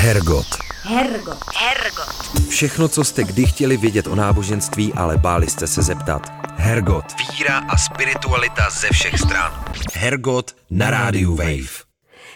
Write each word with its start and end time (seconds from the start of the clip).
Hergot. 0.00 0.46
Hergot. 0.82 1.38
Hergot. 1.56 2.48
Všechno, 2.48 2.88
co 2.88 3.04
jste 3.04 3.24
kdy 3.24 3.46
chtěli 3.46 3.76
vědět 3.76 4.06
o 4.06 4.14
náboženství, 4.14 4.92
ale 4.92 5.16
báli 5.18 5.46
jste 5.46 5.66
se 5.66 5.82
zeptat. 5.82 6.22
Hergot. 6.56 7.04
Víra 7.32 7.58
a 7.58 7.76
spiritualita 7.76 8.70
ze 8.70 8.88
všech 8.92 9.18
stran. 9.18 9.64
Hergot 9.94 10.56
na 10.70 10.90
rádiu 10.90 11.34
Wave. 11.34 11.88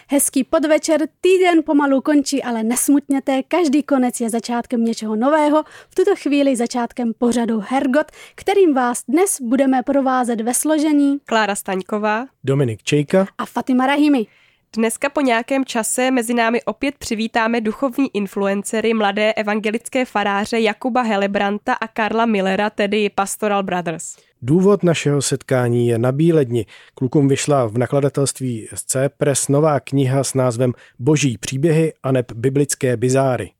Hezký 0.09 0.43
podvečer, 0.43 1.01
týden 1.21 1.63
pomalu 1.65 2.01
končí, 2.01 2.43
ale 2.43 2.63
nesmutněte, 2.63 3.43
každý 3.43 3.83
konec 3.83 4.21
je 4.21 4.29
začátkem 4.29 4.85
něčeho 4.85 5.15
nového, 5.15 5.63
v 5.89 5.95
tuto 5.95 6.15
chvíli 6.15 6.55
začátkem 6.55 7.11
pořadu 7.17 7.63
Hergot, 7.67 8.11
kterým 8.35 8.73
vás 8.73 9.03
dnes 9.07 9.41
budeme 9.41 9.83
provázet 9.83 10.41
ve 10.41 10.53
složení 10.53 11.19
Klára 11.25 11.55
Staňková 11.55 12.25
Dominik 12.43 12.83
Čejka. 12.83 13.27
a 13.37 13.45
Fatima 13.45 13.87
Rahimi. 13.87 14.27
Dneska 14.75 15.09
po 15.09 15.21
nějakém 15.21 15.65
čase 15.65 16.11
mezi 16.11 16.33
námi 16.33 16.63
opět 16.63 16.95
přivítáme 16.97 17.61
duchovní 17.61 18.07
influencery 18.13 18.93
mladé 18.93 19.33
evangelické 19.33 20.05
faráře 20.05 20.59
Jakuba 20.59 21.01
Helebranta 21.01 21.73
a 21.73 21.87
Karla 21.87 22.25
Millera, 22.25 22.69
tedy 22.69 23.09
Pastoral 23.09 23.63
Brothers. 23.63 24.15
Důvod 24.41 24.83
našeho 24.83 25.21
setkání 25.21 25.87
je 25.87 25.97
na 25.97 26.11
Bíledni. 26.11 26.65
Klukům 26.95 27.27
vyšla 27.27 27.65
v 27.65 27.77
nakladatelství 27.77 28.67
SC 28.75 28.95
Press 29.17 29.47
nová 29.47 29.79
kniha 29.79 30.23
s 30.23 30.33
názvem 30.33 30.73
Boží 30.99 31.37
příběhy 31.37 31.93
a 32.03 32.11
neb 32.11 32.31
biblické 32.31 32.97
bizáry. 32.97 33.51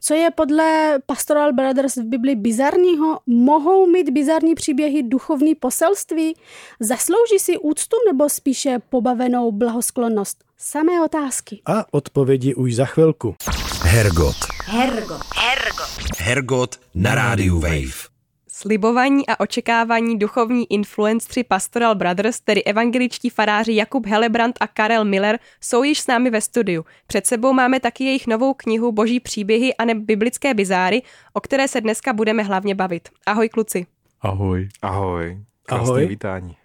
Co 0.00 0.14
je 0.14 0.30
podle 0.30 0.98
Pastoral 1.06 1.52
Brothers 1.52 1.96
v 1.96 2.02
Bibli 2.04 2.34
bizarního? 2.34 3.18
Mohou 3.26 3.86
mít 3.86 4.10
bizarní 4.10 4.54
příběhy 4.54 5.02
duchovní 5.02 5.54
poselství? 5.54 6.36
Zaslouží 6.80 7.38
si 7.38 7.58
úctu 7.58 7.96
nebo 8.12 8.28
spíše 8.28 8.78
pobavenou 8.88 9.52
blahosklonnost? 9.52 10.44
Samé 10.58 11.04
otázky. 11.04 11.60
A 11.66 11.84
odpovědi 11.90 12.54
už 12.54 12.74
za 12.74 12.84
chvilku. 12.84 13.34
Hergot. 13.82 14.36
Hergot. 14.64 15.20
Hergot. 15.36 15.88
Hergot 16.18 16.76
na 16.94 17.14
rádiu 17.14 17.60
Wave. 17.60 18.17
Slibovaní 18.60 19.26
a 19.28 19.40
očekávání 19.40 20.18
duchovní 20.18 20.72
influencři 20.72 21.44
Pastoral 21.44 21.94
Brothers, 21.94 22.40
tedy 22.40 22.64
evangeličtí 22.64 23.30
faráři 23.30 23.74
Jakub 23.74 24.06
Helebrant 24.06 24.56
a 24.60 24.66
Karel 24.66 25.04
Miller, 25.04 25.38
jsou 25.60 25.82
již 25.82 26.00
s 26.00 26.06
námi 26.06 26.30
ve 26.30 26.40
studiu. 26.40 26.84
Před 27.06 27.26
sebou 27.26 27.52
máme 27.52 27.80
taky 27.80 28.04
jejich 28.04 28.26
novou 28.26 28.54
knihu 28.54 28.92
Boží 28.92 29.20
příběhy 29.20 29.74
a 29.74 29.94
biblické 29.94 30.54
bizáry, 30.54 31.02
o 31.32 31.40
které 31.40 31.68
se 31.68 31.80
dneska 31.80 32.12
budeme 32.12 32.42
hlavně 32.42 32.74
bavit. 32.74 33.08
Ahoj 33.26 33.48
kluci. 33.48 33.86
Ahoj. 34.20 34.68
Ahoj. 34.82 35.38
Krásné 35.66 35.88
Ahoj. 35.88 36.06
vítání. 36.06 36.56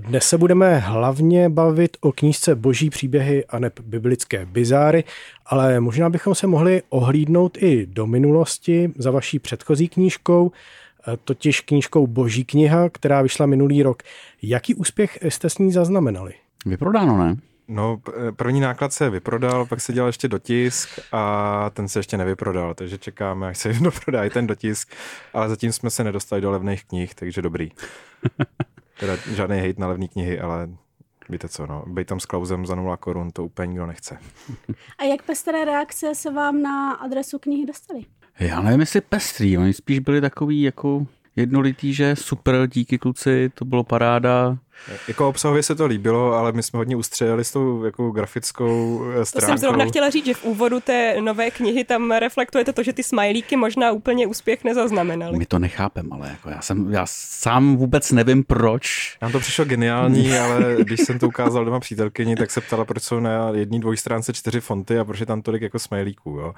Dnes 0.00 0.24
se 0.24 0.38
budeme 0.38 0.78
hlavně 0.78 1.48
bavit 1.48 1.96
o 2.00 2.12
knížce 2.12 2.54
Boží 2.54 2.90
příběhy 2.90 3.44
a 3.46 3.58
neb 3.58 3.80
biblické 3.80 4.46
bizáry, 4.46 5.04
ale 5.46 5.80
možná 5.80 6.10
bychom 6.10 6.34
se 6.34 6.46
mohli 6.46 6.82
ohlídnout 6.88 7.58
i 7.60 7.86
do 7.86 8.06
minulosti 8.06 8.92
za 8.96 9.10
vaší 9.10 9.38
předchozí 9.38 9.88
knížkou, 9.88 10.52
totiž 11.24 11.60
knížkou 11.60 12.06
Boží 12.06 12.44
kniha, 12.44 12.88
která 12.88 13.22
vyšla 13.22 13.46
minulý 13.46 13.82
rok. 13.82 14.02
Jaký 14.42 14.74
úspěch 14.74 15.18
jste 15.22 15.50
s 15.50 15.58
ní 15.58 15.72
zaznamenali? 15.72 16.34
Vyprodáno, 16.66 17.18
ne? 17.18 17.36
No, 17.68 17.96
p- 17.96 18.12
první 18.32 18.60
náklad 18.60 18.92
se 18.92 19.10
vyprodal, 19.10 19.66
pak 19.66 19.80
se 19.80 19.92
dělal 19.92 20.08
ještě 20.08 20.28
dotisk 20.28 20.88
a 21.12 21.70
ten 21.70 21.88
se 21.88 21.98
ještě 21.98 22.16
nevyprodal, 22.16 22.74
takže 22.74 22.98
čekáme, 22.98 23.48
až 23.48 23.58
se 23.58 23.72
doprodá 23.72 24.24
i 24.24 24.30
ten 24.30 24.46
dotisk, 24.46 24.92
ale 25.32 25.48
zatím 25.48 25.72
jsme 25.72 25.90
se 25.90 26.04
nedostali 26.04 26.42
do 26.42 26.50
levných 26.50 26.84
knih, 26.84 27.14
takže 27.14 27.42
dobrý. 27.42 27.70
Teda 29.00 29.16
žádný 29.34 29.56
hejt 29.56 29.78
na 29.78 29.86
levné 29.86 30.08
knihy, 30.08 30.40
ale 30.40 30.68
víte 31.28 31.48
co, 31.48 31.66
no, 31.66 31.84
být 31.86 32.06
tam 32.08 32.20
s 32.20 32.26
Klausem 32.26 32.66
za 32.66 32.74
0 32.74 32.96
korun, 32.96 33.30
to 33.30 33.44
úplně 33.44 33.66
nikdo 33.66 33.86
nechce. 33.86 34.18
A 34.98 35.04
jak 35.04 35.22
pestré 35.22 35.64
reakce 35.64 36.14
se 36.14 36.30
vám 36.30 36.62
na 36.62 36.92
adresu 36.92 37.38
knihy 37.38 37.66
dostaly? 37.66 38.04
Já 38.38 38.60
nevím, 38.62 38.80
jestli 38.80 39.00
pestrý, 39.00 39.58
oni 39.58 39.72
spíš 39.72 39.98
byli 39.98 40.20
takový 40.20 40.62
jako 40.62 41.06
jednolitý, 41.36 41.94
že 41.94 42.16
super, 42.16 42.66
díky 42.66 42.98
kluci, 42.98 43.50
to 43.54 43.64
bylo 43.64 43.84
paráda. 43.84 44.58
Jako 45.08 45.28
obsahově 45.28 45.62
se 45.62 45.74
to 45.74 45.86
líbilo, 45.86 46.32
ale 46.32 46.52
my 46.52 46.62
jsme 46.62 46.76
hodně 46.76 46.96
ustřelili 46.96 47.44
s 47.44 47.52
tou 47.52 47.84
jako 47.84 48.10
grafickou 48.10 49.02
eh, 49.12 49.14
To 49.18 49.26
stránkou. 49.26 49.46
jsem 49.46 49.58
zrovna 49.58 49.84
chtěla 49.84 50.10
říct, 50.10 50.26
že 50.26 50.34
v 50.34 50.44
úvodu 50.44 50.80
té 50.80 51.16
nové 51.20 51.50
knihy 51.50 51.84
tam 51.84 52.10
reflektujete 52.10 52.72
to, 52.72 52.82
že 52.82 52.92
ty 52.92 53.02
smajlíky 53.02 53.56
možná 53.56 53.92
úplně 53.92 54.26
úspěch 54.26 54.64
nezaznamenaly. 54.64 55.38
My 55.38 55.46
to 55.46 55.58
nechápem, 55.58 56.12
ale 56.12 56.28
jako 56.28 56.48
já, 56.50 56.60
jsem, 56.62 56.92
já 56.92 57.04
sám 57.08 57.76
vůbec 57.76 58.12
nevím 58.12 58.44
proč. 58.44 59.16
Nám 59.22 59.32
to 59.32 59.40
přišlo 59.40 59.64
geniální, 59.64 60.38
ale 60.38 60.76
když 60.78 61.00
jsem 61.00 61.18
to 61.18 61.26
ukázal 61.28 61.64
doma 61.64 61.80
přítelkyni, 61.80 62.36
tak 62.36 62.50
se 62.50 62.60
ptala, 62.60 62.84
proč 62.84 63.02
jsou 63.02 63.20
na 63.20 63.50
jedné 63.50 63.78
dvojstránce 63.78 64.32
čtyři 64.32 64.60
fonty 64.60 64.98
a 64.98 65.04
proč 65.04 65.20
je 65.20 65.26
tam 65.26 65.42
tolik 65.42 65.62
jako 65.62 65.78
smajlíků. 65.78 66.30
Jo? 66.30 66.54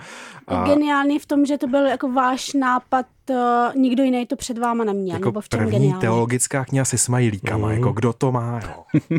A... 0.48 0.64
Geniální 0.64 1.18
v 1.18 1.26
tom, 1.26 1.46
že 1.46 1.58
to 1.58 1.66
byl 1.66 1.86
jako 1.86 2.12
váš 2.12 2.52
nápad, 2.52 3.06
uh, 3.30 3.74
nikdo 3.76 4.02
jiný 4.02 4.26
to 4.26 4.36
před 4.36 4.58
váma 4.58 4.84
neměl, 4.84 5.16
jako 5.16 5.28
nebo 5.28 5.40
v 5.40 5.48
čem 5.48 5.58
první 5.58 5.72
geniální? 5.72 6.00
teologická 6.00 6.64
kniha 6.64 6.84
se 6.84 6.98
smajlíkama, 6.98 7.68
Mhm. 7.68 7.76
jako 7.76 7.92
kdo 7.92 8.12
to 8.12 8.32
má, 8.32 8.60
jo. 8.64 9.00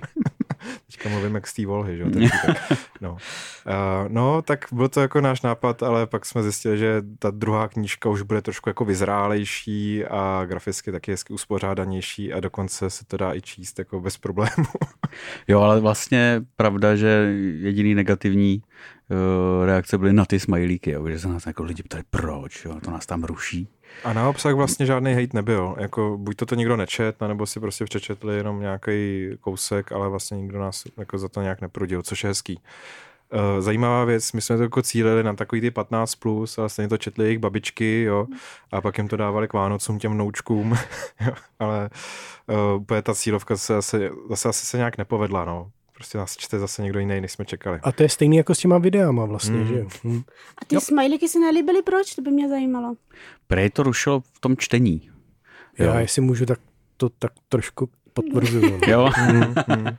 Teďka 0.85 1.09
mluvím 1.09 1.35
jak 1.35 1.47
Steve 1.47 1.67
Volhy, 1.67 1.97
že 1.97 2.03
jo, 2.03 2.09
týpek. 2.09 2.57
no. 3.01 3.11
Uh, 3.11 3.17
no, 4.07 4.41
tak 4.41 4.65
byl 4.71 4.89
to 4.89 5.01
jako 5.01 5.21
náš 5.21 5.41
nápad, 5.41 5.83
ale 5.83 6.07
pak 6.07 6.25
jsme 6.25 6.44
zjistili, 6.44 6.77
že 6.77 7.03
ta 7.19 7.31
druhá 7.31 7.67
knížka 7.67 8.09
už 8.09 8.21
bude 8.21 8.41
trošku 8.41 8.69
jako 8.69 8.85
vyzrálejší 8.85 10.05
a 10.05 10.41
graficky 10.45 10.91
taky 10.91 11.11
hezky 11.11 11.33
uspořádanější 11.33 12.33
a 12.33 12.39
dokonce 12.39 12.89
se 12.89 13.05
to 13.05 13.17
dá 13.17 13.33
i 13.35 13.41
číst 13.41 13.79
jako 13.79 13.99
bez 14.01 14.17
problému. 14.17 14.65
Jo, 15.47 15.61
ale 15.61 15.79
vlastně 15.79 16.41
pravda, 16.55 16.95
že 16.95 17.07
jediný 17.59 17.95
negativní 17.95 18.61
reakce 19.66 19.97
byly 19.97 20.13
na 20.13 20.25
ty 20.25 20.39
smajlíky, 20.39 20.91
jo, 20.91 21.09
že 21.09 21.19
se 21.19 21.27
nás 21.27 21.45
jako 21.45 21.63
lidi 21.63 21.83
ptali, 21.83 22.03
proč, 22.09 22.66
jo, 22.66 22.75
to 22.83 22.91
nás 22.91 23.05
tam 23.05 23.23
ruší. 23.23 23.67
A 24.03 24.13
na 24.13 24.29
obsah 24.29 24.53
vlastně 24.53 24.85
žádný 24.85 25.13
hejt 25.13 25.33
nebyl. 25.33 25.75
Jako, 25.79 26.17
buď 26.17 26.35
to, 26.35 26.45
to 26.45 26.55
nikdo 26.55 26.77
nečet, 26.77 27.21
nebo 27.21 27.45
si 27.45 27.59
prostě 27.59 27.85
přečetli 27.85 28.38
jenom 28.38 28.59
nějaký 28.59 29.27
kousek, 29.39 29.91
ale 29.91 30.09
vlastně 30.09 30.38
nikdo 30.38 30.59
nás 30.59 30.83
jako 30.97 31.17
za 31.17 31.29
to 31.29 31.41
nějak 31.41 31.61
neprudil, 31.61 32.01
což 32.01 32.23
je 32.23 32.27
hezký. 32.27 32.59
Eh, 33.31 33.61
Zajímavá 33.61 34.05
věc, 34.05 34.31
my 34.31 34.41
jsme 34.41 34.57
to 34.57 34.63
jako 34.63 34.81
cílili 34.81 35.23
na 35.23 35.33
takový 35.33 35.61
ty 35.61 35.71
15+, 35.71 36.15
plus, 36.19 36.57
ale 36.57 36.69
stejně 36.69 36.89
to 36.89 36.97
četli 36.97 37.25
jejich 37.25 37.39
babičky, 37.39 38.01
jo, 38.03 38.27
a 38.71 38.81
pak 38.81 38.97
jim 38.97 39.07
to 39.07 39.17
dávali 39.17 39.47
k 39.47 39.53
Vánocům 39.53 39.99
těm 39.99 40.17
noučkům, 40.17 40.77
ale 41.59 41.89
uh, 42.47 42.81
úplně 42.81 43.01
ta 43.01 43.15
cílovka 43.15 43.57
se 43.57 43.73
zase, 43.73 44.09
zase 44.29 44.49
asi 44.49 44.65
se 44.65 44.77
nějak 44.77 44.97
nepovedla, 44.97 45.45
no. 45.45 45.71
Prostě 45.95 46.17
nás 46.17 46.38
čte 46.38 46.59
zase 46.59 46.81
někdo 46.81 47.00
jiný, 47.00 47.22
než 47.22 47.31
jsme 47.31 47.45
čekali. 47.45 47.79
A 47.83 47.91
to 47.91 48.03
je 48.03 48.09
stejný 48.09 48.38
jako 48.38 48.56
s 48.56 48.59
těma 48.59 48.78
videama 48.78 49.25
vlastně, 49.25 49.57
Mm. 49.57 49.67
že 49.67 49.79
jo? 49.79 49.88
Hm. 50.03 50.22
A 50.61 50.66
ty 50.67 50.81
smajlíky 50.81 51.28
se 51.29 51.39
nelíbily, 51.39 51.81
proč? 51.81 52.16
To 52.16 52.22
by 52.22 52.31
mě 52.31 52.50
zajímalo. 52.50 52.95
Prej 53.47 53.69
to 53.69 53.83
rušilo 53.83 54.19
v 54.33 54.39
tom 54.39 54.57
čtení. 54.57 55.09
Jo. 55.79 55.85
Já 55.85 56.00
jestli 56.00 56.22
můžu, 56.22 56.45
tak 56.45 56.59
to 56.97 57.09
tak 57.09 57.31
trošku 57.50 57.89
potvrzuju. 58.13 58.69
no. 58.72 58.78
Jo, 58.88 59.09
Mm, 59.31 59.53
mm. 59.78 59.97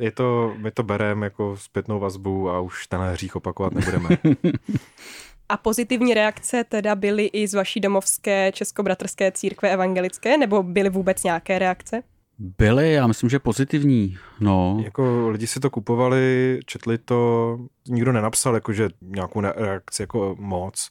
Je 0.00 0.10
to, 0.10 0.54
my 0.56 0.70
to 0.70 0.82
bereme 0.82 1.26
jako 1.26 1.56
zpětnou 1.56 2.00
vazbu 2.00 2.50
a 2.50 2.60
už 2.60 2.86
tenhle 2.86 3.12
hřích 3.12 3.36
opakovat 3.36 3.72
nebudeme. 3.72 4.08
A 5.48 5.56
pozitivní 5.56 6.14
reakce 6.14 6.64
teda 6.64 6.94
byly 6.94 7.26
i 7.26 7.48
z 7.48 7.54
vaší 7.54 7.80
domovské 7.80 8.52
českobratrské 8.52 9.32
církve 9.32 9.70
evangelické, 9.72 10.38
nebo 10.38 10.62
byly 10.62 10.90
vůbec 10.90 11.22
nějaké 11.24 11.58
reakce? 11.58 12.02
Byly, 12.38 12.92
já 12.92 13.06
myslím, 13.06 13.30
že 13.30 13.38
pozitivní. 13.38 14.18
No, 14.40 14.80
Jako 14.84 15.28
lidi 15.30 15.46
si 15.46 15.60
to 15.60 15.70
kupovali, 15.70 16.60
četli 16.66 16.98
to, 16.98 17.58
nikdo 17.88 18.12
nenapsal 18.12 18.54
jako, 18.54 18.72
že 18.72 18.88
nějakou 19.02 19.40
reakci 19.40 20.02
jako 20.02 20.36
moc, 20.38 20.90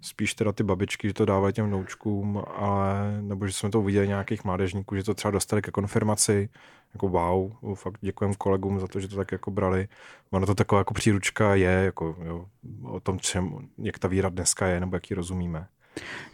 spíš 0.00 0.34
teda 0.34 0.52
ty 0.52 0.62
babičky, 0.62 1.08
že 1.08 1.14
to 1.14 1.24
dávají 1.24 1.54
těm 1.54 1.70
noučkům, 1.70 2.42
ale 2.56 3.18
nebo 3.20 3.46
že 3.46 3.52
jsme 3.52 3.70
to 3.70 3.80
uviděli 3.80 4.08
nějakých 4.08 4.44
mládežníků, 4.44 4.96
že 4.96 5.04
to 5.04 5.14
třeba 5.14 5.30
dostali 5.30 5.62
ke 5.62 5.70
konfirmaci, 5.70 6.48
jako 6.94 7.08
wow, 7.08 7.52
fakt 7.74 7.98
děkujeme 8.00 8.34
kolegům 8.38 8.80
za 8.80 8.88
to, 8.88 9.00
že 9.00 9.08
to 9.08 9.16
tak 9.16 9.32
jako 9.32 9.50
brali. 9.50 9.88
Ono 10.30 10.46
to 10.46 10.54
taková 10.54 10.80
jako 10.80 10.94
příručka 10.94 11.54
je, 11.54 11.70
jako 11.70 12.16
jo, 12.24 12.46
o 12.84 13.00
tom, 13.00 13.18
čem, 13.20 13.68
jak 13.78 13.98
ta 13.98 14.08
víra 14.08 14.28
dneska 14.28 14.66
je, 14.66 14.80
nebo 14.80 14.96
jak 14.96 15.10
ji 15.10 15.14
rozumíme. 15.14 15.66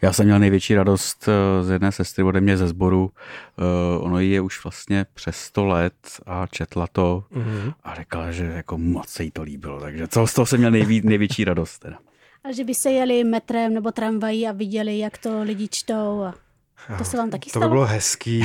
Já 0.02 0.12
jsem 0.12 0.26
měl 0.26 0.38
největší 0.38 0.74
radost 0.74 1.28
eh, 1.28 1.64
z 1.64 1.70
jedné 1.70 1.92
sestry 1.92 2.24
ode 2.24 2.40
mě 2.40 2.56
ze 2.56 2.68
sboru. 2.68 3.10
Eh, 3.58 3.98
Ono 3.98 4.18
jí 4.20 4.30
je 4.30 4.40
už 4.40 4.64
vlastně 4.64 5.06
přes 5.14 5.36
100 5.36 5.66
let 5.66 5.94
a 6.26 6.46
četla 6.46 6.86
to 6.92 7.24
Mhm. 7.30 7.72
a 7.84 7.94
řekla, 7.94 8.30
že 8.32 8.44
jako 8.44 8.78
moc 8.78 9.08
se 9.08 9.24
jí 9.24 9.30
to 9.30 9.42
líbilo. 9.42 9.80
Takže 9.80 10.08
co 10.08 10.26
z 10.26 10.34
toho 10.34 10.46
jsem 10.46 10.58
měl 10.58 10.70
nejví, 10.70 11.00
největší 11.04 11.44
radost. 11.44 11.78
Teda. 11.78 11.96
A 12.44 12.52
že 12.52 12.64
by 12.64 12.74
se 12.74 12.90
jeli 12.90 13.24
metrem 13.24 13.74
nebo 13.74 13.92
tramvají 13.92 14.46
a 14.48 14.52
viděli, 14.52 14.98
jak 14.98 15.18
to 15.18 15.42
lidi 15.42 15.68
čtou. 15.68 16.22
A 16.22 16.34
to 16.98 17.04
se 17.04 17.16
vám 17.16 17.30
taky 17.30 17.50
To 17.50 17.58
by 17.58 17.62
stalo? 17.62 17.68
bylo 17.68 17.86
hezký, 17.86 18.44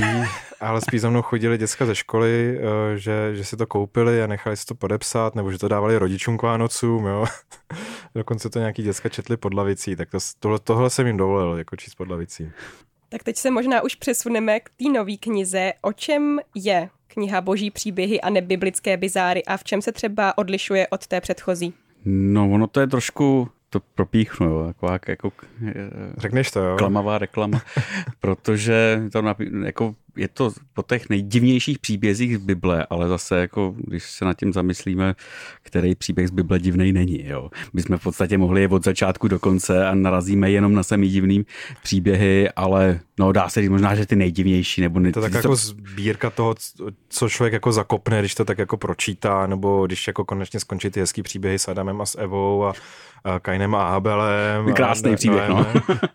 ale 0.62 0.82
spíš 0.82 1.02
za 1.02 1.10
mnou 1.10 1.22
chodili 1.22 1.58
děcka 1.58 1.86
ze 1.86 1.96
školy, 1.96 2.60
eh, 2.94 2.98
že, 2.98 3.36
že 3.36 3.46
si 3.46 3.58
to 3.58 3.68
koupili 3.68 4.24
a 4.24 4.28
nechali 4.28 4.58
si 4.58 4.66
to 4.66 4.76
podepsat, 4.76 5.36
nebo 5.36 5.52
že 5.52 5.58
to 5.58 5.68
dávali 5.68 5.98
rodičům 5.98 6.38
k 6.38 6.42
Vánocům, 6.42 7.06
jo. 7.06 7.26
Dokonce 8.16 8.50
to 8.50 8.60
nějaký 8.60 8.84
děcka 8.84 9.10
četli 9.10 9.38
pod 9.38 9.54
lavicí, 9.54 9.96
tak 9.96 10.10
to, 10.12 10.18
tohle, 10.40 10.60
tohle 10.60 10.90
jsem 10.90 11.08
jim 11.08 11.18
dovolil, 11.18 11.58
jako 11.58 11.76
číst 11.76 11.96
pod 11.96 12.08
lavicí. 12.10 12.52
Tak 13.10 13.24
teď 13.24 13.38
se 13.38 13.52
možná 13.52 13.82
už 13.82 13.96
přesuneme 13.96 14.60
k 14.60 14.70
té 14.70 14.90
nové 14.90 15.18
knize. 15.18 15.74
O 15.82 15.94
čem 15.94 16.40
je 16.56 16.90
kniha 17.08 17.42
Boží 17.42 17.72
příběhy 17.72 18.22
a 18.22 18.30
nebiblické 18.30 18.98
bizáry 18.98 19.46
a 19.46 19.58
v 19.58 19.64
čem 19.64 19.82
se 19.82 19.92
třeba 19.92 20.38
odlišuje 20.38 20.88
od 20.88 21.08
té 21.08 21.22
předchozí? 21.22 21.74
No, 22.06 22.52
ono 22.52 22.68
to 22.68 22.80
je 22.80 22.88
trošku, 22.88 23.50
to 23.70 23.80
propíchnu, 23.96 24.48
jo, 24.48 24.64
taková 24.68 25.00
jako 25.08 25.32
Řekneš 26.18 26.52
to, 26.52 26.60
jo? 26.60 26.76
klamavá 26.78 27.18
reklama, 27.18 27.62
protože 28.20 29.02
to 29.12 29.22
napí- 29.22 29.66
jako 29.66 29.96
je 30.16 30.28
to 30.28 30.52
po 30.74 30.84
těch 30.84 31.10
nejdivnějších 31.10 31.80
příbězích 31.80 32.38
z 32.38 32.42
Bible, 32.42 32.86
ale 32.90 33.08
zase 33.08 33.40
jako, 33.40 33.76
když 33.78 34.04
se 34.04 34.26
nad 34.26 34.34
tím 34.34 34.54
zamyslíme, 34.54 35.16
který 35.62 35.96
příběh 35.96 36.28
z 36.28 36.32
Bible 36.32 36.60
divnej 36.60 36.94
není. 36.94 37.28
Jo. 37.28 37.50
My 37.74 37.82
jsme 37.82 37.98
v 37.98 38.04
podstatě 38.04 38.38
mohli 38.38 38.62
je 38.62 38.68
od 38.68 38.86
začátku 38.86 39.28
do 39.28 39.40
konce 39.40 39.88
a 39.88 39.96
narazíme 39.96 40.52
jenom 40.52 40.74
na 40.74 40.84
samý 40.84 41.10
divný 41.10 41.46
příběhy, 41.84 42.50
ale 42.50 43.00
no 43.20 43.32
dá 43.32 43.50
se 43.50 43.62
říct 43.62 43.70
možná, 43.70 43.96
že 43.96 44.06
ty 44.06 44.16
nejdivnější. 44.16 44.82
Nebo 44.82 45.00
ne, 45.00 45.12
To 45.12 45.20
je 45.20 45.24
tak 45.24 45.34
jako 45.34 45.56
sbírka 45.56 46.30
toho, 46.30 46.56
co 47.10 47.30
člověk 47.30 47.54
jako 47.54 47.72
zakopne, 47.72 48.20
když 48.20 48.36
to 48.36 48.46
tak 48.46 48.58
jako 48.58 48.78
pročítá, 48.78 49.48
nebo 49.48 49.86
když 49.86 50.08
jako 50.08 50.26
konečně 50.26 50.60
skončí 50.60 50.90
ty 50.90 51.00
hezký 51.00 51.24
příběhy 51.24 51.60
s 51.60 51.68
Adamem 51.68 52.02
a 52.02 52.06
s 52.06 52.18
Evou 52.20 52.66
a, 52.66 52.74
a 53.24 53.40
Kainem 53.40 53.76
a 53.76 53.84
Abelem. 53.84 54.74
Krásný 54.74 55.14
a, 55.14 55.16
příběh, 55.16 55.50
no. 55.50 55.66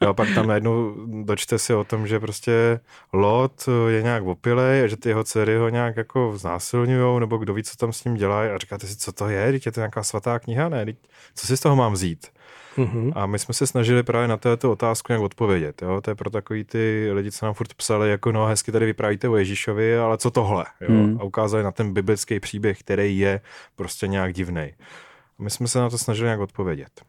Jo, 0.02 0.14
pak 0.14 0.28
tam 0.34 0.46
najednou 0.46 0.94
dočte 1.24 1.58
si 1.58 1.74
o 1.74 1.84
tom, 1.84 2.06
že 2.06 2.20
prostě 2.20 2.80
Lot 3.12 3.68
je 3.88 4.02
nějak 4.02 4.24
opilej 4.24 4.84
a 4.84 4.86
že 4.86 4.96
ty 4.96 5.08
jeho 5.08 5.24
dcery 5.24 5.56
ho 5.56 5.68
nějak 5.68 5.96
jako 5.96 6.32
znásilňujou, 6.36 7.18
nebo 7.18 7.36
kdo 7.36 7.54
ví, 7.54 7.62
co 7.62 7.76
tam 7.76 7.92
s 7.92 8.04
ním 8.04 8.14
dělají 8.14 8.50
a 8.50 8.58
říkáte 8.58 8.86
si, 8.86 8.96
co 8.96 9.12
to 9.12 9.28
je, 9.28 9.52
teď 9.52 9.66
je 9.66 9.72
to 9.72 9.80
nějaká 9.80 10.02
svatá 10.02 10.38
kniha, 10.38 10.68
ne, 10.68 10.84
teď, 10.84 10.96
co 11.34 11.46
si 11.46 11.56
z 11.56 11.60
toho 11.60 11.76
mám 11.76 11.92
vzít? 11.92 12.26
Mhm. 12.78 13.12
A 13.14 13.26
my 13.26 13.38
jsme 13.38 13.54
se 13.54 13.66
snažili 13.66 14.02
právě 14.02 14.28
na 14.28 14.36
této 14.36 14.72
otázku 14.72 15.12
nějak 15.12 15.22
odpovědět. 15.22 15.82
Jo? 15.82 16.00
To 16.00 16.10
je 16.10 16.14
pro 16.14 16.30
takový 16.30 16.64
ty 16.64 17.10
lidi, 17.12 17.30
co 17.30 17.46
nám 17.46 17.54
furt 17.54 17.74
psali, 17.74 18.10
jako 18.10 18.32
no 18.32 18.46
hezky 18.46 18.72
tady 18.72 18.86
vyprávíte 18.86 19.28
o 19.28 19.36
Ježíšovi, 19.36 19.98
ale 19.98 20.18
co 20.18 20.30
tohle? 20.30 20.64
Jo? 20.80 20.88
Hmm. 20.88 21.18
A 21.20 21.24
ukázali 21.24 21.62
na 21.62 21.72
ten 21.72 21.92
biblický 21.92 22.40
příběh, 22.40 22.80
který 22.80 23.18
je 23.18 23.40
prostě 23.76 24.06
nějak 24.06 24.32
divný. 24.32 24.72
My 25.40 25.50
jsme 25.50 25.68
se 25.68 25.78
na 25.78 25.90
to 25.90 25.98
snažili 25.98 26.26
nějak 26.26 26.40
odpovědět. 26.40 27.02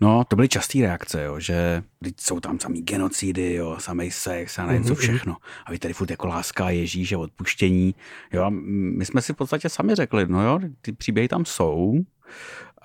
No, 0.00 0.24
to 0.24 0.36
byly 0.36 0.48
časté 0.48 0.78
reakce, 0.78 1.22
jo, 1.22 1.40
že 1.40 1.82
jsou 2.20 2.40
tam 2.40 2.60
samý 2.60 2.82
genocidy, 2.82 3.54
jo, 3.54 3.76
samý 3.80 4.10
sex 4.10 4.58
a 4.58 4.66
nevím 4.66 4.84
co 4.84 4.94
všechno. 4.94 5.36
A 5.66 5.70
vy 5.70 5.78
tady 5.78 5.94
furt 5.94 6.10
jako 6.10 6.26
láska 6.26 6.70
Ježíš 6.70 7.12
a 7.12 7.18
odpuštění. 7.18 7.94
Jo, 8.32 8.42
a 8.42 8.50
my 8.50 9.04
jsme 9.04 9.22
si 9.22 9.32
v 9.32 9.36
podstatě 9.36 9.68
sami 9.68 9.94
řekli, 9.94 10.26
no 10.28 10.44
jo, 10.44 10.60
ty 10.80 10.92
příběhy 10.92 11.28
tam 11.28 11.44
jsou, 11.44 11.94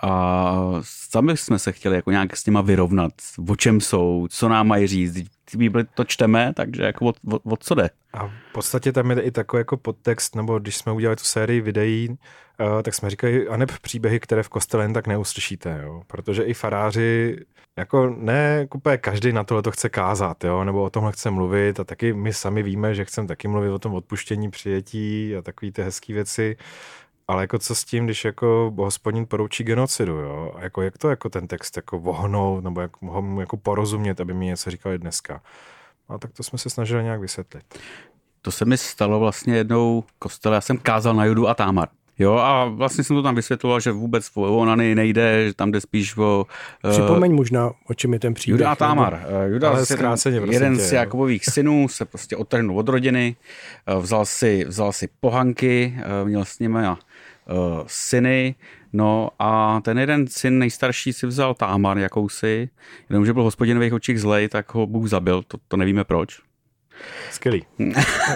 a 0.02 0.82
sami 0.82 1.38
jsme 1.38 1.60
se 1.60 1.72
chtěli 1.72 1.96
jako 1.96 2.12
nějak 2.12 2.38
s 2.38 2.46
nima 2.46 2.62
vyrovnat, 2.62 3.12
o 3.50 3.56
čem 3.56 3.82
jsou, 3.82 4.28
co 4.30 4.50
nám 4.50 4.68
mají 4.68 4.88
říct. 4.88 5.18
Bibli 5.56 5.84
to 5.84 6.04
čteme, 6.04 6.54
takže 6.56 6.84
jako 6.84 7.06
od, 7.06 7.16
od, 7.32 7.42
od 7.46 7.64
co 7.64 7.76
jde. 7.76 7.90
A 8.14 8.28
v 8.28 8.54
podstatě 8.54 8.92
tam 8.92 9.12
je 9.12 9.22
i 9.22 9.32
takový 9.32 9.60
jako 9.60 9.78
podtext, 9.78 10.36
nebo 10.36 10.60
když 10.60 10.78
jsme 10.78 10.92
udělali 10.92 11.16
tu 11.16 11.24
sérii 11.24 11.62
videí, 11.62 12.10
uh, 12.10 12.82
tak 12.82 12.94
jsme 12.94 13.10
říkali, 13.10 13.48
a 13.48 13.58
neb 13.58 13.72
příběhy, 13.82 14.20
které 14.20 14.44
v 14.44 14.50
kostele 14.50 14.84
jen 14.84 14.94
tak 14.94 15.08
neuslyšíte, 15.08 15.80
jo? 15.84 16.02
protože 16.08 16.44
i 16.44 16.54
faráři, 16.54 17.38
jako 17.78 18.16
ne 18.18 18.68
úplně 18.76 18.98
každý 18.98 19.34
na 19.34 19.44
tohle 19.44 19.64
to 19.64 19.72
chce 19.72 19.90
kázat, 19.90 20.44
jo? 20.44 20.64
nebo 20.64 20.84
o 20.84 20.90
tomhle 20.90 21.12
chce 21.12 21.32
mluvit 21.32 21.80
a 21.80 21.84
taky 21.84 22.14
my 22.14 22.34
sami 22.34 22.64
víme, 22.64 22.96
že 22.96 23.06
chceme 23.06 23.28
taky 23.28 23.48
mluvit 23.48 23.70
o 23.70 23.80
tom 23.80 23.94
odpuštění, 23.94 24.52
přijetí 24.52 25.36
a 25.36 25.42
takové 25.42 25.72
ty 25.72 25.82
hezké 25.82 26.14
věci, 26.14 26.58
ale 27.32 27.44
jako 27.44 27.60
co 27.60 27.76
s 27.76 27.84
tím, 27.84 28.06
když 28.06 28.26
jako 28.26 28.74
hospodin 28.78 29.26
poroučí 29.26 29.64
genocidu, 29.64 30.14
jo? 30.16 30.52
A 30.56 30.62
jako 30.64 30.82
jak 30.82 30.98
to 30.98 31.10
jako 31.10 31.30
ten 31.30 31.48
text 31.48 31.76
jako 31.78 32.00
vohnout, 32.00 32.64
nebo 32.64 32.82
jak 32.82 32.92
ho 33.02 33.22
mu 33.22 33.40
jako 33.42 33.58
porozumět, 33.58 34.22
aby 34.22 34.34
mi 34.34 34.46
něco 34.46 34.72
říkali 34.72 34.98
dneska. 34.98 35.42
A 36.10 36.18
tak 36.18 36.32
to 36.34 36.44
jsme 36.44 36.60
se 36.60 36.70
snažili 36.70 37.04
nějak 37.04 37.20
vysvětlit. 37.22 37.64
To 38.42 38.52
se 38.52 38.66
mi 38.66 38.78
stalo 38.78 39.20
vlastně 39.20 39.56
jednou 39.56 40.02
v 40.08 40.14
kostele, 40.20 40.56
já 40.56 40.62
jsem 40.62 40.78
kázal 40.78 41.14
na 41.14 41.26
Judu 41.26 41.48
a 41.48 41.54
Támar. 41.54 41.88
Jo, 42.20 42.34
a 42.36 42.66
vlastně 42.66 43.04
jsem 43.04 43.16
to 43.16 43.24
tam 43.24 43.36
vysvětloval, 43.36 43.80
že 43.80 43.92
vůbec 43.92 44.30
o 44.36 44.58
onany 44.58 44.96
nejde, 44.96 45.48
že 45.48 45.54
tam 45.54 45.72
jde 45.72 45.82
spíš 45.82 46.18
o... 46.18 46.46
eh, 46.86 46.90
Připomeň 46.92 47.36
možná, 47.36 47.72
o 47.90 47.94
čem 47.94 48.14
je 48.14 48.20
ten 48.20 48.34
příběh. 48.34 48.60
Juda 48.60 48.72
a 48.72 48.76
Támar. 48.76 49.24
Eh, 49.28 49.50
Juda, 49.50 49.70
Ale 49.70 49.86
se- 49.86 49.94
zkráceně, 49.94 50.38
prosím 50.40 50.54
jeden 50.54 50.76
tě, 50.78 50.84
z 50.84 50.92
jo. 50.92 51.00
Jakubových 51.00 51.46
synů 51.50 51.88
se 51.88 52.06
prostě 52.06 52.38
odtrhnul 52.38 52.80
od 52.80 52.90
rodiny, 52.90 53.36
eh, 53.88 53.96
vzal 54.00 54.26
si, 54.26 54.66
vzal 54.68 54.92
si 54.92 55.10
pohanky, 55.20 55.94
eh, 55.98 56.26
měl 56.26 56.46
s 56.46 56.60
nimi 56.60 56.80
a 56.80 56.98
uh, 57.50 57.84
syny, 57.88 58.56
no 58.94 59.30
a 59.40 59.82
ten 59.82 60.00
jeden 60.00 60.28
syn 60.28 60.60
nejstarší 60.60 61.14
si 61.14 61.28
vzal 61.28 61.54
Támar 61.54 61.98
jakousi, 61.98 62.70
jenomže 63.10 63.34
byl 63.34 63.44
hospodinových 63.44 63.94
očích 63.94 64.22
zlej, 64.22 64.48
tak 64.48 64.74
ho 64.74 64.88
Bůh 64.88 65.10
zabil, 65.10 65.44
to, 65.44 65.58
to 65.68 65.78
nevíme 65.78 66.04
proč. 66.04 66.51
Skvělý. 67.32 67.64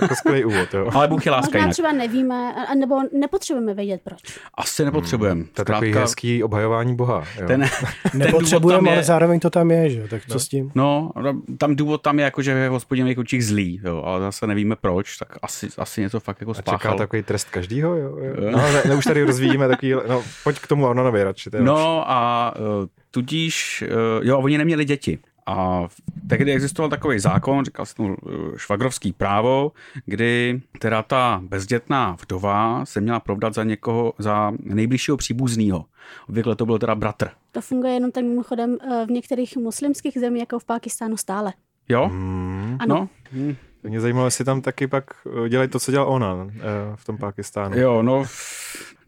jako 0.01 0.15
skvělý 0.15 0.45
úvod, 0.45 0.73
jo. 0.73 0.89
Ale 0.93 1.07
Bůh 1.07 1.25
je 1.25 1.31
láska 1.31 1.47
Možná 1.47 1.59
jinak. 1.59 1.73
třeba 1.73 1.91
nevíme, 1.91 2.53
a- 2.71 2.75
nebo 2.75 2.95
nepotřebujeme 3.19 3.73
vědět 3.73 4.01
proč. 4.03 4.19
Asi 4.53 4.85
nepotřebujeme. 4.85 5.43
To 5.53 5.61
je 5.61 5.65
takový 5.65 5.93
hezký 5.93 6.43
obhajování 6.43 6.95
Boha. 6.95 7.23
Jo. 7.41 7.47
ten, 7.47 7.47
ten 7.47 7.61
důvod 7.61 8.11
tam 8.11 8.19
Nepotřebujeme, 8.19 8.89
ale 8.89 8.99
je, 8.99 9.03
zároveň 9.03 9.39
to 9.39 9.49
tam 9.49 9.71
je, 9.71 9.89
že? 9.89 9.99
jo, 9.99 10.07
tak 10.07 10.21
co 10.27 10.39
s 10.39 10.47
tím? 10.47 10.71
No, 10.75 11.11
tam 11.57 11.75
důvod 11.75 12.01
tam 12.01 12.19
je 12.19 12.25
jako, 12.25 12.41
že 12.41 12.51
je 12.51 12.69
v 12.69 12.71
hospodinových 12.71 13.17
očích 13.17 13.45
zlý, 13.45 13.81
jo, 13.85 14.01
ale 14.05 14.19
zase 14.19 14.47
nevíme 14.47 14.75
proč, 14.75 15.17
tak 15.17 15.37
asi, 15.41 15.67
asi 15.77 16.01
něco 16.01 16.19
fakt 16.19 16.39
jako 16.39 16.51
A 16.51 16.53
čeká 16.55 16.71
spáchal. 16.71 16.97
takový 16.97 17.23
trest 17.23 17.49
každýho, 17.49 17.95
jo? 17.95 18.17
jo. 18.17 18.33
No, 18.51 18.57
ne, 18.57 18.81
ne, 18.89 18.95
už 18.95 19.03
tady 19.05 19.23
rozvíjíme 19.23 19.67
takový, 19.67 19.91
no, 20.07 20.23
pojď 20.43 20.59
k 20.59 20.67
tomu 20.67 20.87
Arnonovi 20.87 21.23
radši. 21.23 21.49
to 21.49 21.57
je 21.57 21.61
lepší. 21.63 21.73
No 21.75 22.11
a 22.11 22.53
uh, 22.59 22.85
tudíž, 23.11 23.83
uh, 24.19 24.25
jo, 24.27 24.39
oni 24.39 24.57
neměli 24.57 24.85
děti. 24.85 25.19
A 25.45 25.87
tehdy 26.29 26.53
existoval 26.53 26.89
takový 26.89 27.19
zákon, 27.19 27.65
říkal 27.65 27.85
se 27.85 27.95
tomu 27.95 28.15
uh, 28.21 28.57
švagrovský 28.57 29.13
právo, 29.13 29.71
kdy 30.05 30.61
teda 30.79 31.03
ta 31.03 31.41
bezdětná 31.43 32.17
vdova 32.21 32.85
se 32.85 33.01
měla 33.01 33.19
provdat 33.19 33.53
za 33.53 33.63
někoho, 33.63 34.13
za 34.17 34.51
nejbližšího 34.59 35.17
příbuzného. 35.17 35.85
Obvykle 36.29 36.55
to 36.55 36.65
byl 36.65 36.79
teda 36.79 36.95
bratr. 36.95 37.29
To 37.51 37.61
funguje 37.61 37.93
jenom 37.93 38.11
tak 38.11 38.23
mimochodem 38.23 38.77
eh, 38.81 39.05
v 39.05 39.11
některých 39.11 39.57
muslimských 39.57 40.17
zemích, 40.19 40.39
jako 40.39 40.59
v 40.59 40.65
Pákistánu 40.65 41.17
stále. 41.17 41.53
Jo? 41.89 42.07
Hmm. 42.07 42.77
Ano. 42.79 42.95
No, 42.95 43.09
hm. 43.31 43.55
Mě 43.83 44.01
zajímalo, 44.01 44.27
jestli 44.27 44.45
tam 44.45 44.61
taky 44.61 44.87
pak 44.87 45.03
eh, 45.45 45.49
dělají 45.49 45.69
to, 45.69 45.79
co 45.79 45.91
dělal 45.91 46.09
ona 46.09 46.47
eh, 46.49 46.61
v 46.95 47.05
tom 47.05 47.17
Pakistánu. 47.17 47.77
Jo, 47.77 48.01
no, 48.01 48.23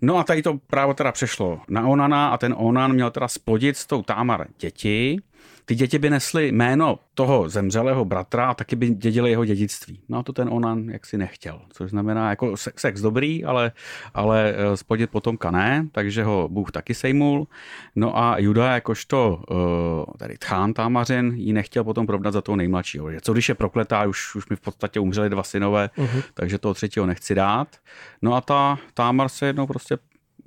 no 0.01 0.17
a 0.17 0.23
tady 0.23 0.41
to 0.41 0.57
právo 0.67 0.93
teda 0.93 1.11
přešlo 1.11 1.61
na 1.69 1.87
Onana 1.87 2.29
a 2.29 2.37
ten 2.37 2.55
Onan 2.57 2.93
měl 2.93 3.11
teda 3.11 3.27
splodit 3.27 3.77
s 3.77 3.85
tou 3.85 4.01
Támar 4.03 4.47
děti. 4.59 5.21
Ty 5.65 5.75
děti 5.75 5.99
by 5.99 6.09
nesly 6.09 6.51
jméno 6.51 6.99
toho 7.13 7.49
zemřelého 7.49 8.05
bratra 8.05 8.49
a 8.49 8.53
taky 8.53 8.75
by 8.75 8.89
dědili 8.89 9.29
jeho 9.29 9.45
dědictví. 9.45 9.99
No 10.09 10.17
a 10.17 10.23
to 10.23 10.33
ten 10.33 10.49
Onan 10.51 10.89
jaksi 10.89 11.17
nechtěl, 11.17 11.61
což 11.69 11.89
znamená 11.89 12.29
jako 12.29 12.57
sex, 12.57 12.81
sex 12.81 13.01
dobrý, 13.01 13.45
ale, 13.45 13.71
ale 14.13 14.53
eh, 14.57 14.77
splodit 14.77 15.09
potomka 15.09 15.51
ne, 15.51 15.87
takže 15.91 16.23
ho 16.23 16.47
Bůh 16.51 16.71
taky 16.71 16.93
sejmul. 16.93 17.47
No 17.95 18.17
a 18.17 18.37
Juda 18.39 18.73
jakožto 18.73 19.41
uh, 19.49 19.57
tady 20.17 20.37
tchán 20.37 20.73
Támařin 20.73 21.33
ji 21.35 21.53
nechtěl 21.53 21.83
potom 21.83 22.07
provdat 22.07 22.33
za 22.33 22.41
toho 22.41 22.55
nejmladšího. 22.55 23.11
Že 23.11 23.21
co 23.21 23.33
když 23.33 23.49
je 23.49 23.55
prokletá, 23.55 24.05
už, 24.05 24.35
už 24.35 24.49
mi 24.49 24.55
v 24.55 24.61
podstatě 24.61 24.99
umřeli 24.99 25.29
dva 25.29 25.43
synové, 25.43 25.89
uh-huh. 25.97 26.23
takže 26.33 26.57
toho 26.57 26.73
třetího 26.73 27.05
nechci 27.05 27.35
dát. 27.35 27.67
No 28.21 28.35
a 28.35 28.41
ta 28.41 28.77
Támar 28.93 29.29
se 29.29 29.45
jednou 29.45 29.67
prostě 29.67 29.97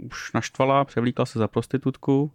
už 0.07 0.33
naštvala, 0.33 0.85
převlíkla 0.85 1.27
se 1.27 1.39
za 1.39 1.49
prostitutku 1.49 2.31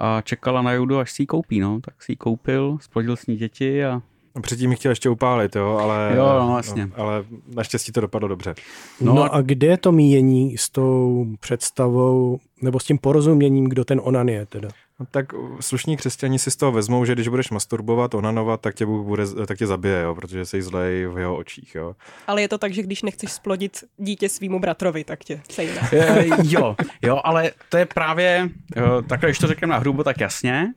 a 0.00 0.20
čekala 0.20 0.62
na 0.62 0.72
Judu, 0.72 0.98
až 0.98 1.12
si 1.12 1.22
ji 1.22 1.26
koupí, 1.26 1.60
no. 1.60 1.80
Tak 1.80 2.02
si 2.02 2.12
ji 2.12 2.16
koupil, 2.16 2.78
splodil 2.80 3.16
s 3.16 3.26
ní 3.26 3.36
děti 3.36 3.84
a 3.84 4.02
A 4.36 4.40
Předtím 4.40 4.70
ji 4.70 4.76
chtěl 4.76 4.92
ještě 4.92 5.08
upálit, 5.08 5.56
jo, 5.56 5.78
ale, 5.82 6.12
Jo, 6.16 6.38
no, 6.40 6.56
jasně. 6.56 6.86
No, 6.86 6.92
ale 6.96 7.24
naštěstí 7.54 7.92
to 7.92 8.00
dopadlo 8.00 8.28
dobře. 8.28 8.54
No, 9.00 9.14
No 9.14 9.14
no 9.14 9.34
a 9.34 9.42
kde 9.42 9.66
je 9.66 9.76
to 9.76 9.92
míjení 9.92 10.58
s 10.58 10.70
tou 10.70 11.26
představou, 11.40 12.38
nebo 12.62 12.80
s 12.80 12.84
tím 12.84 12.98
porozuměním, 12.98 13.68
kdo 13.68 13.84
ten 13.84 14.00
onan 14.04 14.28
je 14.28 14.46
teda? 14.46 14.68
No, 15.00 15.06
tak 15.10 15.26
slušní 15.60 15.96
křesťani 15.96 16.38
si 16.38 16.50
z 16.50 16.56
toho 16.56 16.72
vezmou, 16.72 17.04
že 17.04 17.12
když 17.12 17.28
budeš 17.28 17.50
masturbovat, 17.50 18.14
onanovat, 18.14 18.60
tak 18.60 18.74
tě, 18.74 18.86
Bůh 18.86 19.06
bude, 19.06 19.26
tak 19.46 19.58
tě 19.58 19.66
zabije, 19.66 20.02
jo, 20.02 20.14
protože 20.14 20.46
jsi 20.46 20.62
zlej 20.62 21.06
v 21.06 21.18
jeho 21.18 21.36
očích. 21.36 21.74
Jo. 21.74 21.96
Ale 22.26 22.42
je 22.42 22.48
to 22.48 22.58
tak, 22.58 22.74
že 22.74 22.82
když 22.82 23.02
nechceš 23.02 23.32
splodit 23.32 23.84
dítě 23.96 24.28
svýmu 24.28 24.60
bratrovi, 24.60 25.04
tak 25.04 25.24
tě 25.24 25.40
sejme. 25.50 25.80
E, 25.92 26.26
jo, 26.42 26.76
jo, 27.02 27.20
ale 27.24 27.50
to 27.68 27.76
je 27.76 27.86
právě, 27.86 28.50
eh, 28.76 29.02
takhle, 29.08 29.28
když 29.28 29.38
to 29.38 29.46
řekneme 29.46 29.72
na 29.72 29.78
hrubo, 29.78 30.04
tak 30.04 30.20
jasně, 30.20 30.74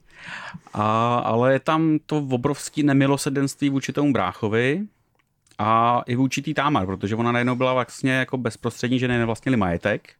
a, 0.74 1.16
ale 1.18 1.54
je 1.54 1.60
tam 1.60 2.00
to 2.06 2.18
obrovské 2.18 2.84
nemilosedenství 2.84 3.70
vůči 3.70 3.94
tomu 3.94 4.14
bráchovi 4.14 4.82
a 5.58 6.02
i 6.08 6.16
vůči 6.16 6.42
té 6.42 6.54
Támar, 6.54 6.86
protože 6.86 7.16
ona 7.16 7.32
najednou 7.32 7.56
byla 7.56 7.74
vlastně 7.74 8.12
jako 8.12 8.38
bezprostřední, 8.38 9.00
že 9.00 9.08
nevlastnili 9.08 9.58
majetek, 9.58 10.14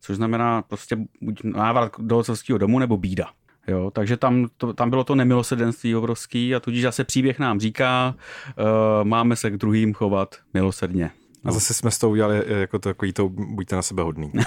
což 0.00 0.16
znamená 0.16 0.62
prostě 0.62 0.96
buď 1.20 1.40
návrat 1.44 1.92
do 1.98 2.18
otcovského 2.18 2.58
domu 2.58 2.78
nebo 2.78 2.96
bída. 2.96 3.26
Jo, 3.68 3.90
takže 3.90 4.16
tam, 4.16 4.48
to, 4.56 4.72
tam 4.72 4.90
bylo 4.90 5.04
to 5.04 5.14
nemilosedenství 5.14 5.96
obrovský 5.96 6.54
a 6.54 6.60
tudíž 6.60 6.82
zase 6.82 7.04
příběh 7.04 7.38
nám 7.38 7.60
říká, 7.60 8.14
uh, 8.58 8.64
máme 9.04 9.36
se 9.36 9.50
k 9.50 9.56
druhým 9.56 9.94
chovat 9.94 10.36
milosrdně. 10.54 11.10
A 11.44 11.52
zase 11.52 11.74
jsme 11.74 11.90
s 11.90 11.98
tou 11.98 12.10
udělali 12.10 12.42
eh, 12.46 12.60
jako 12.60 12.78
takový 12.78 13.12
to, 13.12 13.28
buďte 13.28 13.76
na 13.76 13.82
sebe 13.82 14.02
hodný. 14.02 14.32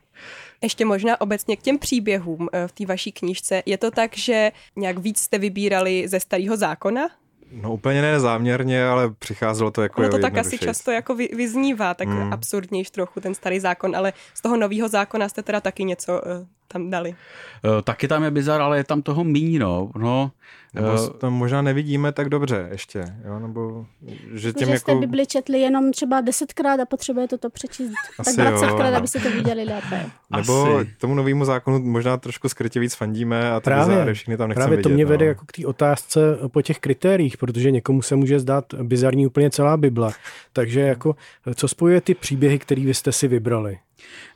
Ještě 0.62 0.84
možná 0.84 1.20
obecně 1.20 1.56
k 1.56 1.62
těm 1.62 1.78
příběhům 1.78 2.48
eh, 2.52 2.68
v 2.68 2.72
té 2.72 2.86
vaší 2.86 3.12
knížce. 3.12 3.62
Je 3.66 3.78
to 3.78 3.90
tak, 3.90 4.16
že 4.16 4.52
nějak 4.76 4.98
víc 4.98 5.18
jste 5.18 5.38
vybírali 5.38 6.08
ze 6.08 6.20
starého 6.20 6.56
zákona? 6.56 7.08
No 7.52 7.72
úplně 7.72 8.02
ne 8.02 8.20
záměrně, 8.20 8.86
ale 8.86 9.10
přicházelo 9.18 9.70
to 9.70 9.82
jako 9.82 10.00
Ono 10.00 10.10
to 10.10 10.18
tak 10.18 10.36
asi 10.38 10.58
často 10.58 10.90
jako 10.90 11.14
vy, 11.14 11.28
vyznívá, 11.36 11.94
tak 11.94 12.08
Mm. 12.08 12.24
mm. 12.24 12.32
absurdnějš 12.32 12.90
trochu 12.90 13.20
ten 13.20 13.34
starý 13.34 13.60
zákon, 13.60 13.96
ale 13.96 14.12
z 14.34 14.40
toho 14.40 14.56
nového 14.56 14.88
zákona 14.88 15.28
jste 15.28 15.42
teda 15.42 15.60
taky 15.60 15.84
něco 15.84 16.12
uh, 16.12 16.46
tam 16.72 16.90
dali. 16.90 17.10
Uh, 17.10 17.82
taky 17.82 18.08
tam 18.08 18.24
je 18.24 18.30
bizar, 18.30 18.60
ale 18.60 18.76
je 18.76 18.84
tam 18.84 19.02
toho 19.02 19.24
míň, 19.24 19.58
no. 19.58 19.90
no 19.98 20.30
nebo 20.74 20.92
uh, 20.92 21.08
to 21.08 21.30
možná 21.30 21.62
nevidíme 21.62 22.12
tak 22.12 22.28
dobře 22.28 22.68
ještě, 22.70 23.04
jo? 23.24 23.38
nebo 23.38 23.86
že 24.32 24.52
těm 24.52 24.68
že 24.68 24.74
jako... 24.74 24.90
jste 24.90 25.00
Bibli 25.00 25.26
četli 25.26 25.60
jenom 25.60 25.92
třeba 25.92 26.20
desetkrát 26.20 26.80
a 26.80 26.84
potřebujete 26.84 27.38
to 27.38 27.50
přečíst 27.50 27.92
Asi 28.18 28.36
tak 28.36 28.54
20krát, 28.54 28.90
jo. 28.90 28.96
abyste 28.96 29.20
to 29.20 29.30
viděli 29.30 29.64
lépe. 29.64 30.10
Nebo 30.36 30.76
Asi. 30.76 30.90
tomu 30.98 31.14
novému 31.14 31.44
zákonu 31.44 31.78
možná 31.78 32.16
trošku 32.16 32.48
skrytě 32.48 32.80
víc 32.80 32.94
fandíme 32.94 33.50
a 33.50 33.60
ty 33.60 33.64
Právě, 33.64 33.94
bizáry 33.94 34.14
všechny 34.14 34.36
tam 34.36 34.48
nechceme 34.48 34.64
právě 34.64 34.76
vidět. 34.76 34.88
to 34.88 34.94
mě 34.94 35.04
no. 35.04 35.10
vede 35.10 35.26
jako 35.26 35.44
k 35.46 35.52
té 35.52 35.66
otázce 35.66 36.20
po 36.48 36.62
těch 36.62 36.78
kritériích, 36.78 37.36
protože 37.36 37.70
někomu 37.70 38.02
se 38.02 38.16
může 38.16 38.40
zdát 38.40 38.74
bizarní 38.82 39.26
úplně 39.26 39.50
celá 39.50 39.76
Bible. 39.76 40.12
Takže 40.52 40.80
jako, 40.80 41.16
co 41.54 41.68
spojuje 41.68 42.00
ty 42.00 42.14
příběhy, 42.14 42.58
které 42.58 42.84
vy 42.84 42.94
jste 42.94 43.12
si 43.12 43.28
vybrali? 43.28 43.78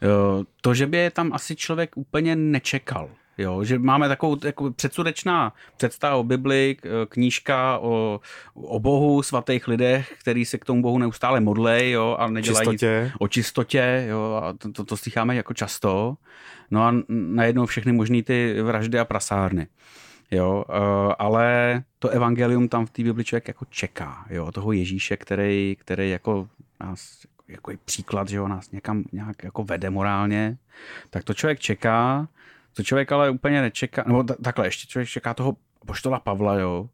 Uh, 0.02 0.44
to, 0.60 0.74
že 0.74 0.86
by 0.86 0.96
je 0.96 1.10
tam 1.10 1.32
asi 1.32 1.56
člověk 1.56 1.96
úplně 1.96 2.36
nečekal. 2.36 3.10
Jo, 3.38 3.64
že 3.64 3.78
máme 3.78 4.08
takovou 4.08 4.36
jako 4.44 4.70
předsudečná 4.70 5.52
představa 5.76 6.16
o 6.16 6.22
Bibli, 6.24 6.76
k- 6.80 7.06
knížka 7.08 7.78
o, 7.78 8.20
o 8.54 8.80
Bohu, 8.80 9.22
svatých 9.22 9.68
lidech, 9.68 10.14
který 10.20 10.44
se 10.44 10.58
k 10.58 10.64
tomu 10.64 10.82
Bohu 10.82 10.98
neustále 10.98 11.40
modlej 11.40 11.90
jo, 11.90 12.16
a 12.18 12.28
nedělají 12.28 12.64
Čistotě. 12.64 13.12
o 13.18 13.28
čistotě, 13.28 14.06
jo, 14.08 14.40
a 14.44 14.52
to, 14.52 14.72
to, 14.72 14.84
to 14.84 14.96
slycháme 14.96 15.36
jako 15.36 15.54
často. 15.54 16.16
No 16.70 16.82
a 16.82 16.94
najednou 17.08 17.66
všechny 17.66 17.92
možný 17.92 18.22
ty 18.22 18.62
vraždy 18.62 18.98
a 18.98 19.04
prasárny. 19.04 19.66
Jo, 20.30 20.64
uh, 20.68 21.12
ale 21.18 21.82
to 21.98 22.08
evangelium 22.08 22.68
tam 22.68 22.86
v 22.86 22.90
té 22.90 23.02
Bibli 23.02 23.24
člověk 23.24 23.48
jako 23.48 23.64
čeká, 23.70 24.26
jo, 24.30 24.52
toho 24.52 24.72
Ježíše, 24.72 25.16
který, 25.16 25.76
který 25.80 26.10
jako 26.10 26.48
nás 26.80 27.18
jako 27.48 27.72
příklad, 27.84 28.28
že 28.28 28.38
ho 28.38 28.48
nás 28.48 28.70
někam 28.70 29.04
nějak 29.12 29.42
jako 29.44 29.64
vede 29.64 29.90
morálně, 29.90 30.56
tak 31.10 31.24
to 31.24 31.34
člověk 31.34 31.60
čeká, 31.60 32.28
to 32.72 32.82
člověk 32.82 33.12
ale 33.12 33.30
úplně 33.30 33.60
nečeká, 33.60 34.04
nebo 34.06 34.22
ta- 34.22 34.36
takhle, 34.42 34.66
ještě 34.66 34.86
člověk 34.86 35.08
čeká 35.08 35.34
toho 35.34 35.56
poštola 35.86 36.20
Pavla, 36.20 36.54
jo, 36.54 36.88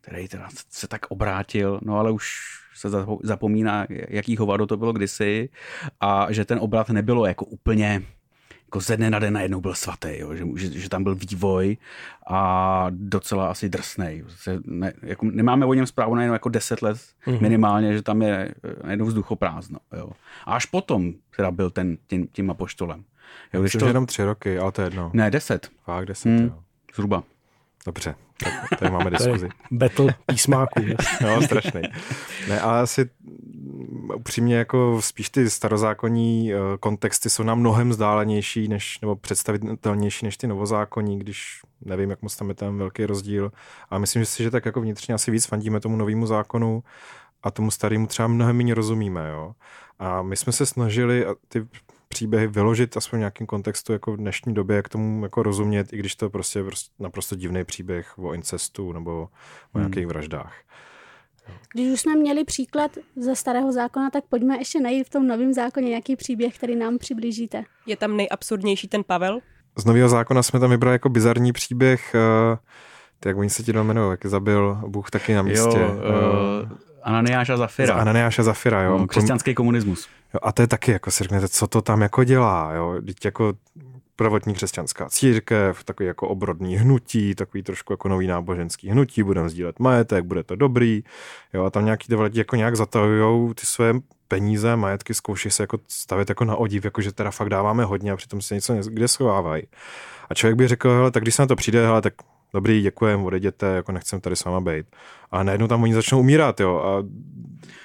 který 0.00 0.28
teda 0.28 0.48
se 0.70 0.88
tak 0.88 1.06
obrátil, 1.08 1.80
no 1.82 1.98
ale 1.98 2.10
už 2.10 2.40
se 2.74 2.88
zapo- 2.88 3.20
zapomíná, 3.22 3.86
jaký 4.08 4.36
hovado 4.36 4.66
to 4.66 4.76
bylo 4.76 4.92
kdysi 4.92 5.48
a 6.00 6.32
že 6.32 6.44
ten 6.44 6.58
obrat 6.58 6.88
nebylo 6.90 7.26
jako 7.26 7.44
úplně 7.44 8.02
jako 8.72 8.80
ze 8.80 8.96
dne 8.96 9.10
na 9.10 9.18
den 9.18 9.34
najednou 9.34 9.60
byl 9.60 9.74
svatý, 9.74 10.18
jo? 10.18 10.34
Že, 10.34 10.44
že, 10.56 10.80
že, 10.80 10.88
tam 10.88 11.04
byl 11.04 11.14
vývoj 11.14 11.76
a 12.26 12.86
docela 12.90 13.50
asi 13.50 13.68
drsnej. 13.68 14.24
Se 14.28 14.60
ne, 14.64 14.92
jako 15.02 15.26
nemáme 15.26 15.66
o 15.66 15.74
něm 15.74 15.86
zprávu 15.86 16.14
najednou 16.14 16.32
jako 16.32 16.48
deset 16.48 16.82
let 16.82 16.96
mm-hmm. 17.26 17.40
minimálně, 17.40 17.92
že 17.92 18.02
tam 18.02 18.22
je 18.22 18.54
eh, 18.64 18.74
najednou 18.84 19.06
vzduchoprázdno. 19.06 19.78
Jo? 19.96 20.10
A 20.46 20.54
až 20.54 20.66
potom 20.66 21.12
teda 21.36 21.50
byl 21.50 21.70
ten 21.70 21.98
tím, 22.06 22.28
tím 22.32 22.50
apoštolem. 22.50 23.04
Jo, 23.52 23.62
Myslím, 23.62 23.78
to, 23.78 23.86
že 23.86 23.90
jenom 23.90 24.06
tři 24.06 24.24
roky, 24.24 24.58
ale 24.58 24.72
to 24.72 24.82
je 24.82 24.86
jedno. 24.86 25.10
Ne, 25.14 25.30
deset, 25.30 25.70
Fakt 25.84 26.06
deset, 26.06 26.28
Hmm. 26.28 26.46
jo. 26.46 26.62
zhruba. 26.94 27.22
Dobře, 27.86 28.14
tak 28.42 28.78
tady 28.78 28.90
máme 28.90 29.10
diskuzi. 29.10 29.48
battle 29.70 30.14
písmáků. 30.26 30.80
No, 31.22 31.42
strašný. 31.42 31.82
Ne, 32.48 32.60
ale 32.60 32.80
asi 32.80 33.10
mm, 33.20 34.10
upřímně 34.16 34.56
jako 34.56 34.98
spíš 35.02 35.30
ty 35.30 35.50
starozákonní 35.50 36.52
eh, 36.52 36.56
kontexty 36.80 37.30
jsou 37.30 37.42
nám 37.42 37.60
mnohem 37.60 37.88
vzdálenější 37.88 38.68
než, 38.68 39.00
nebo 39.00 39.16
představitelnější 39.16 40.24
než 40.24 40.36
ty 40.36 40.46
novozákonní, 40.46 41.18
když 41.18 41.60
nevím, 41.84 42.10
jak 42.10 42.22
moc 42.22 42.36
tam 42.36 42.48
je 42.48 42.54
ten 42.54 42.78
velký 42.78 43.06
rozdíl. 43.06 43.52
A 43.90 43.98
myslím 43.98 44.22
že 44.22 44.26
si, 44.26 44.42
že 44.42 44.50
tak 44.50 44.66
jako 44.66 44.80
vnitřně 44.80 45.14
asi 45.14 45.30
víc 45.30 45.46
fandíme 45.46 45.80
tomu 45.80 45.96
novému 45.96 46.26
zákonu 46.26 46.82
a 47.42 47.50
tomu 47.50 47.70
starému 47.70 48.06
třeba 48.06 48.28
mnohem 48.28 48.56
méně 48.56 48.74
rozumíme. 48.74 49.28
Jo? 49.28 49.52
A 49.98 50.22
my 50.22 50.36
jsme 50.36 50.52
se 50.52 50.66
snažili 50.66 51.26
a 51.26 51.34
ty 51.48 51.66
příběhy 52.12 52.46
vyložit 52.46 52.96
aspoň 52.96 53.16
v 53.16 53.18
nějakém 53.18 53.46
kontextu 53.46 53.92
jako 53.92 54.12
v 54.12 54.16
dnešní 54.16 54.54
době, 54.54 54.76
jak 54.76 54.88
tomu 54.88 55.24
jako 55.24 55.42
rozumět, 55.42 55.92
i 55.92 55.96
když 55.96 56.14
to 56.14 56.30
prostě 56.30 56.58
je 56.58 56.64
prostě 56.64 56.92
naprosto 56.98 57.36
divný 57.36 57.64
příběh 57.64 58.18
o 58.18 58.34
incestu 58.34 58.92
nebo 58.92 59.28
o 59.74 59.78
nějakých 59.78 60.06
vraždách. 60.06 60.54
Když 61.74 61.92
už 61.92 62.00
jsme 62.00 62.16
měli 62.16 62.44
příklad 62.44 62.90
ze 63.16 63.36
starého 63.36 63.72
zákona, 63.72 64.10
tak 64.10 64.24
pojďme 64.28 64.58
ještě 64.58 64.80
najít 64.80 65.06
v 65.06 65.10
tom 65.10 65.26
novém 65.26 65.52
zákoně 65.52 65.88
nějaký 65.88 66.16
příběh, 66.16 66.56
který 66.56 66.76
nám 66.76 66.98
přiblížíte. 66.98 67.64
Je 67.86 67.96
tam 67.96 68.16
nejabsurdnější 68.16 68.88
ten 68.88 69.04
Pavel? 69.04 69.40
Z 69.78 69.84
nového 69.84 70.08
zákona 70.08 70.42
jsme 70.42 70.60
tam 70.60 70.70
vybrali 70.70 70.94
jako 70.94 71.08
bizarní 71.08 71.52
příběh, 71.52 72.14
eh, 72.14 72.58
ty, 73.20 73.28
jak 73.28 73.36
oni 73.36 73.50
se 73.50 73.62
ti 73.62 73.72
jmenují, 73.72 74.10
jak 74.10 74.24
je 74.24 74.30
zabil 74.30 74.80
Bůh 74.86 75.10
taky 75.10 75.34
na 75.34 75.42
místě. 75.42 75.78
Jo, 75.78 75.94
uh, 76.62 76.78
Ananiáš 77.02 77.48
a 77.50 77.56
Za 77.56 77.62
Zafira. 77.62 77.94
Ananiáše 77.94 78.42
Zafira, 78.42 78.82
jo. 78.82 78.98
No, 78.98 79.06
křesťanský 79.06 79.54
komunismus. 79.54 80.08
Jo, 80.34 80.40
a 80.42 80.52
to 80.52 80.62
je 80.62 80.68
taky, 80.68 80.92
jako 80.92 81.10
si 81.10 81.24
řeknete, 81.24 81.48
co 81.48 81.66
to 81.66 81.82
tam 81.82 82.02
jako 82.02 82.24
dělá, 82.24 82.72
jo. 82.72 83.00
Teď 83.06 83.24
jako 83.24 83.52
prvotní 84.16 84.54
křesťanská 84.54 85.08
církev, 85.08 85.84
takový 85.84 86.06
jako 86.06 86.28
obrodný 86.28 86.76
hnutí, 86.76 87.34
takový 87.34 87.62
trošku 87.62 87.92
jako 87.92 88.08
nový 88.08 88.26
náboženský 88.26 88.88
hnutí, 88.88 89.22
budeme 89.22 89.48
sdílet 89.48 89.78
majetek, 89.78 90.24
bude 90.24 90.42
to 90.42 90.56
dobrý, 90.56 91.04
jo, 91.54 91.64
a 91.64 91.70
tam 91.70 91.84
nějaký 91.84 92.08
ty 92.08 92.14
lidi 92.14 92.38
jako 92.38 92.56
nějak 92.56 92.76
zatahujou 92.76 93.54
ty 93.54 93.66
své 93.66 93.92
peníze, 94.28 94.76
majetky, 94.76 95.14
zkouší 95.14 95.50
se 95.50 95.62
jako 95.62 95.78
stavit 95.88 96.28
jako 96.28 96.44
na 96.44 96.56
odiv, 96.56 96.84
jako 96.84 97.00
že 97.02 97.12
teda 97.12 97.30
fakt 97.30 97.48
dáváme 97.48 97.84
hodně 97.84 98.12
a 98.12 98.16
přitom 98.16 98.40
se 98.40 98.54
něco 98.54 98.74
kde 98.74 99.08
schovávají. 99.08 99.62
A 100.30 100.34
člověk 100.34 100.56
by 100.56 100.68
řekl, 100.68 100.90
hele, 100.90 101.10
tak 101.10 101.22
když 101.22 101.34
se 101.34 101.42
na 101.42 101.46
to 101.46 101.56
přijde, 101.56 101.86
hele, 101.86 102.02
tak 102.02 102.14
dobrý, 102.54 102.82
děkujem, 102.82 103.24
odejděte, 103.24 103.66
jako 103.66 103.92
nechcem 103.92 104.20
tady 104.20 104.36
s 104.36 104.44
váma 104.44 104.60
být. 104.60 104.86
A 105.30 105.42
najednou 105.42 105.66
tam 105.68 105.82
oni 105.82 105.94
začnou 105.94 106.20
umírat, 106.20 106.60
jo, 106.60 106.76
a 106.78 107.04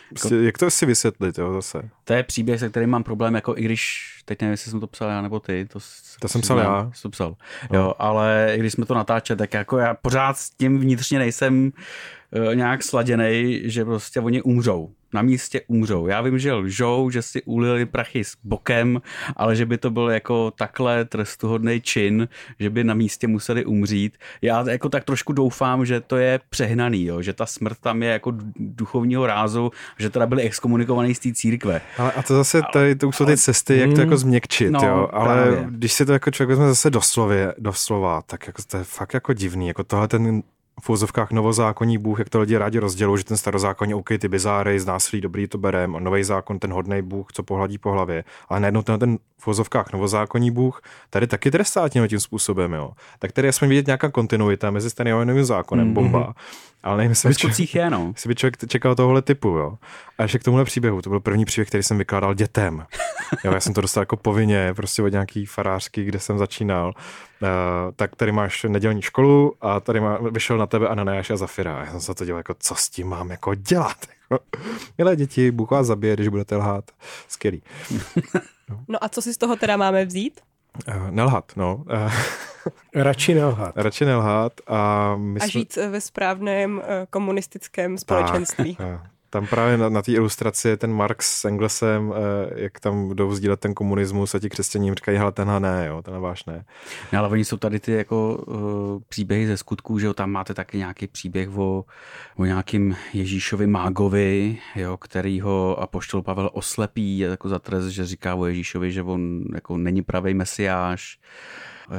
prostě, 0.09 0.35
jak 0.35 0.57
to 0.57 0.71
si 0.71 0.85
vysvětlit, 0.85 1.37
jo, 1.37 1.53
zase. 1.53 1.89
To 2.03 2.13
je 2.13 2.23
příběh, 2.23 2.59
se 2.59 2.69
kterým 2.69 2.89
mám 2.89 3.03
problém, 3.03 3.35
jako 3.35 3.57
i 3.57 3.61
když, 3.63 4.13
teď 4.25 4.41
nevím, 4.41 4.51
jestli 4.51 4.71
jsem 4.71 4.79
to 4.79 4.87
psal 4.87 5.09
já 5.09 5.21
nebo 5.21 5.39
ty. 5.39 5.65
To, 5.65 5.79
To 6.19 6.27
jsem 6.27 6.41
psal 6.41 6.57
já. 6.57 6.91
To 7.01 7.09
psal. 7.09 7.35
Jo, 7.73 7.93
ale 7.99 8.53
i 8.55 8.59
když 8.59 8.73
jsme 8.73 8.85
to 8.85 8.93
natáčeli, 8.93 9.37
tak 9.37 9.53
jako 9.53 9.77
já 9.77 9.93
pořád 9.93 10.37
s 10.37 10.49
tím 10.49 10.79
vnitřně 10.79 11.19
nejsem 11.19 11.65
uh, 11.65 11.71
nějak 12.53 12.83
sladěný, 12.83 13.61
že 13.63 13.85
prostě 13.85 14.19
oni 14.19 14.41
umřou. 14.41 14.89
Na 15.13 15.21
místě 15.21 15.61
umřou. 15.67 16.07
Já 16.07 16.21
vím, 16.21 16.39
že 16.39 16.53
lžou, 16.53 17.09
že 17.09 17.21
si 17.21 17.43
ulili 17.43 17.85
prachy 17.85 18.23
s 18.23 18.33
bokem, 18.43 19.01
ale 19.35 19.55
že 19.55 19.65
by 19.65 19.77
to 19.77 19.89
byl 19.89 20.09
jako 20.09 20.51
takhle 20.51 21.05
trestuhodný 21.05 21.81
čin, 21.81 22.27
že 22.59 22.69
by 22.69 22.83
na 22.83 22.93
místě 22.93 23.27
museli 23.27 23.65
umřít. 23.65 24.17
Já 24.41 24.69
jako 24.69 24.89
tak 24.89 25.03
trošku 25.03 25.33
doufám, 25.33 25.85
že 25.85 26.01
to 26.01 26.17
je 26.17 26.39
přehnaný, 26.49 27.05
jo? 27.05 27.21
že 27.21 27.33
ta 27.33 27.45
smrt 27.45 27.77
tam 27.79 28.03
je 28.03 28.09
jako 28.09 28.33
duchovního 28.55 29.27
rázu, 29.27 29.71
že 29.99 30.09
teda 30.09 30.25
byli 30.27 30.43
exkomunikovaný 30.43 31.15
z 31.15 31.19
té 31.19 31.33
církve. 31.33 31.81
Ale 31.97 32.11
a 32.11 32.23
to 32.23 32.35
zase 32.35 32.61
tady, 32.73 32.95
to 32.95 33.07
už 33.07 33.15
jsou 33.15 33.25
ty 33.25 33.37
cesty, 33.37 33.77
jak 33.77 33.93
to 33.93 34.01
jako 34.01 34.17
změkčit, 34.17 34.71
No, 34.71 34.79
jo. 34.83 35.09
Ale 35.11 35.35
právě. 35.43 35.67
když 35.69 35.93
si 35.93 36.05
to 36.05 36.13
jako 36.13 36.31
člověk 36.31 36.49
vezme 36.49 36.67
zase 36.67 36.89
doslově, 36.89 37.53
doslova, 37.57 38.21
tak 38.21 38.47
jako 38.47 38.61
to 38.67 38.77
je 38.77 38.83
fakt 38.83 39.13
jako 39.13 39.33
divný. 39.33 39.67
Jako 39.67 39.83
tohle 39.83 40.07
ten 40.07 40.43
v 40.81 40.89
úzovkách 40.89 41.31
novozákonní 41.31 41.97
Bůh, 41.97 42.19
jak 42.19 42.29
to 42.29 42.39
lidi 42.39 42.57
rádi 42.57 42.79
rozdělují, 42.79 43.17
že 43.17 43.23
ten 43.23 43.37
starozákonní, 43.37 43.93
OK, 43.93 44.09
ty 44.19 44.27
bizáry, 44.27 44.79
z 44.79 44.85
násilí 44.85 45.21
dobrý 45.21 45.47
to 45.47 45.57
berem, 45.57 45.95
a 45.95 45.99
nový 45.99 46.23
zákon, 46.23 46.59
ten 46.59 46.73
hodný 46.73 47.01
Bůh, 47.01 47.27
co 47.33 47.43
pohladí 47.43 47.77
po 47.77 47.91
hlavě. 47.91 48.23
Ale 48.49 48.59
najednou 48.59 48.81
ten, 48.81 48.99
ten 48.99 49.17
v 49.41 49.47
úzovkách 49.47 49.93
novozákonní 49.93 50.51
Bůh 50.51 50.81
tady 51.09 51.27
taky 51.27 51.51
trestá 51.51 51.89
tím 51.89 52.07
tím 52.07 52.19
způsobem, 52.19 52.73
jo. 52.73 52.91
Tak 53.19 53.31
tady 53.31 53.47
aspoň 53.47 53.69
vidět 53.69 53.87
nějaká 53.87 54.11
kontinuita 54.11 54.71
mezi 54.71 54.89
starým 54.89 55.15
a 55.15 55.25
novým 55.25 55.45
zákonem, 55.45 55.93
bomba. 55.93 56.33
Ale 56.83 56.97
nevím, 56.97 57.11
jestli 57.11 57.29
by 57.29 57.35
člověk- 57.35 57.75
je, 57.75 57.89
no. 57.89 58.11
jestli 58.15 58.27
by 58.27 58.35
člověk 58.35 58.57
čekal 58.67 58.95
tohohle 58.95 59.21
typu, 59.21 59.47
jo. 59.47 59.77
A 60.17 60.23
ještě 60.23 60.39
k 60.39 60.43
tomuhle 60.43 60.65
příběhu, 60.65 61.01
to 61.01 61.09
byl 61.09 61.19
první 61.19 61.45
příběh, 61.45 61.67
který 61.67 61.83
jsem 61.83 61.97
vykládal 61.97 62.33
dětem. 62.33 62.85
Jo, 63.43 63.51
já 63.53 63.59
jsem 63.59 63.73
to 63.73 63.81
dostal 63.81 64.01
jako 64.01 64.17
povinně, 64.17 64.73
prostě 64.73 65.03
od 65.03 65.07
nějaký 65.11 65.45
farářky, 65.45 66.03
kde 66.03 66.19
jsem 66.19 66.37
začínal. 66.37 66.87
Uh, 67.41 67.47
tak 67.95 68.15
tady 68.15 68.31
máš 68.31 68.63
nedělní 68.63 69.01
školu 69.01 69.53
a 69.61 69.79
tady 69.79 69.99
má, 69.99 70.17
vyšel 70.31 70.57
na 70.57 70.67
tebe 70.67 70.87
Ananiáš 70.87 71.29
a 71.29 71.37
Zafira. 71.37 71.77
A 71.77 71.85
já 71.85 71.91
jsem 71.91 72.01
se 72.01 72.13
to 72.13 72.25
dělal 72.25 72.39
jako, 72.39 72.55
co 72.59 72.75
s 72.75 72.89
tím 72.89 73.07
mám 73.07 73.29
jako 73.31 73.55
dělat? 73.55 73.97
Milé 74.97 75.15
děti, 75.15 75.51
Bůh 75.51 75.71
vás 75.71 75.87
zabije, 75.87 76.13
když 76.13 76.27
budete 76.27 76.55
lhát. 76.55 76.91
Skvělý. 77.27 77.61
No 78.87 79.03
a 79.03 79.09
co 79.09 79.21
si 79.21 79.33
z 79.33 79.37
toho 79.37 79.55
teda 79.55 79.77
máme 79.77 80.05
vzít? 80.05 80.41
Uh, 80.87 81.09
nelhat, 81.11 81.51
no. 81.55 81.75
Uh, 81.75 82.11
Radši 82.95 83.33
nelhat. 83.33 83.77
radši 83.77 84.05
nelhat 84.05 84.53
a 84.67 85.15
my 85.15 85.39
A 85.39 85.43
jsme... 85.43 85.51
žít 85.51 85.75
ve 85.75 86.01
správném 86.01 86.81
eh, 86.83 87.07
komunistickém 87.09 87.97
společenství. 87.97 88.75
Tak, 88.75 88.87
eh, 88.87 88.99
tam 89.29 89.47
právě 89.47 89.77
na, 89.77 89.89
na 89.89 90.01
té 90.01 90.11
ilustraci 90.11 90.77
ten 90.77 90.93
Marx 90.93 91.39
s 91.39 91.45
Englesem, 91.45 92.13
eh, 92.15 92.61
jak 92.61 92.79
tam 92.79 93.15
jdou 93.15 93.35
sdílet 93.35 93.59
ten 93.59 93.73
komunismus 93.73 94.35
a 94.35 94.39
ti 94.39 94.49
křesťaní 94.49 94.87
jim 94.87 94.95
říkají, 94.95 95.17
hele, 95.17 95.31
tenhle 95.31 95.59
ne, 95.59 95.85
jo, 95.87 96.01
tenhle 96.01 96.21
váš 96.21 96.45
ne. 96.45 96.65
No, 97.13 97.19
ale 97.19 97.27
oni 97.27 97.45
jsou 97.45 97.57
tady 97.57 97.79
ty 97.79 97.91
jako 97.91 98.35
uh, 98.35 99.01
příběhy 99.09 99.47
ze 99.47 99.57
skutků, 99.57 99.99
že 99.99 100.05
jo, 100.05 100.13
tam 100.13 100.31
máte 100.31 100.53
taky 100.53 100.77
nějaký 100.77 101.07
příběh 101.07 101.57
o, 101.57 101.85
o 102.35 102.45
nějakým 102.45 102.95
Ježíšovi 103.13 103.67
mágovi, 103.67 104.57
jo, 104.75 104.97
který 104.97 105.41
ho 105.41 105.79
apoštol 105.79 106.21
Pavel 106.21 106.49
oslepí 106.53 107.19
jako 107.19 107.49
za 107.49 107.59
trest, 107.59 107.85
že 107.85 108.05
říká 108.05 108.35
o 108.35 108.45
Ježíšovi, 108.45 108.91
že 108.91 109.03
on 109.03 109.43
jako 109.53 109.77
není 109.77 110.01
pravý 110.01 110.33
mesiáš. 110.33 111.19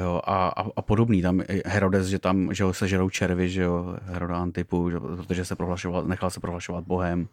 Jo, 0.02 0.20
a, 0.24 0.48
a, 0.48 0.66
a, 0.76 0.82
podobný. 0.82 1.22
Tam 1.22 1.42
Herodes, 1.66 2.06
že 2.06 2.18
tam 2.18 2.54
že 2.54 2.64
ho 2.64 2.74
sežerou 2.74 3.10
červy, 3.10 3.48
že 3.48 3.62
jo, 3.62 3.96
Heroda 4.04 4.36
Antipu, 4.36 4.90
že, 4.90 5.00
protože 5.00 5.44
se 5.44 5.56
prohlašoval, 5.56 6.04
nechal 6.04 6.30
se 6.30 6.40
prohlašovat 6.40 6.84
Bohem. 6.84 7.28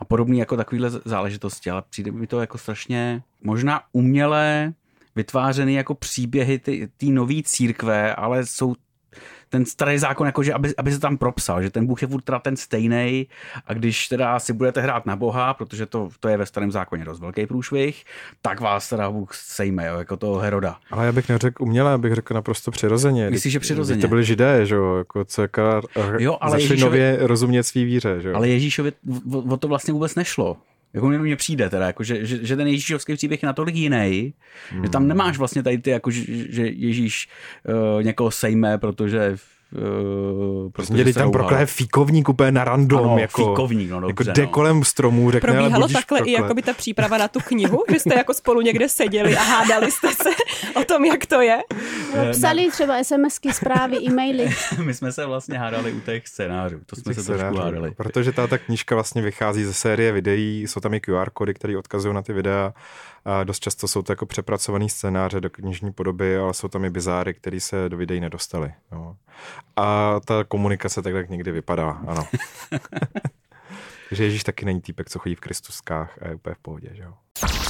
A 0.00 0.04
podobný 0.04 0.38
jako 0.38 0.56
takovýhle 0.56 0.90
záležitosti, 0.90 1.70
ale 1.70 1.82
přijde 1.90 2.12
mi 2.12 2.26
to 2.26 2.40
jako 2.40 2.58
strašně 2.58 3.22
možná 3.42 3.80
umělé 3.92 4.72
vytvářeny 5.16 5.74
jako 5.74 5.94
příběhy 5.94 6.58
té 6.96 7.06
nové 7.06 7.42
církve, 7.44 8.14
ale 8.14 8.46
jsou 8.46 8.74
ten 9.48 9.64
starý 9.64 9.98
zákon, 9.98 10.26
jakože 10.26 10.52
aby, 10.52 10.76
aby 10.76 10.92
se 10.92 11.00
tam 11.00 11.18
propsal, 11.18 11.62
že 11.62 11.70
ten 11.70 11.86
Bůh 11.86 12.02
je 12.02 12.08
furt 12.08 12.22
teda 12.22 12.38
ten 12.38 12.56
stejný 12.56 13.26
a 13.66 13.74
když 13.74 14.08
teda 14.08 14.38
si 14.38 14.52
budete 14.52 14.80
hrát 14.80 15.06
na 15.06 15.16
Boha, 15.16 15.54
protože 15.54 15.86
to, 15.86 16.08
to 16.20 16.28
je 16.28 16.36
ve 16.36 16.46
starém 16.46 16.72
zákoně 16.72 17.04
dost 17.04 17.20
velký 17.20 17.46
průšvih, 17.46 18.04
tak 18.42 18.60
vás 18.60 18.88
teda 18.88 19.10
Bůh 19.10 19.34
sejme, 19.34 19.86
jo, 19.86 19.98
jako 19.98 20.16
toho 20.16 20.38
Heroda. 20.38 20.76
Ale 20.90 21.06
já 21.06 21.12
bych 21.12 21.28
neřekl 21.28 21.62
uměle, 21.62 21.92
abych 21.92 22.14
řekl 22.14 22.34
naprosto 22.34 22.70
přirozeně. 22.70 23.30
Myslíš, 23.30 23.52
že 23.52 23.60
přirozeně? 23.60 24.02
To 24.02 24.08
byli 24.08 24.24
židé, 24.24 24.66
že 24.66 24.74
jo, 24.74 24.96
jako 24.96 25.24
co 25.24 25.42
jako, 25.42 25.62
jo, 26.18 26.38
ale 26.40 26.50
začali 26.50 26.62
Ježíšovi, 26.62 26.80
nově 26.80 27.18
rozumět 27.20 27.62
svý 27.62 27.84
víře, 27.84 28.20
že 28.20 28.28
jo. 28.28 28.36
Ale 28.36 28.48
Ježíšovi 28.48 28.92
o, 29.32 29.38
o 29.38 29.56
to 29.56 29.68
vlastně 29.68 29.92
vůbec 29.94 30.14
nešlo. 30.14 30.56
Jako 30.94 31.08
mně 31.08 31.36
přijde 31.36 31.70
teda, 31.70 31.86
jako, 31.86 32.04
že, 32.04 32.26
že, 32.26 32.46
že 32.46 32.56
ten 32.56 32.66
Ježíšovský 32.66 33.14
příběh 33.14 33.42
je 33.42 33.46
natolik 33.46 33.74
jiný, 33.74 34.34
hmm. 34.70 34.84
že 34.84 34.90
tam 34.90 35.02
hmm. 35.02 35.08
nemáš 35.08 35.38
vlastně 35.38 35.62
tady 35.62 35.78
ty, 35.78 35.90
jako, 35.90 36.10
že, 36.10 36.22
že 36.52 36.66
Ježíš 36.66 37.28
uh, 37.96 38.02
někoho 38.02 38.30
sejme, 38.30 38.78
protože 38.78 39.36
Uh, 39.72 40.70
protože 40.72 41.12
tam 41.12 41.32
prokleje 41.32 41.66
fíkovník 41.66 42.28
úplně 42.28 42.52
na 42.52 42.64
random. 42.64 43.04
Ano, 43.04 43.18
jako, 43.18 43.44
fíkovník, 43.44 43.90
no 43.90 44.00
dobře, 44.00 44.10
jako 44.10 44.22
jde 44.22 44.42
no. 44.42 44.48
kolem 44.48 44.84
stromů, 44.84 45.30
řekne, 45.30 45.52
Probíhalo 45.52 45.88
takhle 45.88 46.20
i 46.20 46.32
jako 46.32 46.54
by 46.54 46.62
ta 46.62 46.72
příprava 46.72 47.18
na 47.18 47.28
tu 47.28 47.40
knihu, 47.40 47.84
že 47.92 48.00
jste 48.00 48.14
jako 48.14 48.34
spolu 48.34 48.60
někde 48.60 48.88
seděli 48.88 49.36
a 49.36 49.42
hádali 49.42 49.90
jste 49.90 50.08
se 50.08 50.30
o 50.80 50.84
tom, 50.84 51.04
jak 51.04 51.26
to 51.26 51.40
je? 51.40 51.58
No, 52.16 52.32
psali 52.32 52.70
třeba 52.70 53.04
SMSky, 53.04 53.52
zprávy, 53.52 53.96
e-maily. 53.96 54.50
My 54.84 54.94
jsme 54.94 55.12
se 55.12 55.26
vlastně 55.26 55.58
hádali 55.58 55.92
u 55.92 56.00
těch 56.00 56.28
scénářů, 56.28 56.80
to 56.86 56.96
jsme 56.96 57.14
se 57.14 57.24
trošku 57.24 57.56
hádali. 57.56 57.90
Protože 57.96 58.32
ta, 58.32 58.46
ta 58.46 58.58
knížka 58.58 58.94
vlastně 58.94 59.22
vychází 59.22 59.64
ze 59.64 59.74
série 59.74 60.12
videí, 60.12 60.62
jsou 60.62 60.80
tam 60.80 60.94
i 60.94 61.00
QR 61.00 61.30
kody, 61.32 61.54
které 61.54 61.78
odkazují 61.78 62.14
na 62.14 62.22
ty 62.22 62.32
videa 62.32 62.72
a 63.26 63.44
dost 63.44 63.60
často 63.60 63.88
jsou 63.88 64.02
to 64.02 64.12
jako 64.12 64.26
přepracované 64.26 64.88
scénáře 64.88 65.40
do 65.40 65.50
knižní 65.50 65.92
podoby, 65.92 66.38
ale 66.38 66.54
jsou 66.54 66.68
tam 66.68 66.84
i 66.84 66.90
bizáry, 66.90 67.34
které 67.34 67.60
se 67.60 67.88
do 67.88 67.96
videí 67.96 68.20
nedostaly. 68.20 68.72
No. 68.92 69.16
A 69.76 70.16
ta 70.24 70.44
komunikace 70.44 71.02
tak, 71.02 71.12
tak 71.12 71.30
někdy 71.30 71.52
vypadá, 71.52 71.90
ano. 72.06 72.26
Takže 74.08 74.24
Ježíš 74.24 74.44
taky 74.44 74.64
není 74.64 74.80
týpek, 74.80 75.10
co 75.10 75.18
chodí 75.18 75.34
v 75.34 75.40
Kristuskách 75.40 76.18
a 76.22 76.28
je 76.28 76.34
úplně 76.34 76.54
v 76.54 76.58
pohodě, 76.58 76.90
že 76.92 77.02
jo. 77.02 77.12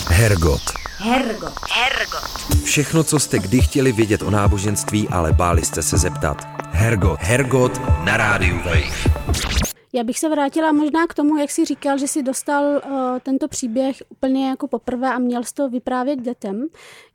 Hergot. 0.09 0.63
Hergot. 0.99 1.55
Hergot. 1.73 2.65
Všechno, 2.65 3.05
co 3.05 3.19
jste 3.19 3.39
kdy 3.39 3.61
chtěli 3.61 3.93
vědět 3.93 4.23
o 4.23 4.31
náboženství, 4.31 5.09
ale 5.09 5.33
báli 5.33 5.65
jste 5.65 5.83
se 5.83 5.99
zeptat. 5.99 6.47
Hergot. 6.73 7.21
Hergot 7.23 7.81
na 8.05 8.17
rádiu 8.17 8.57
Wave. 8.57 9.66
Já 9.93 10.05
bych 10.05 10.19
se 10.19 10.28
vrátila 10.28 10.73
možná 10.73 11.07
k 11.07 11.14
tomu, 11.14 11.37
jak 11.37 11.50
jsi 11.50 11.64
říkal, 11.64 11.99
že 11.99 12.09
jsi 12.09 12.23
dostal 12.23 12.64
uh, 12.64 13.19
tento 13.23 13.49
příběh 13.49 14.02
úplně 14.09 14.49
jako 14.49 14.69
poprvé 14.69 15.14
a 15.14 15.19
měl 15.19 15.45
jsi 15.45 15.55
to 15.55 15.69
vyprávět 15.69 16.21
dětem. 16.21 16.66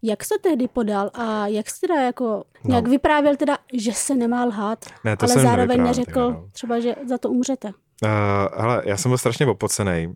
Jak 0.03 0.23
jsi 0.23 0.29
to 0.29 0.49
tehdy 0.49 0.67
podal 0.67 1.11
a 1.13 1.47
jak 1.47 1.69
jsi 1.69 1.81
teda 1.81 2.01
jako, 2.01 2.43
no. 2.63 2.75
jak 2.75 2.87
vyprávěl 2.87 3.35
teda, 3.35 3.57
že 3.73 3.93
se 3.93 4.15
nemá 4.15 4.45
lhát, 4.45 4.85
ne, 5.03 5.17
ale 5.19 5.43
zároveň 5.43 5.83
neřekl 5.83 6.31
no. 6.31 6.47
třeba, 6.51 6.79
že 6.79 6.95
za 7.07 7.17
to 7.17 7.29
umřete? 7.29 7.71
Uh, 8.03 8.61
hele, 8.61 8.83
já 8.85 8.97
jsem 8.97 9.09
byl 9.09 9.17
strašně 9.17 9.45
opocený. 9.45 10.07
Uh, 10.07 10.13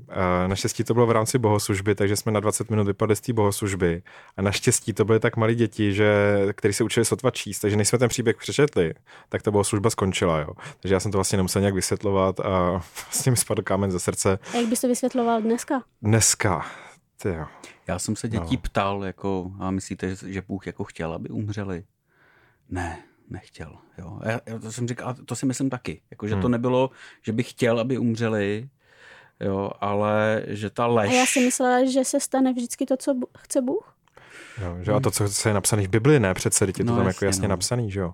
naštěstí 0.47 0.83
to 0.83 0.93
bylo 0.93 1.05
v 1.07 1.11
rámci 1.11 1.37
bohoslužby, 1.37 1.95
takže 1.95 2.15
jsme 2.15 2.31
na 2.31 2.39
20 2.39 2.69
minut 2.69 2.87
vypadli 2.87 3.15
z 3.15 3.21
té 3.21 3.33
bohoslužby. 3.33 4.03
A 4.37 4.41
naštěstí 4.41 4.93
to 4.93 5.05
byly 5.05 5.19
tak 5.19 5.37
malí 5.37 5.55
děti, 5.55 5.93
že, 5.93 6.37
kteří 6.53 6.73
se 6.73 6.83
učili 6.83 7.05
sotva 7.05 7.31
číst, 7.31 7.59
takže 7.59 7.77
než 7.77 7.87
jsme 7.87 7.99
ten 7.99 8.09
příběh 8.09 8.37
přečetli, 8.37 8.93
tak 9.29 9.41
ta 9.41 9.51
bohoslužba 9.51 9.89
skončila. 9.89 10.39
Jo. 10.39 10.49
Takže 10.79 10.93
já 10.95 10.99
jsem 10.99 11.11
to 11.11 11.17
vlastně 11.17 11.37
nemusel 11.37 11.61
nějak 11.61 11.75
vysvětlovat 11.75 12.39
a 12.39 12.71
vlastně 13.05 13.29
mi 13.29 13.37
spadl 13.37 13.61
kámen 13.61 13.91
ze 13.91 13.99
srdce. 13.99 14.39
A 14.53 14.57
jak 14.57 14.67
bys 14.67 14.81
to 14.81 14.87
vysvětloval 14.87 15.41
dneska? 15.41 15.83
Dneska. 16.01 16.65
Tyjo. 17.21 17.45
Já 17.87 17.99
jsem 17.99 18.15
se 18.15 18.27
dětí 18.27 18.55
no. 18.55 18.61
ptal, 18.61 19.03
jako, 19.03 19.51
a 19.59 19.71
myslíte, 19.71 20.15
že 20.25 20.41
Bůh 20.47 20.67
jako 20.67 20.83
chtěl, 20.83 21.13
aby 21.13 21.29
umřeli? 21.29 21.83
Ne, 22.69 23.03
nechtěl. 23.29 23.77
Jo. 23.97 24.19
Já, 24.25 24.39
já 24.45 24.59
to 24.59 24.71
jsem 24.71 24.87
říkal, 24.87 25.15
to 25.25 25.35
si 25.35 25.45
myslím 25.45 25.69
taky. 25.69 26.01
Jako, 26.11 26.27
že 26.27 26.33
hmm. 26.33 26.41
to 26.41 26.49
nebylo, 26.49 26.89
že 27.21 27.33
bych 27.33 27.49
chtěl, 27.49 27.79
aby 27.79 27.97
umřeli, 27.97 28.69
jo, 29.39 29.71
ale 29.81 30.43
že 30.47 30.69
ta 30.69 30.87
lež... 30.87 31.09
A 31.09 31.13
já 31.13 31.25
si 31.25 31.39
myslela, 31.39 31.85
že 31.85 32.05
se 32.05 32.19
stane 32.19 32.53
vždycky 32.53 32.85
to, 32.85 32.97
co 32.97 33.19
chce 33.37 33.61
Bůh. 33.61 33.94
Jo, 34.61 34.77
že 34.81 34.91
a 34.91 34.99
to, 34.99 35.11
co 35.11 35.49
je 35.49 35.53
napsané 35.53 35.83
v 35.83 35.87
Bibli, 35.87 36.19
ne 36.19 36.33
přece, 36.33 36.65
je 36.65 36.73
to 36.73 36.83
no, 36.83 36.95
tam 36.95 37.05
jasně, 37.05 37.09
jako 37.09 37.25
jasně 37.25 37.47
no. 37.47 37.51
napsaný, 37.51 37.91
že 37.91 37.99
jo. 37.99 38.13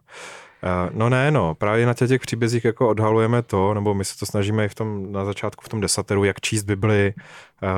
Uh, 0.64 0.96
no 0.98 1.10
ne, 1.10 1.32
no, 1.32 1.56
právě 1.56 1.86
na 1.86 1.94
těch, 1.94 2.10
těch 2.10 2.22
příbězích 2.22 2.66
jako 2.66 2.90
odhalujeme 2.90 3.42
to, 3.42 3.74
nebo 3.74 3.94
my 3.94 4.06
se 4.06 4.18
to 4.18 4.26
snažíme 4.26 4.66
i 4.66 4.70
v 4.70 4.76
tom, 4.76 5.12
na 5.12 5.26
začátku 5.26 5.66
v 5.66 5.70
tom 5.70 5.82
desateru, 5.82 6.24
jak 6.24 6.42
číst 6.42 6.64
Bibli, 6.64 7.14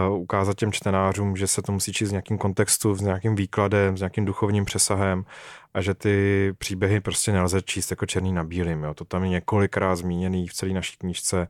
uh, 0.10 0.18
ukázat 0.18 0.58
těm 0.58 0.72
čtenářům, 0.72 1.36
že 1.36 1.48
se 1.48 1.62
to 1.62 1.72
musí 1.72 1.94
číst 1.94 2.10
v 2.10 2.12
nějakým 2.12 2.38
kontextu, 2.38 2.96
s 2.96 3.02
nějakým 3.02 3.36
výkladem, 3.36 3.98
s 3.98 4.00
nějakým 4.00 4.26
duchovním 4.26 4.66
přesahem 4.66 5.26
a 5.74 5.82
že 5.82 5.94
ty 5.94 6.54
příběhy 6.58 7.00
prostě 7.00 7.32
nelze 7.32 7.62
číst 7.62 7.92
jako 7.92 8.06
černý 8.06 8.34
na 8.34 8.44
bílým. 8.44 8.84
Jo. 8.84 8.94
To 8.94 9.06
tam 9.06 9.24
je 9.24 9.30
několikrát 9.30 9.96
zmíněný 9.96 10.48
v 10.48 10.54
celé 10.54 10.74
naší 10.74 10.98
knížce, 10.98 11.48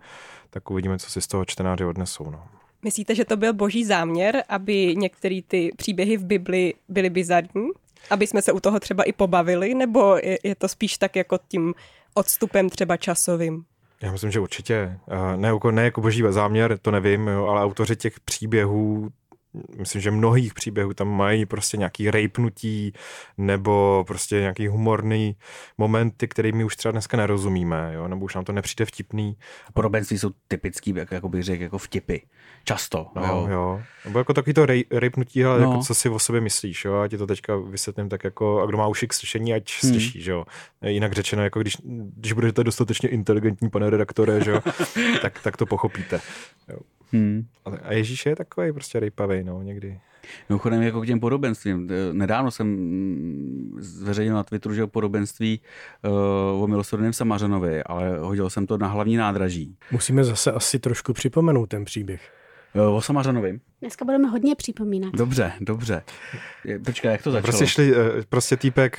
tak 0.49 0.71
uvidíme, 0.71 0.99
co 0.99 1.09
si 1.09 1.21
z 1.21 1.27
toho 1.27 1.45
čtenáři 1.45 1.85
odnesou. 1.85 2.31
No. 2.31 2.43
Myslíte, 2.83 3.15
že 3.15 3.25
to 3.25 3.37
byl 3.37 3.53
boží 3.53 3.85
záměr, 3.85 4.43
aby 4.49 4.95
některé 4.95 5.39
ty 5.47 5.71
příběhy 5.77 6.17
v 6.17 6.25
Bibli 6.25 6.73
byly 6.89 7.09
bizarní? 7.09 7.69
Aby 8.09 8.27
jsme 8.27 8.41
se 8.41 8.51
u 8.51 8.59
toho 8.59 8.79
třeba 8.79 9.03
i 9.03 9.13
pobavili? 9.13 9.73
Nebo 9.73 10.17
je, 10.23 10.37
je 10.43 10.55
to 10.55 10.67
spíš 10.67 10.97
tak 10.97 11.15
jako 11.15 11.39
tím 11.47 11.73
odstupem 12.13 12.69
třeba 12.69 12.97
časovým? 12.97 13.65
Já 14.01 14.11
myslím, 14.11 14.31
že 14.31 14.39
určitě. 14.39 14.99
Ne, 15.35 15.47
jako, 15.47 15.71
ne 15.71 15.83
jako 15.83 16.01
boží 16.01 16.23
záměr, 16.29 16.77
to 16.77 16.91
nevím, 16.91 17.27
jo, 17.27 17.45
ale 17.45 17.61
autoři 17.61 17.95
těch 17.95 18.19
příběhů 18.19 19.09
myslím, 19.77 20.01
že 20.01 20.11
mnohých 20.11 20.53
příběhů 20.53 20.93
tam 20.93 21.07
mají 21.07 21.45
prostě 21.45 21.77
nějaký 21.77 22.11
rejpnutí 22.11 22.93
nebo 23.37 24.03
prostě 24.07 24.39
nějaký 24.39 24.67
humorný 24.67 25.35
momenty, 25.77 26.27
kterými 26.27 26.63
už 26.63 26.75
třeba 26.75 26.91
dneska 26.91 27.17
nerozumíme, 27.17 27.91
jo? 27.93 28.07
nebo 28.07 28.25
už 28.25 28.35
nám 28.35 28.43
to 28.43 28.51
nepřijde 28.51 28.85
vtipný. 28.85 29.37
Podobenství 29.73 30.17
jsou 30.17 30.29
typický, 30.47 30.93
jak, 30.95 31.11
jako 31.11 31.29
bych 31.29 31.43
řekl, 31.43 31.63
jako 31.63 31.77
vtipy. 31.77 32.17
Často. 32.65 33.07
No, 33.15 33.23
jo. 33.25 33.47
jo. 33.49 33.81
Nebo 34.05 34.19
jako 34.19 34.33
takový 34.33 34.53
to 34.53 34.65
rej, 34.65 34.85
rejpnutí, 34.91 35.45
ale 35.45 35.61
no. 35.61 35.71
jako 35.71 35.83
co 35.83 35.95
si 35.95 36.09
o 36.09 36.19
sobě 36.19 36.41
myslíš, 36.41 36.85
jo? 36.85 36.95
A 36.95 37.07
ti 37.07 37.17
to 37.17 37.27
teďka 37.27 37.55
vysvětlím 37.55 38.09
tak 38.09 38.23
jako, 38.23 38.61
a 38.61 38.65
kdo 38.65 38.77
má 38.77 38.87
uši 38.87 39.07
k 39.07 39.13
slyšení, 39.13 39.53
ať 39.53 39.83
hmm. 39.83 39.91
slyší, 39.91 40.21
že 40.21 40.31
jo. 40.31 40.45
Jinak 40.81 41.13
řečeno, 41.13 41.43
jako 41.43 41.59
když, 41.59 41.77
když 42.17 42.33
budete 42.33 42.63
dostatečně 42.63 43.09
inteligentní, 43.09 43.69
pane 43.69 43.89
redaktore, 43.89 44.43
že 44.43 44.51
jo, 44.51 44.61
tak, 45.21 45.39
tak 45.43 45.57
to 45.57 45.65
pochopíte. 45.65 46.21
Jo. 46.69 46.77
Hmm. 47.13 47.45
A 47.83 47.93
Ježíš 47.93 48.25
je 48.25 48.35
takový 48.35 48.71
prostě 48.71 48.99
rejpavý, 48.99 49.43
no, 49.43 49.61
někdy. 49.61 49.99
Mimochodem 50.49 50.81
jako 50.81 51.01
k 51.01 51.05
těm 51.05 51.19
podobenstvím. 51.19 51.89
Nedávno 52.11 52.51
jsem 52.51 52.77
zveřejnil 53.77 54.35
na 54.35 54.43
Twitteru, 54.43 54.75
že 54.75 54.83
o 54.83 54.87
podobenství 54.87 55.61
uh, 56.05 56.63
o 56.63 56.67
milosrdném 56.67 57.13
Samařanovi, 57.13 57.83
ale 57.83 58.17
hodil 58.17 58.49
jsem 58.49 58.67
to 58.67 58.77
na 58.77 58.87
hlavní 58.87 59.17
nádraží. 59.17 59.77
Musíme 59.91 60.23
zase 60.23 60.51
asi 60.51 60.79
trošku 60.79 61.13
připomenout 61.13 61.65
ten 61.65 61.85
příběh. 61.85 62.31
Uh, 62.75 62.95
o 62.95 63.01
Samařanovi. 63.01 63.59
Dneska 63.83 64.05
budeme 64.05 64.27
hodně 64.27 64.55
připomínat. 64.55 65.13
Dobře, 65.13 65.53
dobře. 65.59 66.03
Počkej, 66.85 67.11
jak 67.11 67.23
to 67.23 67.31
začalo? 67.31 67.47
Prostě 67.47 67.67
šli, 67.67 67.93
eh, 67.95 68.23
prostě 68.29 68.57
týpek 68.57 68.97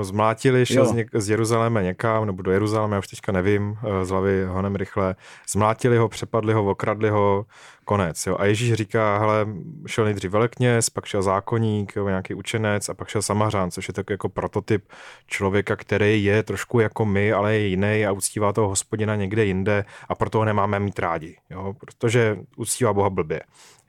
zmlátili, 0.00 0.66
šel 0.66 0.86
z, 0.86 0.92
něk, 0.92 1.08
z 1.14 1.30
Jeruzaléma 1.30 1.82
někam, 1.82 2.26
nebo 2.26 2.42
do 2.42 2.50
Jeruzaléma, 2.50 2.94
já 2.94 2.98
už 2.98 3.08
teďka 3.08 3.32
nevím, 3.32 3.78
z 4.02 4.10
hlavy 4.10 4.44
honem 4.44 4.76
rychle. 4.76 5.14
Zmlátili 5.48 5.96
ho, 5.96 6.08
přepadli 6.08 6.52
ho, 6.52 6.70
okradli 6.70 7.10
ho, 7.10 7.46
konec. 7.84 8.26
Jo. 8.26 8.36
A 8.38 8.44
Ježíš 8.44 8.74
říká, 8.74 9.18
hele, 9.18 9.46
šel 9.86 10.04
nejdřív 10.04 10.30
velekněz, 10.30 10.90
pak 10.90 11.04
šel 11.04 11.22
zákonník, 11.22 11.96
jo, 11.96 12.08
nějaký 12.08 12.34
učenec 12.34 12.88
a 12.88 12.94
pak 12.94 13.08
šel 13.08 13.22
samařán, 13.22 13.70
což 13.70 13.88
je 13.88 13.94
tak 13.94 14.10
jako 14.10 14.28
prototyp 14.28 14.84
člověka, 15.26 15.76
který 15.76 16.24
je 16.24 16.42
trošku 16.42 16.80
jako 16.80 17.04
my, 17.04 17.32
ale 17.32 17.54
je 17.54 17.66
jiný 17.66 18.06
a 18.06 18.12
uctívá 18.12 18.52
toho 18.52 18.68
hospodina 18.68 19.16
někde 19.16 19.44
jinde 19.44 19.84
a 20.08 20.14
proto 20.14 20.38
ho 20.38 20.44
nemáme 20.44 20.80
mít 20.80 20.98
rádi, 20.98 21.36
jo, 21.50 21.74
protože 21.80 22.36
uctívá 22.56 22.92
Boha 22.92 23.10
blbě. 23.10 23.40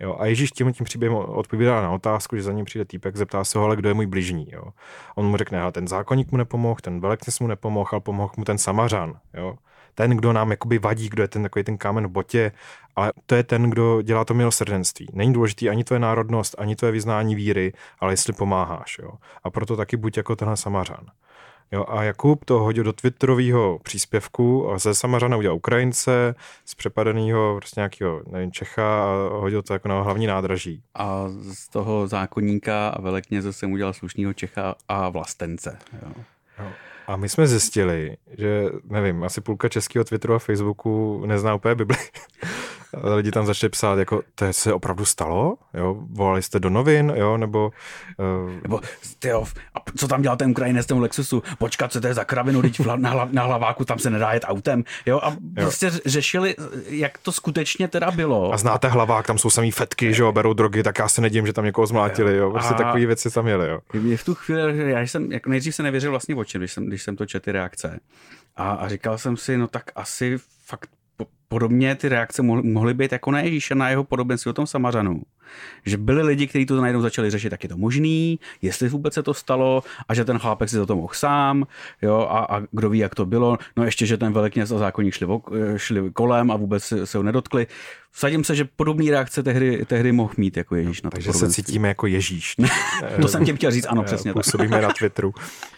Jo. 0.02 0.16
A 0.20 0.26
Ježíš 0.26 0.52
tím, 0.52 0.74
tím 0.74 0.84
příběhem 0.84 1.18
odpovídá 1.18 1.82
na 1.82 1.92
otázku, 1.92 2.36
že 2.36 2.44
za 2.44 2.52
ním 2.52 2.66
přijde 2.66 2.86
týpek, 2.86 3.16
zeptá 3.16 3.44
se 3.44 3.60
ho, 3.60 3.66
ale 3.66 3.76
kdo 3.76 3.90
je 3.90 3.94
můj 3.94 4.06
bližní. 4.06 4.48
Jo. 4.52 4.64
On 5.16 5.26
mu 5.26 5.38
řekne, 5.38 5.72
ten 5.72 5.88
zákonník 5.88 6.32
mu 6.32 6.38
nepomohl, 6.38 6.80
ten 6.82 7.00
velekněz 7.00 7.40
mu 7.40 7.48
nepomohl, 7.48 7.90
ale 7.92 8.02
pomohl 8.02 8.34
mu 8.38 8.44
ten 8.44 8.58
samařan. 8.58 9.20
Jo 9.34 9.56
ten, 9.96 10.12
kdo 10.12 10.34
nám 10.34 10.52
jakoby 10.52 10.80
vadí, 10.80 11.10
kdo 11.10 11.24
je 11.24 11.28
ten 11.28 11.44
takový 11.44 11.64
ten 11.64 11.78
kámen 11.78 12.08
v 12.08 12.12
botě, 12.12 12.52
ale 12.96 13.14
to 13.26 13.36
je 13.36 13.44
ten, 13.44 13.70
kdo 13.70 14.02
dělá 14.02 14.26
to 14.26 14.34
milosrdenství. 14.34 15.08
Není 15.14 15.34
důležitý 15.34 15.70
ani 15.70 15.84
tvoje 15.84 16.00
národnost, 16.00 16.56
ani 16.58 16.76
tvoje 16.76 16.92
vyznání 16.92 17.36
víry, 17.36 17.74
ale 18.00 18.14
jestli 18.14 18.34
pomáháš. 18.34 19.00
Jo? 19.00 19.12
A 19.44 19.50
proto 19.50 19.78
taky 19.78 19.98
buď 19.98 20.18
jako 20.18 20.36
tenhle 20.36 20.58
samařan. 20.58 21.06
Jo, 21.74 21.86
a 21.88 22.04
Jakub 22.04 22.46
to 22.46 22.60
hodil 22.60 22.84
do 22.84 22.94
twitterového 22.94 23.80
příspěvku 23.84 24.72
a 24.72 24.80
ze 24.80 24.96
Samařana 24.96 25.38
udělal 25.38 25.58
Ukrajince, 25.58 26.36
z 26.66 26.76
přepadeného 26.76 27.56
prostě 27.58 27.80
nějakého, 27.80 28.22
nevím, 28.32 28.52
Čecha 28.52 29.04
a 29.04 29.30
hodil 29.34 29.62
to 29.62 29.74
jako 29.74 29.88
na 29.88 30.02
hlavní 30.02 30.28
nádraží. 30.28 30.84
A 30.96 31.26
z 31.54 31.70
toho 31.70 32.08
zákonníka 32.08 32.90
a 32.90 33.02
velekněze 33.02 33.54
jsem 33.54 33.72
udělal 33.72 33.94
slušného 33.94 34.34
Čecha 34.34 34.76
a 34.88 35.10
vlastence. 35.10 35.78
Jo. 36.04 36.12
Jo. 36.60 36.72
A 37.08 37.16
my 37.16 37.30
jsme 37.30 37.48
zjistili, 37.48 38.18
že, 38.38 38.66
nevím, 38.84 39.24
asi 39.24 39.42
půlka 39.42 39.70
českého 39.70 40.06
Twitteru 40.06 40.34
a 40.34 40.40
Facebooku 40.40 41.24
nezná 41.26 41.56
úplně 41.56 41.76
Bibli. 41.76 41.98
A 42.94 43.16
lidi 43.16 43.32
tam 43.32 43.46
začali 43.46 43.70
psát, 43.70 44.00
jako, 44.00 44.22
to 44.36 44.54
se 44.54 44.74
opravdu 44.74 45.06
stalo? 45.06 45.58
Jo? 45.74 45.98
Volali 46.10 46.42
jste 46.42 46.60
do 46.60 46.70
novin, 46.70 47.14
jo? 47.16 47.38
Nebo, 47.38 47.72
uh... 48.18 48.52
Nebo, 48.62 48.80
tyjo, 49.20 49.46
a 49.76 49.80
co 49.98 50.08
tam 50.08 50.22
dělal 50.22 50.38
ten 50.38 50.52
Ukrajinec 50.52 50.86
tomu 50.86 51.02
Lexusu? 51.02 51.44
Počkat, 51.58 51.92
co 51.92 52.02
to 52.02 52.08
je 52.08 52.14
za 52.14 52.24
kravinu, 52.24 52.62
teď 52.62 52.80
na, 52.96 53.10
hla, 53.10 53.28
na 53.32 53.44
hlaváku 53.44 53.86
tam 53.86 54.00
se 54.00 54.10
nedá 54.10 54.34
jet 54.34 54.44
autem. 54.48 54.84
Jo? 55.06 55.20
A 55.24 55.30
jo. 55.30 55.38
prostě 55.56 55.92
řešili, 56.06 56.56
jak 56.88 57.18
to 57.18 57.32
skutečně 57.32 57.88
teda 57.88 58.12
bylo. 58.12 58.54
A 58.54 58.58
znáte 58.58 58.88
hlavák, 58.88 59.28
tam 59.28 59.38
jsou 59.38 59.50
samý 59.50 59.72
fetky, 59.72 60.14
že 60.14 60.22
jo, 60.22 60.32
berou 60.32 60.54
drogy, 60.54 60.84
tak 60.84 61.00
já 61.00 61.10
se 61.10 61.22
nedím, 61.22 61.48
že 61.48 61.54
tam 61.54 61.66
někoho 61.66 61.88
zmlátili, 61.88 62.38
jo. 62.38 62.52
Prostě 62.52 62.74
a... 62.74 62.78
takové 62.78 63.06
věci 63.06 63.32
tam 63.32 63.48
jeli, 63.48 63.70
jo. 63.70 63.80
Mě 63.94 64.18
v 64.18 64.24
tu 64.24 64.36
chvíli, 64.36 64.92
já 64.92 65.02
jsem, 65.02 65.32
jako 65.32 65.50
nejdřív 65.50 65.76
se 65.76 65.84
nevěřil 65.84 66.12
vlastně 66.12 66.36
očím, 66.36 66.62
když 66.62 66.74
jsem, 66.74 66.86
když 66.86 67.04
jsem 67.04 67.16
to 67.16 67.26
četl 67.26 67.44
ty 67.44 67.52
reakce. 67.52 68.00
A, 68.56 68.72
a 68.72 68.88
říkal 68.88 69.18
jsem 69.18 69.38
si, 69.38 69.58
no 69.58 69.68
tak 69.68 69.92
asi 69.96 70.38
fakt 70.66 70.90
podobně 71.52 71.96
ty 71.96 72.10
reakce 72.10 72.42
mohly, 72.42 72.64
mohly 72.64 72.94
být 72.94 73.12
jako 73.12 73.32
na 73.32 73.40
Ježíše, 73.40 73.76
na 73.76 73.90
jeho 73.90 74.04
podobenství 74.04 74.50
o 74.50 74.54
tom 74.54 74.68
Samařanu. 74.68 75.22
Že 75.86 75.98
byli 75.98 76.24
lidi, 76.24 76.48
kteří 76.48 76.66
to 76.66 76.82
najednou 76.82 77.02
začali 77.02 77.30
řešit, 77.30 77.50
tak 77.50 77.64
je 77.64 77.70
to 77.70 77.78
možný, 77.78 78.40
jestli 78.62 78.90
vůbec 78.90 79.14
se 79.14 79.24
to 79.24 79.34
stalo 79.34 79.84
a 80.08 80.14
že 80.14 80.26
ten 80.26 80.40
chlápek 80.40 80.70
si 80.70 80.76
za 80.76 80.86
to 80.86 80.96
mohl 80.96 81.14
sám, 81.14 81.68
jo, 82.02 82.28
a, 82.30 82.40
a 82.40 82.62
kdo 82.72 82.90
ví, 82.90 83.00
jak 83.00 83.16
to 83.16 83.26
bylo. 83.26 83.58
No 83.78 83.84
ještě, 83.84 84.06
že 84.06 84.18
ten 84.18 84.34
velekněz 84.34 84.72
a 84.72 84.78
zákonník 84.78 85.14
šli, 85.14 85.28
šli 85.78 86.12
kolem 86.14 86.52
a 86.52 86.56
vůbec 86.56 86.84
se, 87.04 87.18
ho 87.18 87.24
nedotkli. 87.24 87.68
Vsadím 88.12 88.44
se, 88.44 88.56
že 88.56 88.66
podobný 88.66 89.12
reakce 89.12 89.44
tehdy, 89.44 89.86
tehdy 89.86 90.12
mohl 90.12 90.34
mít 90.38 90.58
jako 90.58 90.76
Ježíš. 90.76 91.02
No, 91.02 91.08
na 91.08 91.12
takže 91.12 91.34
se 91.34 91.52
cítíme 91.52 91.88
jako 91.88 92.08
Ježíš. 92.08 92.56
to 93.22 93.28
jsem 93.28 93.46
tě 93.46 93.54
chtěl 93.56 93.72
říct, 93.72 93.88
ano, 93.90 94.04
přesně 94.04 94.34
Působíme 94.34 94.72
tak. 94.72 94.84
na 94.84 94.90
Twitteru. 94.94 95.34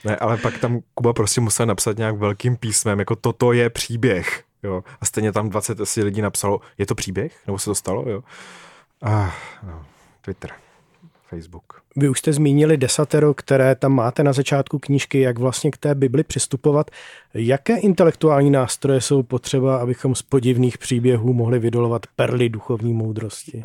Ne, 0.06 0.16
ale 0.16 0.38
pak 0.38 0.58
tam 0.58 0.80
Kuba 0.94 1.14
prostě 1.14 1.42
musel 1.42 1.66
napsat 1.66 1.98
nějak 1.98 2.18
velkým 2.18 2.56
písmem, 2.56 3.00
jako 3.00 3.16
toto 3.16 3.54
je 3.54 3.70
příběh. 3.70 4.44
Jo. 4.64 4.84
A 5.02 5.06
stejně 5.06 5.32
tam 5.32 5.50
20 5.50 5.82
asi 5.82 6.04
lidí 6.04 6.22
napsalo, 6.22 6.60
je 6.78 6.86
to 6.86 6.96
příběh? 6.96 7.48
Nebo 7.48 7.60
se 7.60 7.66
to 7.66 7.76
stalo? 7.76 8.10
Jo. 8.10 8.24
Ah, 9.02 9.32
no. 9.64 9.86
Twitter, 10.22 10.52
Facebook. 11.30 11.84
Vy 11.96 12.10
už 12.10 12.20
jste 12.20 12.34
zmínili 12.34 12.78
desatero, 12.78 13.34
které 13.34 13.76
tam 13.76 13.94
máte 13.94 14.24
na 14.24 14.34
začátku 14.34 14.80
knížky, 14.80 15.20
jak 15.20 15.40
vlastně 15.40 15.72
k 15.72 15.78
té 15.78 15.96
Bibli 15.96 16.24
přistupovat. 16.24 16.92
Jaké 17.34 17.78
intelektuální 17.78 18.52
nástroje 18.52 19.02
jsou 19.02 19.24
potřeba, 19.24 19.78
abychom 19.78 20.16
z 20.16 20.22
podivných 20.22 20.78
příběhů 20.78 21.34
mohli 21.34 21.60
vydolovat 21.60 22.08
perly 22.16 22.50
duchovní 22.50 22.94
moudrosti? 22.94 23.64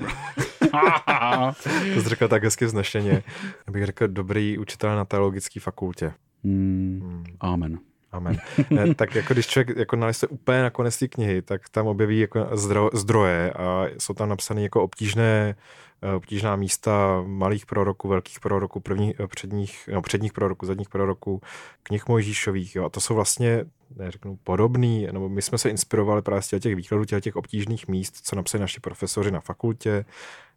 to 1.94 2.00
jsi 2.02 2.08
řekl 2.08 2.28
tak 2.28 2.44
hezky 2.44 2.64
vznešeně. 2.64 3.22
Já 3.66 3.72
bych 3.72 3.86
řekl 3.86 4.08
dobrý 4.08 4.58
učitel 4.58 4.96
na 4.96 5.04
teologické 5.04 5.60
fakultě. 5.60 6.12
Hmm. 6.44 7.24
Amen. 7.40 7.78
Amen. 8.12 8.38
Ne, 8.70 8.94
tak 8.94 9.14
jako 9.14 9.34
když 9.34 9.46
člověk 9.46 9.76
jako 9.76 9.96
naliste 9.96 10.26
úplně 10.26 10.62
na 10.62 10.70
konec 10.70 10.98
té 10.98 11.08
knihy, 11.08 11.42
tak 11.42 11.68
tam 11.68 11.86
objeví 11.86 12.20
jako 12.20 12.48
zdro, 12.52 12.90
zdroje 12.92 13.52
a 13.52 13.86
jsou 13.98 14.14
tam 14.14 14.28
napsané 14.28 14.62
jako 14.62 14.82
obtížné 14.82 15.56
eh, 16.02 16.12
obtížná 16.12 16.56
místa 16.56 17.22
malých 17.26 17.66
proroků, 17.66 18.08
velkých 18.08 18.40
proroků, 18.40 18.80
první, 18.80 19.14
eh, 19.20 19.26
předních, 19.26 19.88
no, 19.92 20.02
předních 20.02 20.32
proroků, 20.32 20.66
zadních 20.66 20.88
proroků, 20.88 21.40
knih 21.82 22.08
Mojžíšových. 22.08 22.76
Jo. 22.76 22.84
A 22.84 22.88
to 22.88 23.00
jsou 23.00 23.14
vlastně, 23.14 23.64
neřeknu, 23.96 24.38
podobný, 24.44 25.08
nebo 25.12 25.28
my 25.28 25.42
jsme 25.42 25.58
se 25.58 25.70
inspirovali 25.70 26.22
právě 26.22 26.42
z 26.42 26.60
těch 26.60 26.76
výkladů 26.76 27.04
těch 27.04 27.36
obtížných 27.36 27.88
míst, 27.88 28.16
co 28.22 28.36
napsali 28.36 28.60
naši 28.60 28.80
profesoři 28.80 29.30
na 29.30 29.40
fakultě, 29.40 30.04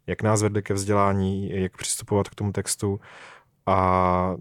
jak 0.06 0.22
nás 0.22 0.42
vedli 0.42 0.62
ke 0.62 0.74
vzdělání, 0.74 1.50
jak 1.62 1.76
přistupovat 1.76 2.28
k 2.28 2.34
tomu 2.34 2.52
textu. 2.52 3.00
A 3.66 4.36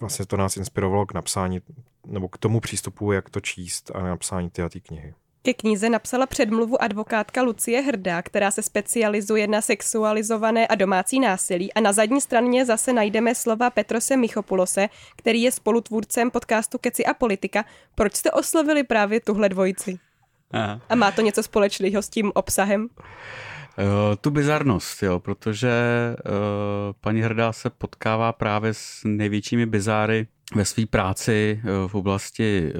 vlastně 0.00 0.26
to 0.26 0.36
nás 0.36 0.56
inspirovalo 0.56 1.06
k 1.06 1.14
napsání 1.14 1.60
nebo 2.06 2.28
k 2.28 2.38
tomu 2.38 2.60
přístupu, 2.60 3.12
jak 3.12 3.30
to 3.30 3.40
číst 3.40 3.90
a 3.94 4.02
napsání 4.02 4.50
tyhle 4.50 4.70
knihy. 4.70 5.14
Ke 5.42 5.54
knize 5.54 5.90
napsala 5.90 6.26
předmluvu 6.26 6.82
advokátka 6.82 7.42
Lucie 7.42 7.80
Hrdá, 7.80 8.22
která 8.22 8.50
se 8.50 8.62
specializuje 8.62 9.46
na 9.46 9.60
sexualizované 9.60 10.66
a 10.66 10.74
domácí 10.74 11.20
násilí 11.20 11.72
a 11.72 11.80
na 11.80 11.92
zadní 11.92 12.20
straně 12.20 12.64
zase 12.64 12.92
najdeme 12.92 13.34
slova 13.34 13.70
Petrose 13.70 14.16
Michopulose, 14.16 14.88
který 15.16 15.42
je 15.42 15.52
spolutvůrcem 15.52 16.30
podcastu 16.30 16.78
Keci 16.78 17.04
a 17.06 17.14
politika. 17.14 17.64
Proč 17.94 18.14
jste 18.14 18.30
oslovili 18.30 18.84
právě 18.84 19.20
tuhle 19.20 19.48
dvojici? 19.48 19.98
Aha. 20.50 20.80
A 20.88 20.94
má 20.94 21.10
to 21.10 21.20
něco 21.20 21.42
společného 21.42 22.02
s 22.02 22.08
tím 22.08 22.32
obsahem? 22.34 22.82
Uh, 22.82 24.16
tu 24.20 24.30
bizarnost, 24.30 25.02
jo, 25.02 25.20
protože 25.20 25.70
uh, 26.26 26.32
paní 27.00 27.22
Hrdá 27.22 27.52
se 27.52 27.70
potkává 27.70 28.32
právě 28.32 28.74
s 28.74 29.00
největšími 29.04 29.66
bizáry 29.66 30.26
ve 30.54 30.64
své 30.64 30.86
práci 30.86 31.60
uh, 31.64 31.88
v 31.88 31.94
oblasti 31.94 32.72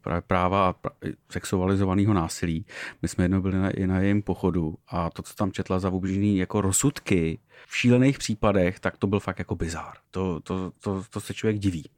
právě 0.00 0.22
práva 0.26 0.68
a 0.68 0.90
sexualizovaného 1.30 2.14
násilí. 2.14 2.66
My 3.02 3.08
jsme 3.08 3.24
jednou 3.24 3.40
byli 3.40 3.58
na, 3.58 3.70
i 3.70 3.86
na 3.86 4.00
jejím 4.00 4.22
pochodu 4.22 4.74
a 4.88 5.10
to, 5.10 5.22
co 5.22 5.34
tam 5.34 5.52
četla 5.52 5.78
za 5.78 5.90
obřížný 5.90 6.38
jako 6.38 6.60
rozsudky 6.60 7.38
v 7.66 7.76
šílených 7.76 8.18
případech, 8.18 8.80
tak 8.80 8.96
to 8.96 9.06
byl 9.06 9.20
fakt 9.20 9.38
jako 9.38 9.54
bizár. 9.54 9.92
To, 10.10 10.40
to, 10.40 10.72
to, 10.80 11.04
to 11.10 11.20
se 11.20 11.34
člověk 11.34 11.58
diví. 11.58 11.90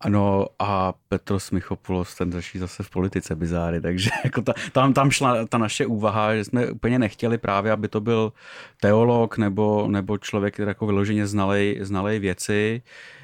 Ano, 0.00 0.46
a 0.58 0.94
Petros 1.08 1.50
Michopoulos, 1.50 2.14
ten 2.14 2.32
řeší 2.32 2.58
zase 2.58 2.82
v 2.82 2.90
politice 2.90 3.36
bizáry, 3.36 3.80
takže 3.80 4.10
jako 4.24 4.42
ta, 4.42 4.52
tam, 4.72 4.92
tam 4.92 5.10
šla 5.10 5.46
ta 5.46 5.58
naše 5.58 5.86
úvaha, 5.86 6.36
že 6.36 6.44
jsme 6.44 6.70
úplně 6.70 6.98
nechtěli 6.98 7.38
právě, 7.38 7.72
aby 7.72 7.88
to 7.88 8.00
byl 8.00 8.32
teolog 8.80 9.38
nebo, 9.38 9.88
nebo 9.88 10.18
člověk, 10.18 10.54
který 10.54 10.68
jako 10.68 10.86
vyloženě 10.86 11.26
znalej, 11.26 11.78
znalej 11.80 12.18
věci, 12.18 12.82
uh, 12.84 13.21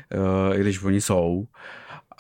i 0.54 0.60
když 0.60 0.82
oni 0.82 1.00
jsou, 1.00 1.46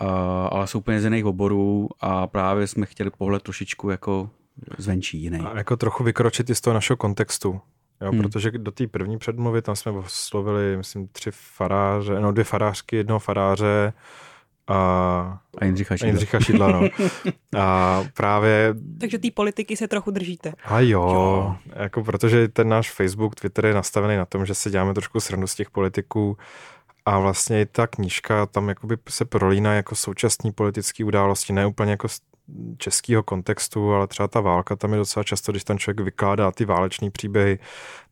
uh, 0.00 0.08
ale 0.50 0.66
jsou 0.66 0.78
úplně 0.78 1.00
z 1.00 1.04
jiných 1.04 1.24
oborů 1.24 1.88
a 2.00 2.26
právě 2.26 2.66
jsme 2.66 2.86
chtěli 2.86 3.10
pohled 3.10 3.42
trošičku 3.42 3.90
jako 3.90 4.30
zvenčí 4.78 5.22
jiný. 5.22 5.38
A 5.38 5.58
jako 5.58 5.76
trochu 5.76 6.04
vykročit 6.04 6.50
i 6.50 6.54
z 6.54 6.60
toho 6.60 6.74
našeho 6.74 6.96
kontextu. 6.96 7.60
Jo, 8.00 8.10
hmm. 8.10 8.22
protože 8.22 8.50
do 8.50 8.70
té 8.70 8.86
první 8.86 9.18
předmluvy 9.18 9.62
tam 9.62 9.76
jsme 9.76 9.92
oslovili, 9.92 10.76
myslím, 10.76 11.08
tři 11.08 11.30
faráře, 11.32 12.20
no 12.20 12.32
dvě 12.32 12.44
farářky, 12.44 12.96
jednoho 12.96 13.18
faráře, 13.18 13.92
a, 14.68 15.40
a 15.58 15.64
Jindřicha 15.64 15.96
Šidla. 15.96 16.06
Jindřicha 16.06 16.40
Šidla 16.40 16.72
no. 16.72 16.88
A 17.60 18.04
právě... 18.14 18.74
Takže 19.00 19.18
té 19.18 19.28
politiky 19.34 19.76
se 19.76 19.88
trochu 19.88 20.10
držíte. 20.10 20.52
A 20.64 20.80
jo, 20.80 21.10
jo, 21.10 21.56
jako 21.76 22.04
protože 22.04 22.48
ten 22.48 22.68
náš 22.68 22.90
Facebook, 22.90 23.34
Twitter 23.34 23.66
je 23.66 23.74
nastavený 23.74 24.16
na 24.16 24.24
tom, 24.24 24.46
že 24.46 24.54
se 24.54 24.70
děláme 24.70 24.94
trošku 24.94 25.20
srandu 25.20 25.46
z 25.46 25.54
těch 25.54 25.70
politiků 25.70 26.36
a 27.08 27.18
vlastně 27.18 27.60
i 27.60 27.66
ta 27.66 27.86
knížka 27.86 28.46
tam 28.46 28.68
jakoby 28.68 28.96
se 29.08 29.24
prolíná 29.24 29.74
jako 29.74 29.94
současní 29.94 30.52
politické 30.52 31.04
události, 31.04 31.52
ne 31.52 31.66
úplně 31.66 31.90
jako 31.90 32.08
z 32.08 32.20
českého 32.78 33.22
kontextu, 33.22 33.92
ale 33.92 34.06
třeba 34.06 34.28
ta 34.28 34.40
válka 34.40 34.76
tam 34.76 34.92
je 34.92 34.98
docela 34.98 35.24
často, 35.24 35.52
když 35.52 35.64
ten 35.64 35.78
člověk 35.78 36.00
vykládá 36.00 36.50
ty 36.50 36.64
válečné 36.64 37.10
příběhy, 37.10 37.58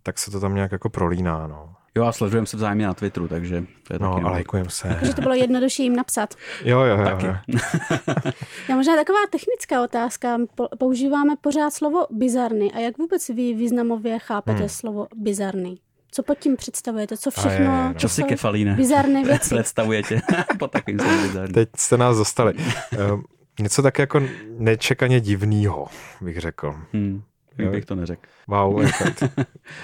tak 0.02 0.18
se 0.18 0.30
to 0.30 0.40
tam 0.40 0.54
nějak 0.54 0.72
jako 0.72 0.90
prolíná. 0.90 1.46
No. 1.46 1.74
Jo 1.94 2.04
a 2.04 2.12
sledujeme 2.12 2.46
se 2.46 2.56
vzájemně 2.56 2.86
na 2.86 2.94
Twitteru, 2.94 3.28
takže 3.28 3.64
to 3.86 3.92
je 3.92 3.98
no, 3.98 4.14
taky 4.14 4.24
a 4.24 4.30
lajkujeme 4.30 4.70
se. 4.70 4.96
Takže 5.00 5.14
to 5.14 5.22
bylo 5.22 5.34
jednodušší 5.34 5.82
jim 5.82 5.96
napsat. 5.96 6.34
Jo, 6.64 6.80
jo, 6.80 6.96
jo. 6.96 7.18
jo. 7.22 7.34
Já 8.68 8.76
možná 8.76 8.96
taková 8.96 9.18
technická 9.30 9.82
otázka. 9.82 10.38
Používáme 10.78 11.36
pořád 11.40 11.70
slovo 11.70 12.06
bizarny. 12.10 12.72
A 12.72 12.78
jak 12.78 12.98
vůbec 12.98 13.28
vy 13.28 13.54
významově 13.54 14.18
chápete 14.18 14.58
hmm. 14.58 14.68
slovo 14.68 15.06
bizarny? 15.14 15.78
Co 16.16 16.22
pod 16.22 16.38
tím 16.38 16.56
představujete? 16.56 17.16
Co 17.16 17.30
všechno? 17.30 17.50
Je, 17.50 17.60
je, 17.60 17.88
no. 17.88 17.94
Co 17.94 18.08
si 18.08 18.22
kefalíne? 18.22 18.74
Bizarné 18.74 19.24
věci. 19.26 19.54
Představujete 19.54 20.20
pod 20.58 20.70
takým 20.70 20.98
slovem 20.98 21.22
bizarný. 21.22 21.54
Teď 21.54 21.68
jste 21.76 21.96
nás 21.96 22.16
dostali. 22.16 22.54
Uh, 22.54 23.20
něco 23.60 23.82
tak 23.82 23.98
jako 23.98 24.22
nečekaně 24.58 25.20
divného, 25.20 25.86
bych 26.20 26.40
řekl. 26.40 26.74
Hmm. 26.92 27.22
Jak 27.58 27.70
bych 27.70 27.84
to 27.84 27.94
neřekl. 27.94 28.22
Wow, 28.48 28.84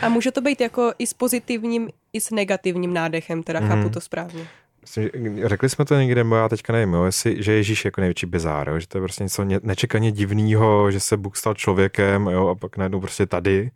A 0.02 0.08
může 0.08 0.30
to 0.30 0.40
být 0.40 0.60
jako 0.60 0.92
i 0.98 1.06
s 1.06 1.14
pozitivním, 1.14 1.88
i 2.12 2.20
s 2.20 2.30
negativním 2.30 2.94
nádechem, 2.94 3.42
teda 3.42 3.60
mm. 3.60 3.68
chápu 3.68 3.88
to 3.88 4.00
správně. 4.00 4.46
Myslím, 4.80 5.10
řekli 5.44 5.68
jsme 5.68 5.84
to 5.84 5.94
někde, 5.94 6.24
bo 6.24 6.36
já 6.36 6.48
teďka 6.48 6.72
nevím, 6.72 6.94
jo, 6.94 7.04
jestli, 7.04 7.42
že 7.42 7.52
Ježíš 7.52 7.84
je 7.84 7.88
jako 7.88 8.00
největší 8.00 8.26
bizár, 8.26 8.68
jo, 8.68 8.78
že 8.78 8.88
to 8.88 8.98
je 8.98 9.02
prostě 9.02 9.22
něco 9.22 9.44
nečekaně 9.62 10.12
divného, 10.12 10.90
že 10.90 11.00
se 11.00 11.16
Bůh 11.16 11.36
stal 11.36 11.54
člověkem 11.54 12.26
jo, 12.26 12.48
a 12.48 12.54
pak 12.54 12.76
najednou 12.76 13.00
prostě 13.00 13.26
tady. 13.26 13.70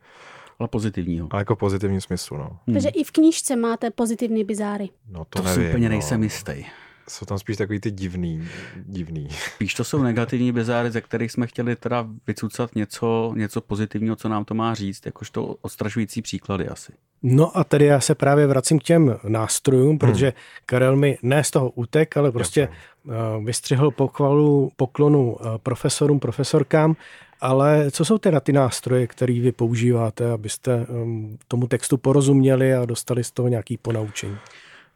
Ale 0.59 0.69
pozitivního. 0.69 1.29
Ale 1.31 1.41
jako 1.41 1.57
pozitivní 1.57 2.01
smyslu, 2.01 2.37
no. 2.37 2.59
Hmm. 2.67 2.75
Takže 2.75 2.89
i 2.89 3.05
v 3.05 3.11
knížce 3.11 3.57
máte 3.57 3.91
pozitivní 3.91 4.45
bizáry. 4.45 4.89
No 5.09 5.25
to, 5.31 5.43
to 5.43 5.49
nevím, 5.49 5.69
úplně 5.69 5.89
nejsem 5.89 6.21
no. 6.21 6.25
jistý 6.25 6.65
jsou 7.09 7.27
tam 7.27 7.39
spíš 7.39 7.57
takový 7.57 7.81
ty 7.81 7.91
divný, 7.91 8.49
divný. 8.77 9.29
Spíš 9.55 9.75
to 9.75 9.85
jsou 9.85 10.03
negativní 10.03 10.53
bezáry, 10.53 10.91
ze 10.91 11.01
kterých 11.01 11.33
jsme 11.33 11.47
chtěli 11.47 11.77
teda 11.77 12.07
vycucat 12.27 12.75
něco, 12.75 13.33
něco 13.37 13.61
pozitivního, 13.61 14.17
co 14.17 14.29
nám 14.29 14.45
to 14.45 14.55
má 14.55 14.75
říct, 14.75 15.07
jakožto 15.07 15.45
odstrašující 15.45 16.23
příklady 16.23 16.69
asi. 16.69 16.93
No 17.23 17.59
a 17.59 17.65
tedy 17.65 17.85
já 17.85 18.01
se 18.01 18.15
právě 18.15 18.47
vracím 18.47 18.79
k 18.79 18.83
těm 18.83 19.19
nástrojům, 19.29 19.89
hmm. 19.89 19.99
protože 19.99 20.33
Karel 20.67 20.97
mi 20.97 21.19
ne 21.23 21.45
z 21.45 21.51
toho 21.51 21.71
utek, 21.71 22.17
ale 22.17 22.33
prostě 22.33 22.61
Jasně. 22.61 23.45
vystřihl 23.45 23.91
pochvalu, 23.91 24.73
poklonu 24.77 25.37
eh, 25.41 25.45
profesorům, 25.59 26.21
profesorkám, 26.21 26.97
ale 27.41 27.91
co 27.91 28.05
jsou 28.05 28.19
teda 28.19 28.41
ty 28.41 28.53
nástroje, 28.53 29.07
které 29.07 29.41
vy 29.41 29.53
používáte, 29.53 30.31
abyste 30.31 30.87
ehm, 30.89 31.39
tomu 31.49 31.67
textu 31.67 31.97
porozuměli 31.97 32.75
a 32.75 32.85
dostali 32.85 33.25
z 33.25 33.31
toho 33.31 33.49
nějaký 33.49 33.77
ponaučení? 33.77 34.37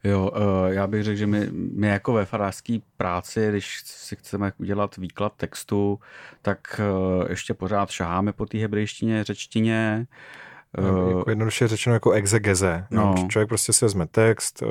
Jo, 0.05 0.31
eh, 0.35 0.75
já 0.75 0.87
bych 0.87 1.03
řekl, 1.05 1.17
že 1.17 1.27
my, 1.27 1.49
my 1.53 1.87
jako 1.87 2.13
ve 2.13 2.25
farářské 2.25 2.79
práci, 2.97 3.49
když 3.49 3.83
si 3.85 4.17
chceme 4.17 4.53
udělat 4.59 4.97
výklad 4.97 5.33
textu, 5.37 6.01
tak 6.43 6.81
eh, 6.81 7.27
ještě 7.31 7.55
pořád 7.55 7.91
šaháme 7.91 8.33
po 8.33 8.47
té 8.47 8.59
hebrejštině, 8.59 9.25
řečtině. 9.25 10.07
No, 10.81 11.09
jako 11.09 11.31
jednoduše 11.31 11.69
řečeno 11.69 11.95
jako 11.95 12.11
exegeze. 12.11 12.87
No. 12.91 13.15
Člověk 13.29 13.49
prostě 13.49 13.73
si 13.73 13.85
vezme 13.85 14.07
text, 14.07 14.63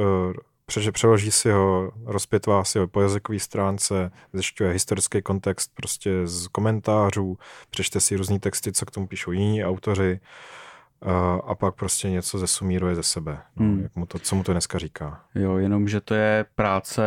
přeloží 0.91 1.31
si 1.31 1.51
ho, 1.51 1.91
rozpětvá 2.05 2.63
si 2.63 2.79
ho 2.79 2.87
po 2.87 3.01
jazykové 3.01 3.39
stránce, 3.39 4.11
zjišťuje 4.33 4.71
historický 4.71 5.21
kontext 5.21 5.71
prostě 5.73 6.27
z 6.27 6.47
komentářů, 6.47 7.37
přečte 7.69 7.99
si 7.99 8.15
různý 8.15 8.39
texty, 8.39 8.71
co 8.71 8.85
k 8.85 8.91
tomu 8.91 9.07
píšou 9.07 9.31
jiní 9.31 9.65
autoři 9.65 10.19
a, 10.19 10.19
a 11.45 11.55
pak 11.55 11.75
prostě 11.75 12.09
něco 12.09 12.39
zesumíruje 12.39 12.95
ze 12.95 13.03
sebe. 13.03 13.37
No, 13.55 13.65
hmm. 13.65 13.81
jak 13.83 13.95
mu 13.95 14.05
to, 14.05 14.19
co 14.19 14.35
mu 14.35 14.43
to 14.43 14.51
dneska 14.51 14.79
říká. 14.79 15.21
Jo, 15.35 15.57
jenom, 15.57 15.87
že 15.87 16.01
to 16.01 16.13
je 16.13 16.45
práce, 16.55 17.03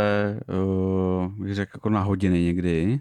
uh, 0.49 1.29
bych 1.29 1.55
řekl, 1.55 1.71
jako 1.75 1.91
na 1.91 2.01
hodiny 2.01 2.43
někdy, 2.43 3.01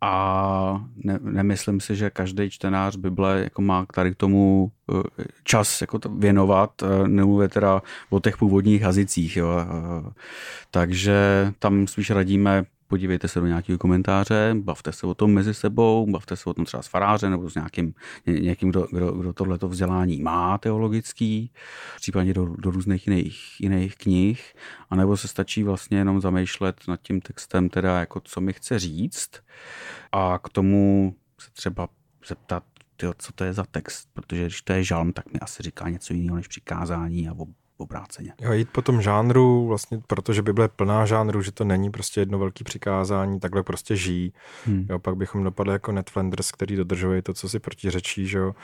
a 0.00 0.84
ne, 0.96 1.18
nemyslím 1.22 1.80
si, 1.80 1.96
že 1.96 2.10
každý 2.10 2.50
čtenář 2.50 2.96
Bible 2.96 3.40
jako 3.40 3.62
má 3.62 3.86
tady 3.94 4.12
k 4.12 4.16
tomu 4.16 4.72
eh, 4.92 5.24
čas 5.44 5.80
jako 5.80 5.98
to 5.98 6.08
věnovat, 6.08 6.82
eh, 6.82 7.08
nemluvě 7.08 7.48
teda 7.48 7.82
o 8.10 8.20
těch 8.20 8.36
původních 8.36 8.80
jazycích. 8.80 9.36
Jo. 9.36 9.48
Eh, 9.60 10.10
takže 10.70 11.16
tam 11.58 11.86
spíš 11.86 12.10
radíme 12.10 12.64
podívejte 12.90 13.28
se 13.28 13.40
do 13.40 13.46
nějakého 13.46 13.78
komentáře, 13.78 14.54
bavte 14.54 14.92
se 14.92 15.06
o 15.06 15.14
tom 15.14 15.32
mezi 15.32 15.54
sebou, 15.54 16.06
bavte 16.10 16.36
se 16.36 16.50
o 16.50 16.54
tom 16.54 16.64
třeba 16.64 16.82
s 16.82 16.86
farářem 16.86 17.30
nebo 17.30 17.50
s 17.50 17.54
nějakým, 17.54 17.94
někým, 18.26 18.70
kdo, 18.70 18.86
kdo, 18.92 19.12
kdo 19.12 19.32
tohleto 19.32 19.68
vzdělání 19.68 20.22
má 20.22 20.58
teologický, 20.58 21.52
případně 21.96 22.34
do, 22.34 22.46
do 22.58 22.70
různých 22.70 23.06
jiných, 23.06 23.60
jiných 23.60 23.96
knih, 23.96 24.54
anebo 24.90 25.16
se 25.16 25.28
stačí 25.28 25.62
vlastně 25.62 25.98
jenom 25.98 26.20
zamýšlet 26.20 26.76
nad 26.88 27.00
tím 27.02 27.20
textem, 27.20 27.68
teda 27.68 28.00
jako 28.00 28.20
co 28.20 28.40
mi 28.40 28.52
chce 28.52 28.78
říct 28.78 29.30
a 30.12 30.38
k 30.38 30.48
tomu 30.48 31.14
se 31.40 31.50
třeba 31.50 31.88
zeptat, 32.28 32.62
tyjo, 32.96 33.14
co 33.18 33.32
to 33.32 33.44
je 33.44 33.52
za 33.52 33.64
text, 33.64 34.08
protože 34.12 34.42
když 34.42 34.62
to 34.62 34.72
je 34.72 34.84
žalm, 34.84 35.12
tak 35.12 35.32
mi 35.32 35.40
asi 35.40 35.62
říká 35.62 35.88
něco 35.88 36.14
jiného 36.14 36.36
než 36.36 36.48
přikázání 36.48 37.28
a 37.28 37.34
obráceně. 37.80 38.32
Jo, 38.40 38.52
jít 38.52 38.68
po 38.72 38.82
tom 38.82 39.02
žánru, 39.02 39.66
vlastně, 39.66 40.00
protože 40.06 40.42
Bible 40.42 40.64
je 40.64 40.68
plná 40.68 41.06
žánru, 41.06 41.42
že 41.42 41.52
to 41.52 41.64
není 41.64 41.90
prostě 41.90 42.20
jedno 42.20 42.38
velké 42.38 42.64
přikázání, 42.64 43.40
takhle 43.40 43.62
prostě 43.62 43.96
žijí. 43.96 44.32
Hmm. 44.66 44.86
Jo, 44.90 44.98
pak 44.98 45.16
bychom 45.16 45.44
dopadli 45.44 45.72
jako 45.72 45.92
Ned 45.92 46.10
Flanders, 46.10 46.52
který 46.52 46.76
dodržuje 46.76 47.22
to, 47.22 47.34
co 47.34 47.48
si 47.48 47.58
protiřečí, 47.58 48.26
že 48.26 48.38
jo, 48.38 48.54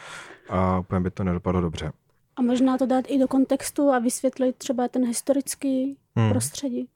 a 0.48 0.78
úplně 0.78 1.00
by 1.00 1.10
to 1.10 1.24
nedopadlo 1.24 1.60
dobře. 1.60 1.92
A 2.36 2.42
možná 2.42 2.78
to 2.78 2.86
dát 2.86 3.04
i 3.08 3.18
do 3.18 3.28
kontextu 3.28 3.90
a 3.90 3.98
vysvětlit 3.98 4.56
třeba 4.56 4.88
ten 4.88 5.06
historický 5.06 5.96
hmm. 6.16 6.30
prostředí. 6.30 6.88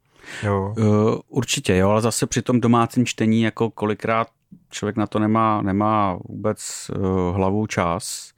Jo. 0.43 0.75
Uh, 0.79 1.19
určitě, 1.29 1.77
jo, 1.77 1.91
ale 1.91 2.01
zase 2.03 2.27
při 2.27 2.43
tom 2.43 2.61
domácím 2.61 3.07
čtení, 3.07 3.43
jako 3.43 3.71
kolikrát 3.71 4.29
člověk 4.71 4.97
na 4.97 5.07
to 5.07 5.19
nemá, 5.19 5.63
nemá 5.63 6.19
vůbec 6.29 6.91
uh, 6.97 7.37
hlavu 7.37 7.67
čas, 7.67 8.33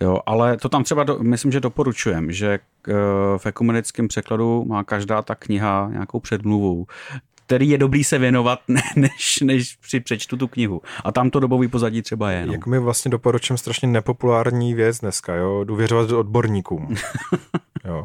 Jo, 0.00 0.20
ale 0.26 0.56
to 0.56 0.68
tam 0.68 0.84
třeba, 0.84 1.04
do, 1.04 1.18
myslím, 1.18 1.52
že 1.52 1.60
doporučujem, 1.60 2.32
že 2.32 2.58
uh, 2.88 2.94
v 3.38 3.46
ekumenickém 3.46 4.08
překladu 4.08 4.64
má 4.64 4.84
každá 4.84 5.22
ta 5.22 5.34
kniha 5.34 5.88
nějakou 5.92 6.20
předmluvu, 6.20 6.86
který 7.46 7.68
je 7.68 7.78
dobrý 7.78 8.04
se 8.04 8.18
věnovat, 8.18 8.60
než, 8.96 9.40
než 9.42 9.76
při 9.76 10.00
přečtu 10.00 10.36
tu 10.36 10.48
knihu. 10.48 10.82
A 11.04 11.12
tam 11.12 11.30
to 11.30 11.40
dobový 11.40 11.68
pozadí 11.68 12.02
třeba 12.02 12.30
je. 12.30 12.46
No. 12.46 12.52
Jak 12.52 12.66
mi 12.66 12.78
vlastně 12.78 13.10
doporučím 13.10 13.56
strašně 13.56 13.88
nepopulární 13.88 14.74
věc 14.74 14.98
dneska, 14.98 15.34
jo, 15.34 15.64
důvěřovat 15.64 16.10
odborníkům. 16.10 16.94
jo. 17.84 18.04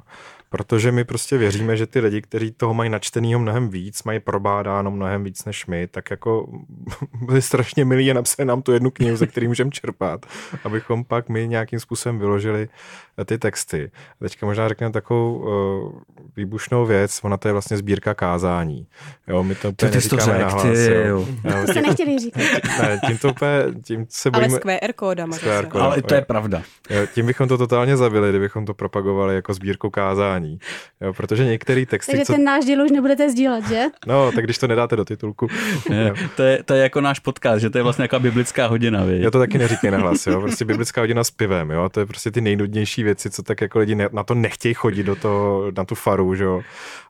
Protože 0.54 0.92
my 0.92 1.04
prostě 1.04 1.38
věříme, 1.38 1.78
že 1.78 1.88
ty 1.88 2.00
lidi, 2.00 2.22
kteří 2.22 2.52
toho 2.52 2.74
mají 2.74 2.90
načtenýho 2.90 3.40
mnohem 3.40 3.70
víc, 3.70 4.04
mají 4.04 4.20
probádáno 4.20 4.92
mnohem 4.92 5.24
víc 5.24 5.46
než 5.46 5.66
my, 5.66 5.88
tak 5.88 6.12
jako 6.12 6.48
byli 7.26 7.42
strašně 7.42 7.86
milí 7.86 8.12
a 8.12 8.14
napsali 8.14 8.46
nám 8.46 8.62
tu 8.62 8.72
jednu 8.72 8.92
knihu, 8.92 9.18
ze 9.18 9.28
který 9.28 9.48
můžeme 9.48 9.72
čerpat, 9.72 10.26
abychom 10.64 11.04
pak 11.04 11.30
my 11.30 11.48
nějakým 11.48 11.80
způsobem 11.80 12.20
vyložili 12.20 12.70
eh, 13.18 13.26
ty 13.26 13.38
texty. 13.38 13.92
Teďka 14.20 14.46
možná 14.46 14.70
řekneme 14.70 14.94
takovou 14.94 15.36
uh, 15.36 16.02
výbušnou 16.36 16.86
věc, 16.86 17.20
ona 17.24 17.38
to 17.38 17.48
je 17.48 17.52
vlastně 17.52 17.78
sbírka 17.78 18.14
kázání. 18.14 18.88
Jo, 19.28 19.44
my 19.44 19.56
to 19.56 19.70
úplně 19.70 19.92
ty 19.92 20.10
to 20.10 20.18
řek, 20.18 20.40
nahlas, 20.40 20.64
ty, 20.64 20.94
jo. 20.94 21.28
jo. 21.44 21.56
To 21.66 21.72
jste 21.72 21.82
nechtěli 21.82 22.20
říkat. 22.20 22.42
Ne, 22.82 23.00
tím 23.08 23.18
to 23.18 23.30
úplně, 23.30 23.52
tím 23.84 24.06
se 24.10 24.32
bojíme. 24.32 24.60
Ale 24.66 24.78
s 24.78 24.80
QR 24.80 24.94
kódama. 24.94 25.38
Ale 25.72 26.02
to 26.02 26.16
je 26.16 26.22
pravda. 26.22 26.62
Jo, 26.90 27.06
tím 27.14 27.26
bychom 27.26 27.48
to 27.48 27.58
totálně 27.58 27.98
zabili, 27.98 28.30
kdybychom 28.30 28.66
to 28.66 28.74
propagovali 28.74 29.36
jako 29.36 29.54
sbírku 29.54 29.90
kázání 29.90 30.43
vzdělání. 30.44 30.60
Jo, 31.02 31.14
protože 31.14 31.46
některé 31.46 31.86
texty... 31.86 32.12
Takže 32.12 32.26
co... 32.26 32.34
ten 32.34 32.44
náš 32.44 32.66
díl 32.66 32.84
už 32.84 32.92
nebudete 32.92 33.32
sdílet, 33.32 33.68
že? 33.68 33.84
No, 34.08 34.32
tak 34.32 34.44
když 34.44 34.58
to 34.58 34.68
nedáte 34.68 34.96
do 34.96 35.06
titulku. 35.06 35.48
Je, 35.90 36.14
to, 36.36 36.44
je, 36.44 36.64
to 36.64 36.74
je 36.74 36.84
jako 36.84 37.02
náš 37.02 37.20
podcast, 37.20 37.62
že 37.62 37.70
to 37.70 37.78
je 37.78 37.84
vlastně 37.84 38.04
jako 38.04 38.20
biblická 38.20 38.68
hodina. 38.68 39.04
Víc. 39.04 39.24
Já 39.24 39.32
to 39.32 39.40
taky 39.40 39.58
neříkej 39.58 39.92
na 39.92 39.98
hlas, 39.98 40.28
jo. 40.28 40.42
Prostě 40.42 40.66
biblická 40.66 41.02
hodina 41.02 41.24
s 41.24 41.32
pivem, 41.32 41.72
jo. 41.72 41.90
To 41.90 42.00
je 42.00 42.06
prostě 42.06 42.32
ty 42.32 42.42
nejnudnější 42.42 43.04
věci, 43.04 43.30
co 43.30 43.44
tak 43.44 43.62
jako 43.62 43.80
lidi 43.80 43.96
na 44.12 44.24
to 44.24 44.34
nechtějí 44.34 44.74
chodit 44.74 45.04
do 45.04 45.16
toho, 45.16 45.72
na 45.78 45.86
tu 45.86 45.96
faru, 45.96 46.36
že 46.36 46.44
jo. 46.44 46.62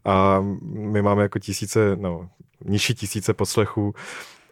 A 0.06 0.40
my 0.74 1.02
máme 1.02 1.22
jako 1.22 1.40
tisíce, 1.40 1.80
no, 1.96 2.30
nižší 2.66 2.96
tisíce 2.96 3.34
poslechů 3.34 3.94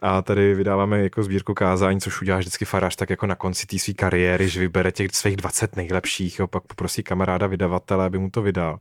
a 0.02 0.22
tady 0.22 0.54
vydáváme 0.54 1.02
jako 1.02 1.22
sbírku 1.22 1.54
kázání, 1.54 2.00
což 2.00 2.22
udělá 2.22 2.38
vždycky 2.38 2.64
farář 2.64 2.96
tak 2.96 3.10
jako 3.10 3.26
na 3.26 3.34
konci 3.34 3.66
té 3.66 3.78
své 3.78 3.94
kariéry, 3.94 4.48
že 4.48 4.60
vybere 4.60 4.92
těch 4.92 5.10
svých 5.12 5.36
20 5.36 5.76
nejlepších, 5.76 6.38
jo, 6.38 6.46
pak 6.46 6.62
poprosí 6.62 7.02
kamaráda 7.02 7.46
vydavatele, 7.46 8.04
aby 8.04 8.18
mu 8.18 8.30
to 8.30 8.42
vydal. 8.42 8.78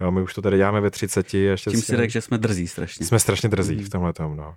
Jo, 0.00 0.10
my 0.10 0.22
už 0.22 0.34
to 0.34 0.42
tady 0.42 0.56
děláme 0.56 0.80
ve 0.80 0.90
30. 0.90 1.34
A 1.34 1.36
ještě 1.36 1.70
Tím 1.70 1.80
si 1.80 1.96
řekl, 1.96 2.12
že 2.12 2.20
jsme 2.20 2.38
drzí 2.38 2.68
strašně. 2.68 3.06
Jsme 3.06 3.18
strašně 3.18 3.48
drzí 3.48 3.82
v 3.82 3.88
tomhle 3.88 4.12
tom, 4.12 4.36
no. 4.36 4.54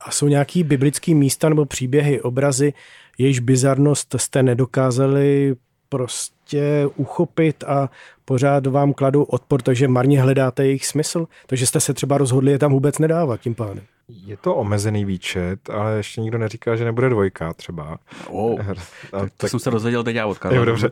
A 0.00 0.10
jsou 0.10 0.28
nějaký 0.28 0.64
biblický 0.64 1.14
místa 1.14 1.48
nebo 1.48 1.66
příběhy, 1.66 2.20
obrazy, 2.20 2.72
jejichž 3.18 3.38
bizarnost 3.38 4.14
jste 4.18 4.42
nedokázali 4.42 5.56
prostě 5.88 6.86
uchopit 6.96 7.64
a 7.64 7.90
pořád 8.24 8.66
vám 8.66 8.92
kladou 8.92 9.22
odpor, 9.22 9.62
takže 9.62 9.88
marně 9.88 10.22
hledáte 10.22 10.66
jejich 10.66 10.86
smysl, 10.86 11.26
takže 11.46 11.66
jste 11.66 11.80
se 11.80 11.94
třeba 11.94 12.18
rozhodli 12.18 12.52
je 12.52 12.58
tam 12.58 12.72
vůbec 12.72 12.98
nedávat 12.98 13.40
tím 13.40 13.54
pádem. 13.54 13.84
Je 14.08 14.36
to 14.36 14.54
omezený 14.54 15.04
výčet, 15.04 15.70
ale 15.70 15.96
ještě 15.96 16.20
nikdo 16.20 16.38
neříká, 16.38 16.76
že 16.76 16.84
nebude 16.84 17.08
dvojka 17.08 17.52
třeba. 17.52 17.98
Oh, 18.28 18.60
a, 18.70 18.74
tak, 19.10 19.32
tak 19.36 19.50
jsem 19.50 19.60
se 19.60 19.70
dozvěděl 19.70 20.04
teď 20.04 20.16
já 20.16 20.26
od 20.26 20.38
Karla. 20.38 20.58
Jo, 20.58 20.64
dobře. 20.64 20.90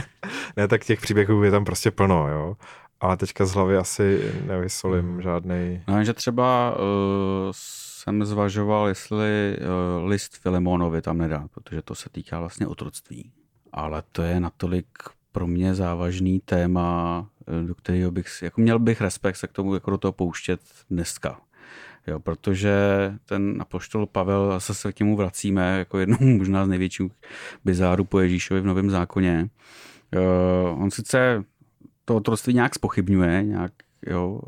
ne, 0.56 0.68
tak 0.68 0.84
těch 0.84 1.00
příběhů 1.00 1.42
je 1.42 1.50
tam 1.50 1.64
prostě 1.64 1.90
plno, 1.90 2.28
jo. 2.28 2.56
Ale 3.00 3.16
teďka 3.16 3.46
z 3.46 3.54
hlavy 3.54 3.76
asi 3.76 4.32
nevysolím 4.46 5.04
hmm. 5.04 5.22
žádný. 5.22 5.82
No, 5.88 6.04
že 6.04 6.12
třeba 6.12 6.76
uh, 6.76 6.82
jsem 7.52 8.24
zvažoval, 8.24 8.88
jestli 8.88 9.58
uh, 9.58 10.08
list 10.08 10.36
Filemonovi 10.36 11.02
tam 11.02 11.18
nedá, 11.18 11.48
protože 11.54 11.82
to 11.82 11.94
se 11.94 12.08
týká 12.10 12.40
vlastně 12.40 12.66
otroctví. 12.66 13.32
Ale 13.72 14.02
to 14.12 14.22
je 14.22 14.40
natolik 14.40 14.86
pro 15.32 15.46
mě 15.46 15.74
závažný 15.74 16.40
téma, 16.40 17.26
eh, 17.48 17.66
do 17.66 17.74
kterého 17.74 18.10
bych 18.10 18.26
jako 18.42 18.60
měl 18.60 18.78
bych 18.78 19.00
respekt 19.00 19.36
se 19.36 19.46
k 19.46 19.52
tomu 19.52 19.74
jako 19.74 19.90
do 19.90 19.98
toho 19.98 20.12
pouštět 20.12 20.60
dneska. 20.90 21.40
Jo, 22.06 22.20
protože 22.20 22.74
ten 23.24 23.56
apoštol 23.60 24.06
Pavel, 24.06 24.50
zase 24.50 24.74
se 24.74 24.92
k 24.92 25.00
němu 25.00 25.16
vracíme, 25.16 25.78
jako 25.78 25.98
jednou 25.98 26.16
možná 26.38 26.66
z 26.66 26.68
největších 26.68 27.12
bizáru 27.64 28.04
po 28.04 28.20
Ježíšovi 28.20 28.60
v 28.60 28.66
Novém 28.66 28.90
zákoně. 28.90 29.48
Jo, 30.12 30.76
on 30.80 30.90
sice 30.90 31.44
to 32.04 32.16
otroctví 32.16 32.54
nějak 32.54 32.74
spochybňuje, 32.74 33.42
nějak, 33.42 33.72
jo, 34.06 34.40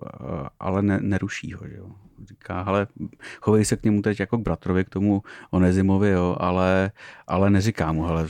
ale 0.60 0.82
ne, 0.82 0.98
neruší 1.02 1.52
ho. 1.52 1.62
Jo. 1.66 1.90
Říká, 2.28 2.60
ale 2.60 2.86
chovej 3.40 3.64
se 3.64 3.76
k 3.76 3.82
němu 3.82 4.02
teď 4.02 4.20
jako 4.20 4.38
k 4.38 4.42
bratrovi, 4.42 4.84
k 4.84 4.90
tomu 4.90 5.22
Onezimovi, 5.50 6.10
jo, 6.10 6.36
ale, 6.40 6.90
ale 7.26 7.50
neříká 7.50 7.92
mu, 7.92 8.06
ale 8.06 8.28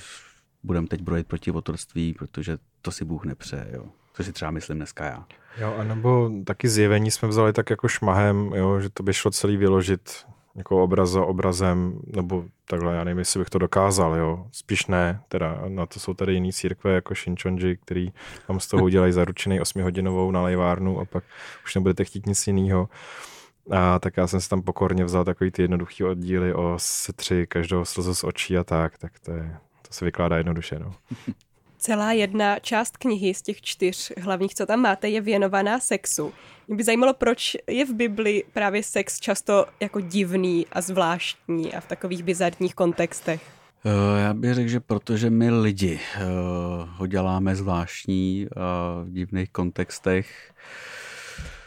budeme 0.62 0.86
teď 0.86 1.02
brojit 1.02 1.26
proti 1.26 1.50
otroctví, 1.50 2.14
protože 2.14 2.58
to 2.82 2.90
si 2.90 3.04
Bůh 3.04 3.24
nepřeje. 3.24 3.70
Jo. 3.72 3.84
Co 4.14 4.24
si 4.24 4.32
třeba 4.32 4.50
myslím 4.50 4.76
dneska 4.76 5.04
já. 5.04 5.24
Jo, 5.58 5.74
anebo 5.78 6.30
taky 6.44 6.68
zjevení 6.68 7.10
jsme 7.10 7.28
vzali 7.28 7.52
tak 7.52 7.70
jako 7.70 7.88
šmahem, 7.88 8.52
jo, 8.54 8.80
že 8.80 8.88
to 8.90 9.02
by 9.02 9.14
šlo 9.14 9.30
celý 9.30 9.56
vyložit 9.56 10.24
jako 10.54 10.82
obraz 10.82 11.10
za 11.10 11.24
obrazem, 11.24 12.00
nebo 12.16 12.44
takhle, 12.68 12.94
já 12.94 13.04
nevím, 13.04 13.18
jestli 13.18 13.38
bych 13.38 13.50
to 13.50 13.58
dokázal, 13.58 14.14
jo. 14.14 14.46
Spíš 14.52 14.86
ne, 14.86 15.20
teda 15.28 15.62
na 15.68 15.86
to 15.86 16.00
jsou 16.00 16.14
tady 16.14 16.34
jiný 16.34 16.52
církve 16.52 16.92
jako 16.94 17.14
Shinchonji, 17.14 17.76
který 17.76 18.12
tam 18.46 18.60
z 18.60 18.66
toho 18.66 18.84
udělají 18.84 19.12
zaručený 19.12 19.60
8-hodinovou 19.60 20.30
nalejvárnu 20.30 21.00
a 21.00 21.04
pak 21.04 21.24
už 21.64 21.74
nebudete 21.74 22.04
chtít 22.04 22.26
nic 22.26 22.46
jiného. 22.46 22.88
A 23.70 23.98
tak 23.98 24.16
já 24.16 24.26
jsem 24.26 24.40
si 24.40 24.48
tam 24.48 24.62
pokorně 24.62 25.04
vzal 25.04 25.24
takový 25.24 25.50
ty 25.50 25.62
jednoduchý 25.62 26.04
oddíly 26.04 26.54
o 26.54 26.74
setři 26.76 27.46
každou 27.46 27.84
slzu 27.84 28.14
z 28.14 28.24
očí 28.24 28.58
a 28.58 28.64
tak, 28.64 28.98
tak 28.98 29.18
to, 29.18 29.32
je, 29.32 29.56
to 29.82 29.92
se 29.92 30.04
vykládá 30.04 30.36
jednoduše. 30.36 30.78
No. 30.78 30.94
Celá 31.84 32.12
jedna 32.12 32.58
část 32.58 32.96
knihy 32.96 33.34
z 33.34 33.42
těch 33.42 33.62
čtyř 33.62 34.12
hlavních, 34.20 34.54
co 34.54 34.66
tam 34.66 34.80
máte, 34.80 35.08
je 35.08 35.20
věnovaná 35.20 35.80
sexu. 35.80 36.32
Mě 36.68 36.76
by 36.76 36.84
zajímalo, 36.84 37.14
proč 37.14 37.56
je 37.66 37.84
v 37.84 37.94
Bibli 37.94 38.44
právě 38.52 38.82
sex 38.82 39.20
často 39.20 39.66
jako 39.80 40.00
divný 40.00 40.66
a 40.72 40.80
zvláštní 40.80 41.74
a 41.74 41.80
v 41.80 41.86
takových 41.86 42.22
bizarních 42.22 42.74
kontextech. 42.74 43.42
Eh, 43.84 44.20
já 44.20 44.34
bych 44.34 44.54
řekl, 44.54 44.68
že 44.68 44.80
protože 44.80 45.30
my 45.30 45.50
lidi 45.50 46.00
uh, 46.16 46.22
ho 46.88 47.06
děláme 47.06 47.56
zvláštní 47.56 48.46
v 49.04 49.10
divných 49.10 49.50
kontextech. 49.50 50.52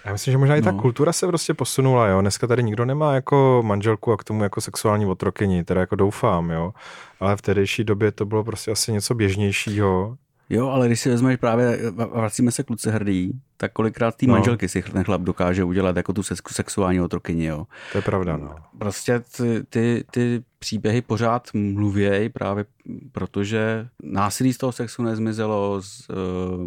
Já 0.08 0.14
myslím, 0.14 0.32
že 0.32 0.38
možná 0.38 0.56
i 0.56 0.62
ta 0.62 0.72
no. 0.72 0.82
kultura 0.82 1.14
se 1.14 1.28
prostě 1.28 1.54
posunula, 1.54 2.08
jo. 2.08 2.22
Dneska 2.22 2.48
tady 2.48 2.64
nikdo 2.64 2.86
nemá 2.86 3.14
jako 3.14 3.62
manželku 3.66 4.12
a 4.12 4.18
k 4.18 4.24
tomu 4.24 4.44
jako 4.44 4.62
sexuální 4.62 5.06
otrokyni, 5.06 5.64
teda 5.64 5.82
jako 5.82 5.96
doufám, 5.96 6.52
jo. 6.52 6.74
Ale 7.20 7.38
v 7.38 7.42
tehdejší 7.42 7.84
době 7.84 8.12
to 8.12 8.26
bylo 8.26 8.44
prostě 8.44 8.72
asi 8.72 8.92
něco 8.92 9.16
běžnějšího. 9.16 10.18
Jo, 10.50 10.68
ale 10.68 10.88
když 10.88 11.00
si 11.00 11.10
vezmeš 11.10 11.38
právě, 11.38 11.80
vracíme 11.92 12.52
se 12.52 12.64
kluci 12.64 12.92
hrdý, 12.92 13.32
tak 13.58 13.74
kolikrát 13.74 14.16
ty 14.16 14.28
no. 14.28 14.34
manželky 14.34 14.70
si 14.70 14.82
ten 14.82 15.04
chlap 15.04 15.22
dokáže 15.22 15.64
udělat 15.64 15.98
jako 15.98 16.14
tu 16.14 16.24
sexuální 16.52 17.02
otrokyni, 17.02 17.46
jo. 17.46 17.66
To 17.92 17.98
je 17.98 18.02
pravda, 18.02 18.38
no. 18.38 18.56
Prostě 18.78 19.20
ty, 19.38 19.64
ty, 19.70 20.04
ty 20.12 20.44
příběhy 20.60 21.02
pořád 21.02 21.48
mluvějí 21.54 22.30
právě 22.30 22.66
protože 23.12 23.88
násilí 24.04 24.54
z 24.54 24.58
toho 24.58 24.72
sexu 24.72 25.04
nezmizelo, 25.04 25.82
z, 25.82 26.10
uh, 26.10 26.16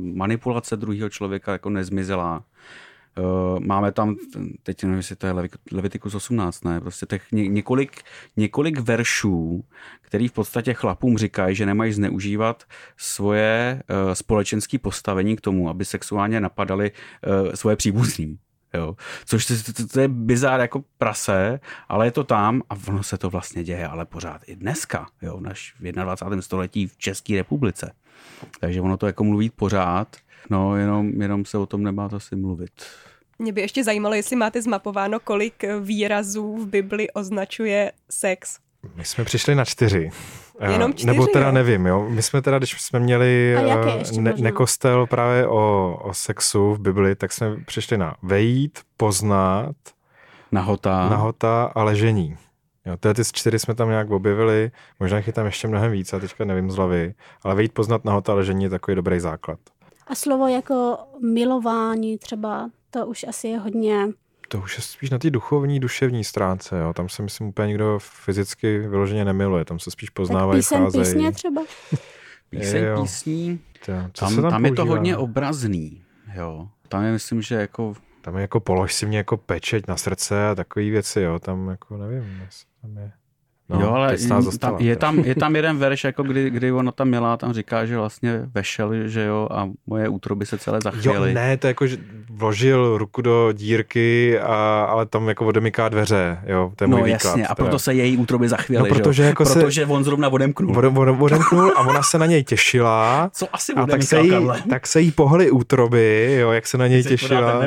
manipulace 0.00 0.76
druhého 0.76 1.08
člověka 1.08 1.52
jako 1.52 1.70
nezmizela. 1.70 2.42
Uh, 3.20 3.60
máme 3.60 3.92
tam, 3.92 4.16
teď 4.62 4.82
nevím, 4.82 4.96
jestli 4.96 5.16
to 5.16 5.26
je 5.26 5.34
Leviticus 5.72 6.14
18, 6.14 6.64
ne, 6.64 6.80
prostě 6.80 7.06
těch 7.06 7.32
ně, 7.32 7.48
několik, 7.48 8.02
několik 8.36 8.78
veršů, 8.78 9.64
který 10.00 10.28
v 10.28 10.32
podstatě 10.32 10.74
chlapům 10.74 11.18
říkají, 11.18 11.56
že 11.56 11.66
nemají 11.66 11.92
zneužívat 11.92 12.64
svoje 12.96 13.82
uh, 13.90 14.12
společenské 14.12 14.78
postavení 14.78 15.36
k 15.36 15.40
tomu, 15.40 15.68
aby 15.68 15.84
sexuálně 15.84 16.40
napadali 16.40 16.90
uh, 16.90 17.52
svoje 17.52 17.76
příbuzní. 17.76 18.38
Jo. 18.74 18.96
Což 19.24 19.46
to, 19.46 19.72
to, 19.72 19.86
to 19.86 20.00
je 20.00 20.08
bizár 20.08 20.60
jako 20.60 20.84
prase, 20.98 21.60
ale 21.88 22.06
je 22.06 22.10
to 22.10 22.24
tam 22.24 22.62
a 22.70 22.74
ono 22.88 23.02
se 23.02 23.18
to 23.18 23.30
vlastně 23.30 23.64
děje, 23.64 23.88
ale 23.88 24.06
pořád 24.06 24.42
i 24.46 24.56
dneska, 24.56 25.06
jo, 25.22 25.40
naš 25.40 25.74
v 25.80 25.92
21. 25.92 26.42
století 26.42 26.86
v 26.86 26.96
České 26.96 27.36
republice. 27.36 27.92
Takže 28.60 28.80
ono 28.80 28.96
to 28.96 29.06
jako 29.06 29.24
mluví 29.24 29.50
pořád, 29.50 30.16
no 30.50 30.76
jenom, 30.76 31.22
jenom 31.22 31.44
se 31.44 31.58
o 31.58 31.66
tom 31.66 31.82
nemá 31.82 32.08
asi 32.16 32.36
mluvit. 32.36 32.72
Mě 33.40 33.52
by 33.52 33.60
ještě 33.60 33.84
zajímalo, 33.84 34.14
jestli 34.14 34.36
máte 34.36 34.62
zmapováno, 34.62 35.20
kolik 35.20 35.64
výrazů 35.80 36.56
v 36.56 36.66
Bibli 36.66 37.10
označuje 37.10 37.92
sex. 38.10 38.58
My 38.94 39.04
jsme 39.04 39.24
přišli 39.24 39.54
na 39.54 39.64
čtyři. 39.64 40.10
Jenom 40.70 40.92
čtyři, 40.92 41.06
Nebo 41.06 41.26
teda 41.26 41.46
jo? 41.46 41.52
nevím, 41.52 41.86
jo. 41.86 42.06
My 42.10 42.22
jsme 42.22 42.42
teda, 42.42 42.58
když 42.58 42.82
jsme 42.82 42.98
měli 43.00 43.56
ne, 44.20 44.34
nekostel 44.38 45.06
právě 45.06 45.46
o, 45.46 45.96
o 46.02 46.14
sexu 46.14 46.74
v 46.74 46.80
Bibli, 46.80 47.14
tak 47.14 47.32
jsme 47.32 47.56
přišli 47.66 47.98
na 47.98 48.16
vejít, 48.22 48.78
poznat, 48.96 49.76
nahota, 50.52 51.08
nahota 51.08 51.72
a 51.74 51.82
ležení. 51.82 52.36
Jo, 52.86 52.96
tyhle 52.96 53.14
ty 53.14 53.22
čtyři 53.32 53.58
jsme 53.58 53.74
tam 53.74 53.88
nějak 53.88 54.10
objevili, 54.10 54.70
možná 55.00 55.18
je 55.26 55.32
tam 55.32 55.46
ještě 55.46 55.68
mnohem 55.68 55.92
víc, 55.92 56.12
a 56.12 56.18
teďka 56.18 56.44
nevím 56.44 56.70
z 56.70 56.76
hlavy, 56.76 57.14
ale 57.42 57.54
vejít, 57.54 57.72
poznat, 57.72 58.04
nahota 58.04 58.32
a 58.32 58.34
ležení 58.34 58.64
je 58.64 58.70
takový 58.70 58.94
dobrý 58.94 59.20
základ. 59.20 59.58
A 60.06 60.14
slovo 60.14 60.48
jako 60.48 60.98
milování 61.32 62.18
třeba, 62.18 62.70
to 62.90 63.06
už 63.06 63.24
asi 63.24 63.48
je 63.48 63.58
hodně 63.58 64.08
to 64.50 64.58
už 64.58 64.76
je 64.76 64.82
spíš 64.82 65.10
na 65.10 65.18
té 65.18 65.30
duchovní, 65.30 65.80
duševní 65.80 66.24
stránce. 66.24 66.78
Jo. 66.78 66.92
Tam 66.92 67.08
se 67.08 67.22
myslím 67.22 67.46
úplně 67.46 67.68
nikdo 67.68 67.98
fyzicky 67.98 68.78
vyloženě 68.78 69.24
nemiluje. 69.24 69.64
Tam 69.64 69.78
se 69.78 69.90
spíš 69.90 70.10
poznávají, 70.10 70.62
tak 70.62 70.86
písem, 70.86 71.02
písně 71.02 71.32
třeba? 71.32 71.62
Píseň, 72.50 72.84
jo. 72.84 73.02
písní, 73.02 73.60
to, 73.86 73.92
tam, 73.92 74.36
tam, 74.36 74.50
tam 74.50 74.64
je 74.64 74.72
to 74.72 74.84
hodně 74.84 75.16
obrazný. 75.16 76.02
Jo. 76.34 76.68
Tam 76.88 77.04
je, 77.04 77.12
myslím, 77.12 77.42
že 77.42 77.54
jako... 77.54 77.94
Tam 78.20 78.36
je 78.36 78.40
jako 78.40 78.60
polož 78.60 78.94
si 78.94 79.06
mě 79.06 79.18
jako 79.18 79.36
pečeť 79.36 79.86
na 79.88 79.96
srdce 79.96 80.48
a 80.48 80.54
takové 80.54 80.90
věci, 80.90 81.20
jo. 81.20 81.38
Tam 81.38 81.68
jako 81.68 81.96
nevím, 81.96 82.42
tam 82.82 82.96
je... 82.96 83.12
No, 83.70 83.80
jo, 83.80 83.90
ale 83.90 84.16
tam, 84.58 84.76
je, 84.78 84.96
tam, 84.96 85.18
je 85.18 85.34
tam 85.34 85.56
jeden 85.56 85.78
verš, 85.78 86.04
jako 86.04 86.22
kdy, 86.22 86.50
kdy 86.50 86.72
ona 86.72 86.92
tam 86.92 87.08
měla, 87.08 87.36
tam 87.36 87.52
říká, 87.52 87.86
že 87.86 87.96
vlastně 87.96 88.42
vešel, 88.54 89.08
že 89.08 89.24
jo, 89.24 89.48
a 89.50 89.68
moje 89.86 90.08
útroby 90.08 90.46
se 90.46 90.58
celé 90.58 90.78
zachvěly. 90.84 91.28
Jo, 91.28 91.34
ne, 91.34 91.56
to 91.56 91.66
je 91.66 91.70
jako, 91.70 91.86
že 91.86 91.96
vložil 92.30 92.98
ruku 92.98 93.22
do 93.22 93.52
dírky, 93.52 94.38
a, 94.40 94.84
ale 94.84 95.06
tam 95.06 95.28
jako 95.28 95.46
odemyká 95.46 95.88
dveře, 95.88 96.38
jo, 96.46 96.72
to 96.76 96.84
je 96.84 96.88
no, 96.88 96.96
můj 96.96 97.10
jasně, 97.10 97.30
výklad. 97.30 97.50
a 97.50 97.54
proto 97.54 97.78
se 97.78 97.94
její 97.94 98.16
útroby 98.16 98.48
zachvěly, 98.48 98.88
no, 98.88 98.94
protože, 98.94 99.22
jako 99.22 99.44
protože 99.44 99.84
se, 99.84 99.86
on 99.86 100.04
zrovna 100.04 100.28
odemknul. 100.28 100.78
Od, 100.78 100.84
od, 100.84 101.22
odemknul 101.22 101.72
a 101.76 101.80
ona 101.80 102.02
se 102.02 102.18
na 102.18 102.26
něj 102.26 102.44
těšila. 102.44 103.30
Co 103.32 103.46
asi 103.52 103.72
a 103.72 103.86
tak 103.86 104.02
se, 104.02 104.20
jí, 104.20 104.32
tak 104.70 104.86
se 104.86 105.00
jí 105.00 105.10
pohly 105.10 105.50
útroby, 105.50 106.36
jo, 106.40 106.50
jak 106.50 106.66
se 106.66 106.78
na 106.78 106.86
něj 106.86 107.04
těšila 107.04 107.62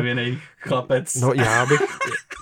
chlapec. 0.67 1.15
No 1.15 1.33
já 1.33 1.65
bych, 1.65 1.81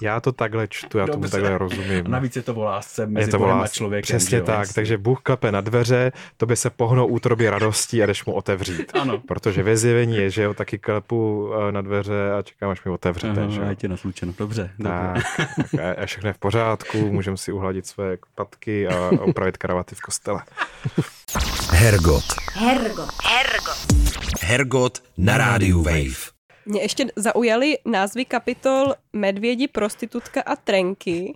já 0.02 0.20
to 0.20 0.32
takhle 0.32 0.68
čtu, 0.68 0.98
já 0.98 1.06
Dobře. 1.06 1.14
tomu 1.14 1.30
takhle 1.30 1.58
rozumím. 1.58 2.06
A 2.06 2.10
navíc 2.10 2.36
je 2.36 2.42
to 2.42 2.56
o 2.56 2.64
lásce 2.64 3.06
mezi 3.08 3.28
je 3.28 3.32
to 3.32 3.40
A 3.54 3.68
člověkem. 3.68 4.18
Přesně 4.18 4.38
že 4.38 4.44
tak, 4.44 4.56
vlastně. 4.56 4.74
takže 4.74 4.98
Bůh 4.98 5.20
klepe 5.24 5.52
na 5.52 5.62
dveře, 5.62 6.12
to 6.38 6.46
by 6.46 6.56
se 6.56 6.70
pohnou 6.70 7.08
útrobě 7.08 7.52
radostí 7.52 8.04
a 8.04 8.06
jdeš 8.06 8.26
mu 8.26 8.34
otevřít. 8.34 8.92
Ano. 9.02 9.22
Protože 9.28 9.64
ve 9.64 9.78
zjevení 9.78 10.16
je, 10.18 10.30
že 10.30 10.44
jo, 10.44 10.54
taky 10.54 10.78
klepu 10.78 11.52
eh, 11.54 11.72
na 11.72 11.82
dveře 11.82 12.32
a 12.38 12.42
čekám, 12.42 12.70
až 12.70 12.84
mi 12.84 12.92
otevřete. 12.92 13.42
Ano, 13.42 13.52
že 13.52 13.62
já 13.62 13.74
tě 13.74 13.88
naslučeno. 13.88 14.34
Dobře. 14.38 14.72
Tak, 14.84 15.24
tak 15.72 16.00
a 16.00 16.06
všechno 16.06 16.30
je 16.30 16.34
v 16.34 16.38
pořádku, 16.38 16.98
můžeme 17.12 17.38
si 17.38 17.52
uhladit 17.52 17.88
své 17.88 18.18
patky 18.36 18.88
a 18.88 19.12
opravit 19.20 19.58
kravaty 19.58 19.96
v 19.96 20.02
kostele. 20.02 20.42
Hergot. 21.72 22.24
Hergot. 22.54 23.10
Hergot. 23.24 23.78
Hergot 24.42 25.04
na 25.18 25.38
rádiu 25.38 25.84
Wave. 25.84 26.32
Mě 26.66 26.82
ještě 26.82 27.06
zaujaly 27.16 27.78
názvy 27.86 28.26
kapitol 28.26 28.94
Medvědi, 29.14 29.68
prostitutka 29.68 30.42
a 30.42 30.56
trenky. 30.56 31.34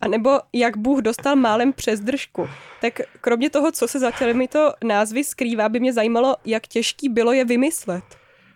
A 0.00 0.08
nebo 0.08 0.40
jak 0.52 0.76
Bůh 0.76 1.00
dostal 1.00 1.36
málem 1.36 1.72
přes 1.72 2.00
držku. 2.00 2.48
Tak 2.80 3.00
kromě 3.20 3.50
toho, 3.50 3.72
co 3.72 3.88
se 3.88 3.98
za 3.98 4.10
těmito 4.10 4.72
názvy 4.84 5.24
skrývá, 5.24 5.68
by 5.68 5.80
mě 5.80 5.92
zajímalo, 5.92 6.36
jak 6.44 6.66
těžký 6.66 7.08
bylo 7.08 7.32
je 7.32 7.44
vymyslet. 7.44 8.04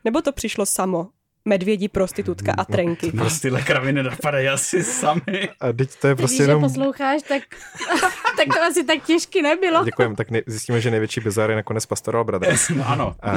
Nebo 0.04 0.22
to 0.22 0.32
přišlo 0.32 0.66
samo? 0.66 1.08
Medvědí, 1.44 1.88
prostitutka 1.88 2.52
a 2.58 2.64
trenky. 2.64 3.12
Prostě 3.16 3.40
tyhle 3.42 3.62
kraviny 3.62 4.02
napadají 4.02 4.48
asi 4.48 4.84
sami. 4.84 5.48
A 5.60 5.72
teď 5.72 5.96
to 6.00 6.08
je 6.08 6.14
prostě 6.14 6.36
Když 6.36 6.48
jenom... 6.48 6.62
posloucháš, 6.62 7.22
tak, 7.22 7.42
tak 8.36 8.46
to 8.54 8.62
asi 8.70 8.84
tak 8.84 9.02
těžky 9.06 9.42
nebylo. 9.42 9.84
Děkujeme, 9.84 10.16
tak 10.16 10.30
ne, 10.30 10.42
zjistíme, 10.46 10.80
že 10.80 10.90
největší 10.90 11.20
bizar 11.20 11.50
je 11.50 11.56
nakonec 11.56 11.86
Pastoral 11.86 12.24
Brothers. 12.24 12.68
no, 12.68 12.88
ano. 12.88 13.16
A, 13.22 13.30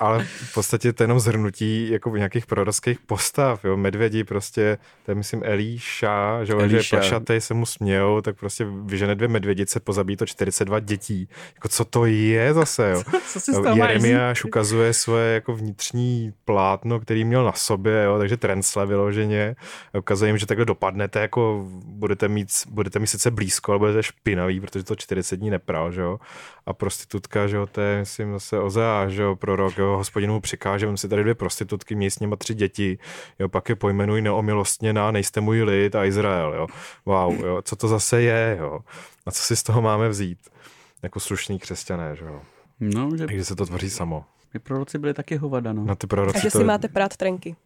ale 0.00 0.24
v 0.24 0.54
podstatě 0.54 0.92
to 0.92 1.02
je 1.02 1.04
jenom 1.04 1.20
zhrnutí 1.20 1.90
jako 1.90 2.16
nějakých 2.16 2.46
prorockých 2.46 2.98
postav, 2.98 3.64
jo, 3.64 3.76
medvědi 3.76 4.24
prostě, 4.24 4.78
to 5.04 5.10
je 5.10 5.14
myslím 5.14 5.42
Elíša, 5.44 6.44
že, 6.44 6.52
Elíša. 6.52 6.80
že 6.80 6.88
plašatej 6.90 7.40
se 7.40 7.54
mu 7.54 7.66
smějou, 7.66 8.20
tak 8.20 8.36
prostě 8.36 8.66
vyžene 8.84 9.14
dvě 9.14 9.28
medvědice, 9.28 9.80
pozabíjí 9.80 10.16
to 10.16 10.26
42 10.26 10.80
dětí. 10.80 11.28
Jako 11.54 11.68
co 11.68 11.84
to 11.84 12.06
je 12.06 12.54
zase, 12.54 12.90
jo. 12.90 13.02
Co, 13.28 13.40
co 13.40 13.52
si 13.52 13.78
Jeremiáš 13.78 14.44
ukazuje 14.44 14.92
svoje 14.92 15.34
jako 15.34 15.54
vnitřní 15.54 16.32
plátno, 16.44 17.00
který 17.00 17.24
měl 17.28 17.44
na 17.44 17.52
sobě, 17.52 18.02
jo, 18.04 18.18
takže 18.18 18.36
trencle 18.36 18.86
vyloženě. 18.86 19.56
Ukazuje 19.98 20.28
jim, 20.28 20.38
že 20.38 20.46
takhle 20.46 20.64
dopadnete, 20.64 21.20
jako 21.20 21.66
budete 21.84 22.28
mít, 22.28 22.48
budete 22.70 22.98
mít 22.98 23.06
sice 23.06 23.30
blízko, 23.30 23.72
ale 23.72 23.78
budete 23.78 24.02
špinavý, 24.02 24.60
protože 24.60 24.84
to 24.84 24.96
40 24.96 25.36
dní 25.36 25.50
nepral, 25.50 25.92
že 25.92 26.00
jo. 26.00 26.18
A 26.66 26.72
prostitutka, 26.72 27.46
že 27.46 27.56
jo, 27.56 27.66
to 27.66 27.80
je, 27.80 27.98
myslím, 27.98 28.32
zase 28.32 28.58
Ozea, 28.58 29.08
že 29.08 29.22
jo, 29.22 29.36
prorok, 29.36 29.78
jo, 29.78 29.96
hospodinu 29.96 30.34
mu 30.34 30.40
přikáže, 30.40 30.86
on 30.86 30.96
si 30.96 31.08
tady 31.08 31.22
dvě 31.22 31.34
prostitutky, 31.34 31.94
měj 31.94 32.10
s 32.10 32.18
něma 32.18 32.36
tři 32.36 32.54
děti, 32.54 32.98
jo, 33.38 33.48
pak 33.48 33.68
je 33.68 33.76
pojmenuj 33.76 34.22
neomilostněná, 34.22 35.10
nejste 35.10 35.40
můj 35.40 35.62
lid 35.62 35.94
a 35.94 36.04
Izrael, 36.04 36.54
jo. 36.54 36.66
Wow, 37.06 37.44
jo, 37.44 37.62
co 37.62 37.76
to 37.76 37.88
zase 37.88 38.22
je, 38.22 38.56
jo. 38.60 38.80
A 39.26 39.30
co 39.30 39.42
si 39.42 39.56
z 39.56 39.62
toho 39.62 39.82
máme 39.82 40.08
vzít? 40.08 40.38
Jako 41.02 41.20
slušný 41.20 41.58
křesťané, 41.58 42.16
že 42.16 42.24
jo. 42.24 42.40
No, 42.80 43.16
že... 43.16 43.26
Takže 43.26 43.44
se 43.44 43.56
to 43.56 43.66
tvoří 43.66 43.90
samo. 43.90 44.24
My 44.54 44.60
proroci 44.60 44.98
byli 44.98 45.14
taky 45.14 45.36
hovada, 45.36 45.72
no. 45.72 45.84
no 45.84 45.96
ty 45.96 46.06
proroci 46.06 46.32
Takže 46.32 46.50
to... 46.50 46.58
si 46.58 46.64
máte 46.64 46.88
prát 46.88 47.16
trenky. 47.16 47.56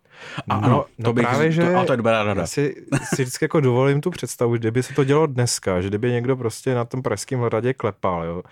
A, 0.49 0.61
no, 0.61 0.68
no, 0.68 1.05
to 1.05 1.12
bych, 1.12 1.27
právě, 1.27 1.53
že... 1.53 1.62
To, 1.62 1.79
a 1.79 1.85
to 1.85 1.92
je 1.92 1.97
dobrá 1.97 2.23
rada. 2.23 2.47
Si, 2.47 2.75
si 3.14 3.23
vždycky 3.23 3.45
jako 3.45 3.61
dovolím 3.61 4.01
tu 4.01 4.11
představu, 4.11 4.55
že 4.55 4.59
kdyby 4.59 4.83
se 4.83 4.95
to 4.95 5.05
dělo 5.05 5.27
dneska, 5.27 5.81
že 5.81 5.88
kdyby 5.88 6.12
někdo 6.12 6.37
prostě 6.37 6.75
na 6.75 6.85
tom 6.85 7.03
pražském 7.03 7.40
hradě 7.40 7.75
klepal, 7.75 8.25
jo, 8.25 8.42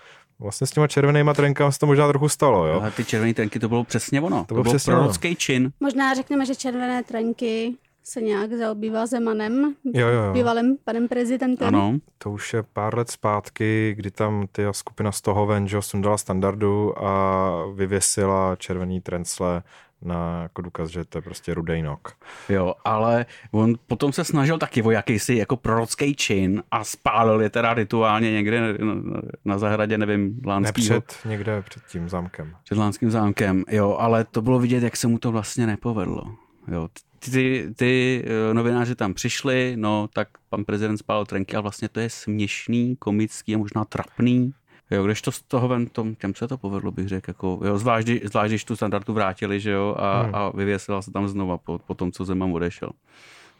Vlastně 0.41 0.67
s 0.67 0.71
těma 0.71 0.87
červenýma 0.87 1.33
trenkama 1.33 1.71
se 1.71 1.79
to 1.79 1.85
možná 1.85 2.07
trochu 2.07 2.29
stalo, 2.29 2.67
jo? 2.67 2.81
Ale 2.81 2.91
ty 2.91 3.05
červené 3.05 3.33
trenky, 3.33 3.59
to 3.59 3.69
bylo 3.69 3.83
přesně 3.83 4.21
ono. 4.21 4.39
To, 4.39 4.45
to 4.45 4.53
bylo 4.53 4.63
přesně 4.63 4.93
prorocký 4.93 5.35
čin. 5.35 5.71
Možná 5.79 6.13
řekneme, 6.13 6.45
že 6.45 6.55
červené 6.55 7.03
trenky 7.03 7.73
se 8.03 8.21
nějak 8.21 8.53
zaobývá 8.53 9.05
Zemanem, 9.05 9.75
jo, 9.83 10.07
jo, 10.07 10.23
jo. 10.23 10.33
bývalým 10.33 10.77
panem 10.83 11.07
prezidentem. 11.07 11.67
Ano. 11.67 11.97
To 12.17 12.31
už 12.31 12.53
je 12.53 12.63
pár 12.63 12.97
let 12.97 13.11
zpátky, 13.11 13.93
kdy 13.97 14.11
tam 14.11 14.47
ty 14.51 14.63
skupina 14.71 15.11
z 15.11 15.21
toho 15.21 15.45
ven, 15.45 15.67
že 15.67 15.81
sundala 15.81 16.17
standardu 16.17 17.03
a 17.03 17.51
vyvěsila 17.73 18.55
červený 18.55 19.01
trencle 19.01 19.63
na 20.01 20.41
jako 20.41 20.61
důkaz, 20.61 20.89
že 20.89 21.05
to 21.05 21.17
je 21.17 21.21
prostě 21.21 21.53
rudej 21.53 21.81
nok. 21.81 22.11
Jo, 22.49 22.73
ale 22.85 23.25
on 23.51 23.73
potom 23.87 24.13
se 24.13 24.23
snažil 24.23 24.57
taky 24.57 24.83
o 24.83 24.91
jakýsi 24.91 25.35
jako 25.35 25.57
prorocký 25.57 26.15
čin 26.15 26.63
a 26.71 26.83
spálil 26.83 27.41
je 27.41 27.49
teda 27.49 27.73
rituálně 27.73 28.31
někde 28.31 28.77
na, 29.45 29.57
zahradě, 29.57 29.97
nevím, 29.97 30.41
Lánskýho. 30.45 30.95
Ne 30.95 31.01
před, 31.01 31.29
někde 31.29 31.61
před 31.61 31.83
tím 31.83 32.09
zámkem. 32.09 32.55
Před 32.63 32.77
Lánským 32.77 33.11
zámkem, 33.11 33.63
jo, 33.69 33.95
ale 33.99 34.23
to 34.23 34.41
bylo 34.41 34.59
vidět, 34.59 34.83
jak 34.83 34.97
se 34.97 35.07
mu 35.07 35.17
to 35.17 35.31
vlastně 35.31 35.67
nepovedlo. 35.67 36.23
Jo, 36.67 36.87
ty, 37.29 37.67
ty 37.75 38.23
eh, 38.25 38.53
novináři 38.53 38.95
tam 38.95 39.13
přišli, 39.13 39.73
no 39.75 40.09
tak 40.13 40.27
pan 40.49 40.65
prezident 40.65 40.97
spálil 40.97 41.25
trenky 41.25 41.55
a 41.55 41.61
vlastně 41.61 41.89
to 41.89 41.99
je 41.99 42.09
směšný, 42.09 42.95
komický 42.95 43.55
a 43.55 43.57
možná 43.57 43.85
trapný. 43.85 44.53
Jo, 44.91 45.03
když 45.03 45.21
to 45.21 45.31
z 45.31 45.41
toho 45.41 45.67
ven, 45.67 45.85
tom, 45.85 46.15
těm 46.15 46.35
se 46.35 46.47
to 46.47 46.57
povedlo, 46.57 46.91
bych 46.91 47.07
řekl, 47.07 47.29
jako, 47.29 47.59
jo, 47.65 47.77
zvlášť, 47.77 48.07
zvlášť, 48.23 48.51
když 48.51 48.63
tu 48.63 48.75
standardu 48.75 49.13
vrátili, 49.13 49.59
že 49.59 49.71
jo, 49.71 49.95
a, 49.97 50.21
hmm. 50.21 50.35
a 50.35 50.49
vyvěsila 50.49 51.01
se 51.01 51.11
tam 51.11 51.27
znova 51.27 51.57
po, 51.57 51.79
po 51.79 51.95
tom, 51.95 52.11
co 52.11 52.25
Zeman 52.25 52.53
odešel. 52.53 52.89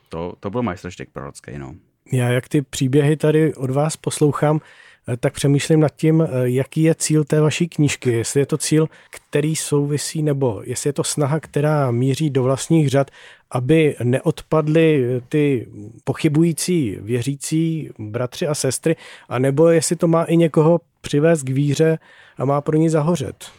To, 0.10 0.34
to 0.40 0.50
byl 0.50 0.64
majstrštěk 0.64 1.10
prorocký, 1.10 1.58
no. 1.58 1.76
Já 2.12 2.30
jak 2.30 2.50
ty 2.50 2.62
příběhy 2.62 3.18
tady 3.18 3.56
od 3.56 3.70
vás 3.70 3.98
poslouchám, 3.98 4.60
eh, 5.08 5.18
tak 5.18 5.34
přemýšlím 5.34 5.80
nad 5.80 5.96
tím, 5.96 6.22
eh, 6.22 6.28
jaký 6.44 6.84
je 6.84 6.96
cíl 6.96 7.24
té 7.24 7.42
vaší 7.42 7.70
knížky. 7.70 8.12
Jestli 8.12 8.40
je 8.40 8.46
to 8.46 8.58
cíl, 8.58 8.90
který 9.10 9.56
souvisí, 9.56 10.24
nebo 10.24 10.62
jestli 10.66 10.88
je 10.88 10.94
to 10.94 11.04
snaha, 11.04 11.40
která 11.40 11.92
míří 11.92 12.30
do 12.30 12.44
vlastních 12.44 12.90
řad, 12.90 13.12
aby 13.52 13.96
neodpadly 14.04 15.22
ty 15.30 15.68
pochybující 16.04 16.98
věřící 17.02 17.90
bratři 18.00 18.48
a 18.48 18.56
sestry, 18.56 18.96
anebo 19.30 19.70
jestli 19.70 19.96
to 19.96 20.08
má 20.08 20.24
i 20.24 20.38
někoho 20.38 20.80
přivést 21.02 21.44
k 21.44 21.50
víře 21.50 22.00
a 22.38 22.46
má 22.46 22.62
pro 22.62 22.78
ní 22.78 22.90
zahořet. 22.90 23.52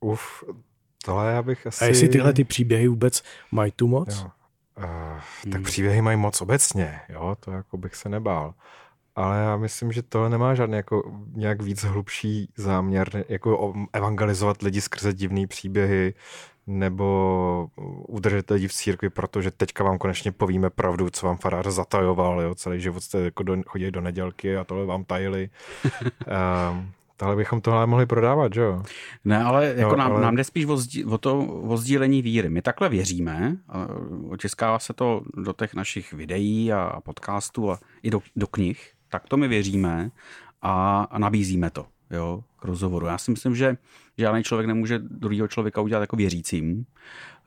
Uf, 0.00 0.44
tohle 1.04 1.32
já 1.32 1.42
bych 1.42 1.66
asi... 1.66 1.84
A 1.84 1.88
jestli 1.88 2.08
tyhle 2.08 2.32
ty 2.32 2.44
příběhy 2.44 2.88
vůbec 2.88 3.22
mají 3.52 3.72
tu 3.76 3.86
moc? 3.86 4.16
Jo. 4.16 4.30
Uh, 4.78 5.20
tak 5.44 5.54
hmm. 5.54 5.62
příběhy 5.62 6.02
mají 6.02 6.16
moc 6.16 6.40
obecně, 6.40 7.00
jo, 7.08 7.36
to 7.40 7.50
jako 7.50 7.76
bych 7.76 7.94
se 7.94 8.08
nebál. 8.08 8.54
Ale 9.16 9.38
já 9.38 9.56
myslím, 9.56 9.92
že 9.92 10.02
tohle 10.02 10.30
nemá 10.30 10.54
žádný 10.54 10.76
jako 10.76 11.02
nějak 11.34 11.62
víc 11.62 11.82
hlubší 11.82 12.52
záměr, 12.56 13.24
jako 13.28 13.74
evangelizovat 13.92 14.62
lidi 14.62 14.80
skrze 14.80 15.12
divný 15.12 15.46
příběhy, 15.46 16.14
nebo 16.66 17.68
udržet 18.08 18.50
lidi 18.50 18.68
v 18.68 18.72
církvi, 18.72 19.10
protože 19.10 19.50
teďka 19.50 19.84
vám 19.84 19.98
konečně 19.98 20.32
povíme 20.32 20.70
pravdu, 20.70 21.10
co 21.10 21.26
vám 21.26 21.36
farář 21.36 21.66
zatajoval, 21.66 22.40
jo, 22.40 22.54
celý 22.54 22.80
život 22.80 23.00
jste 23.00 23.20
jako 23.20 23.42
do, 23.42 23.56
chodili 23.66 23.90
do 23.90 24.00
nedělky 24.00 24.56
a 24.56 24.64
tohle 24.64 24.86
vám 24.86 25.04
tajili. 25.04 25.50
um, 26.72 26.90
Tohle 27.20 27.36
bychom 27.36 27.60
tohle 27.60 27.86
mohli 27.86 28.06
prodávat, 28.06 28.54
že 28.54 28.60
jo? 28.60 28.82
Ne, 29.24 29.42
ale 29.42 29.74
jako 29.76 29.90
no, 29.90 29.96
nám, 29.96 30.12
ale... 30.12 30.20
nám 30.20 30.36
jde 30.36 30.44
spíš 30.44 30.64
o, 30.64 30.76
zdí, 30.76 31.04
o 31.04 31.18
to 31.18 31.38
o 31.44 31.76
sdílení 31.76 32.22
víry. 32.22 32.48
My 32.48 32.62
takhle 32.62 32.88
věříme, 32.88 33.56
otiskává 34.30 34.78
se 34.78 34.92
to 34.92 35.22
do 35.36 35.52
těch 35.52 35.74
našich 35.74 36.12
videí 36.12 36.72
a 36.72 37.00
podcastů 37.00 37.70
a 37.70 37.78
i 38.02 38.10
do, 38.10 38.20
do 38.36 38.46
knih, 38.46 38.92
tak 39.08 39.28
to 39.28 39.36
my 39.36 39.48
věříme 39.48 40.10
a, 40.62 41.02
a 41.10 41.18
nabízíme 41.18 41.70
to 41.70 41.86
jo, 42.10 42.44
k 42.60 42.64
rozhovoru. 42.64 43.06
Já 43.06 43.18
si 43.18 43.30
myslím, 43.30 43.56
že 43.56 43.76
žádný 44.20 44.42
člověk 44.42 44.66
nemůže 44.66 44.98
druhého 44.98 45.48
člověka 45.48 45.80
udělat 45.80 46.00
jako 46.00 46.16
věřícím. 46.16 46.86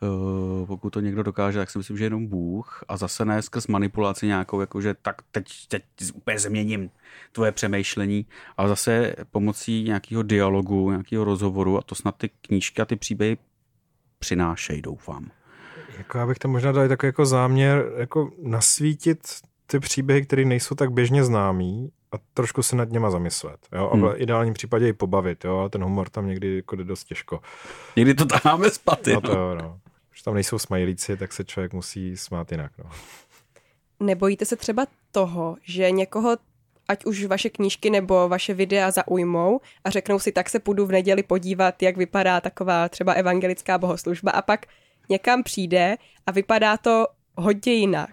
Eh, 0.04 0.66
pokud 0.66 0.90
to 0.90 1.00
někdo 1.00 1.24
dokáže, 1.24 1.60
tak 1.60 1.70
si 1.70 1.78
myslím, 1.78 1.98
že 1.98 2.04
jenom 2.04 2.28
Bůh 2.28 2.84
a 2.88 2.98
zase 2.98 3.26
ne 3.26 3.42
skrz 3.42 3.68
manipulaci 3.68 4.28
nějakou, 4.28 4.62
jakože 4.62 4.96
tak 5.02 5.22
teď, 5.32 5.46
teď 5.68 5.84
úplně 6.14 6.40
změním 6.40 6.90
tvoje 7.32 7.52
přemýšlení, 7.52 8.26
ale 8.58 8.70
zase 8.70 9.16
pomocí 9.32 9.84
nějakého 9.84 10.24
dialogu, 10.24 10.92
nějakého 10.92 11.24
rozhovoru 11.24 11.78
a 11.78 11.82
to 11.82 11.96
snad 11.96 12.16
ty 12.18 12.30
knížky 12.42 12.82
a 12.82 12.86
ty 12.86 12.96
příběhy 12.96 13.38
přinášejí, 14.20 14.82
doufám. 14.82 15.32
Jako 15.98 16.18
já 16.18 16.28
bych 16.28 16.40
tam 16.40 16.52
možná 16.52 16.72
dal 16.72 16.88
takový 16.88 17.08
jako 17.08 17.26
záměr 17.26 17.92
jako 17.98 18.32
nasvítit 18.44 19.20
ty 19.68 19.80
příběhy, 19.80 20.26
které 20.26 20.46
nejsou 20.46 20.76
tak 20.76 20.92
běžně 20.92 21.24
známý 21.24 21.92
a 22.14 22.18
trošku 22.34 22.64
se 22.64 22.76
nad 22.76 22.90
něma 22.90 23.12
zamyslet. 23.12 23.60
Jo? 23.76 23.90
A 23.94 23.96
v 23.96 24.00
hmm. 24.00 24.14
ideálním 24.16 24.54
případě 24.54 24.88
i 24.88 24.94
pobavit, 24.94 25.46
jo? 25.46 25.58
ale 25.58 25.70
ten 25.70 25.84
humor 25.84 26.10
tam 26.10 26.28
někdy 26.28 26.56
jako 26.56 26.76
jde 26.76 26.84
dost 26.84 27.04
těžko. 27.04 27.40
Někdy 27.96 28.14
to 28.14 28.26
taháme 28.26 28.70
spaty. 28.70 29.14
No 29.14 29.22
to 29.22 29.32
jo, 29.32 29.56
no. 29.56 29.80
Když 30.10 30.22
tam 30.22 30.34
nejsou 30.34 30.60
smajlíci, 30.60 31.18
tak 31.18 31.34
se 31.34 31.44
člověk 31.44 31.74
musí 31.74 32.18
smát 32.18 32.52
jinak. 32.52 32.72
No. 32.78 32.90
Nebojíte 34.00 34.46
se 34.46 34.56
třeba 34.56 34.86
toho, 35.12 35.58
že 35.64 35.92
někoho 35.92 36.38
ať 36.88 37.06
už 37.06 37.26
vaše 37.26 37.50
knížky 37.50 37.90
nebo 37.90 38.30
vaše 38.30 38.54
videa 38.54 38.92
zaujmou 38.92 39.62
a 39.84 39.90
řeknou 39.90 40.20
si, 40.20 40.32
tak 40.32 40.50
se 40.50 40.60
půjdu 40.60 40.86
v 40.86 40.92
neděli 40.92 41.24
podívat, 41.24 41.84
jak 41.84 41.98
vypadá 41.98 42.42
taková 42.42 42.90
třeba 42.90 43.14
evangelická 43.14 43.78
bohoslužba 43.78 44.32
a 44.32 44.42
pak 44.42 44.66
někam 45.10 45.44
přijde 45.44 45.96
a 46.26 46.32
vypadá 46.32 46.78
to 46.78 47.08
hodně 47.36 47.74
jinak 47.74 48.10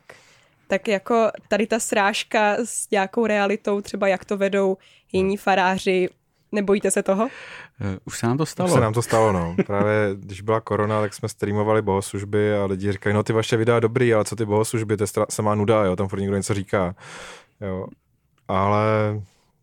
tak 0.70 0.88
jako 0.88 1.30
tady 1.48 1.66
ta 1.66 1.78
srážka 1.78 2.56
s 2.64 2.90
nějakou 2.90 3.26
realitou, 3.26 3.80
třeba 3.80 4.08
jak 4.08 4.24
to 4.24 4.36
vedou 4.36 4.76
jiní 5.12 5.36
faráři, 5.36 6.08
Nebojíte 6.52 6.90
se 6.90 7.02
toho? 7.02 7.24
Uh, 7.24 7.30
už 8.04 8.18
se 8.18 8.26
nám 8.26 8.38
to 8.38 8.46
stalo. 8.46 8.68
Už 8.68 8.74
se 8.74 8.80
nám 8.80 8.92
to 8.92 9.02
stalo, 9.02 9.32
no. 9.32 9.56
Právě 9.66 10.10
když 10.14 10.40
byla 10.40 10.60
korona, 10.60 11.00
tak 11.00 11.14
jsme 11.14 11.28
streamovali 11.28 11.82
bohoslužby 11.82 12.56
a 12.56 12.64
lidi 12.64 12.92
říkají, 12.92 13.14
no 13.14 13.22
ty 13.22 13.32
vaše 13.32 13.56
videa 13.56 13.80
dobrý, 13.80 14.14
ale 14.14 14.24
co 14.24 14.36
ty 14.36 14.44
bohoslužby, 14.44 14.96
to 14.96 15.04
je 15.04 15.26
samá 15.30 15.54
nuda, 15.54 15.84
jo, 15.84 15.96
tam 15.96 16.08
furt 16.08 16.20
někdo 16.20 16.36
něco 16.36 16.54
říká. 16.54 16.94
Jo. 17.60 17.86
Ale 18.48 18.84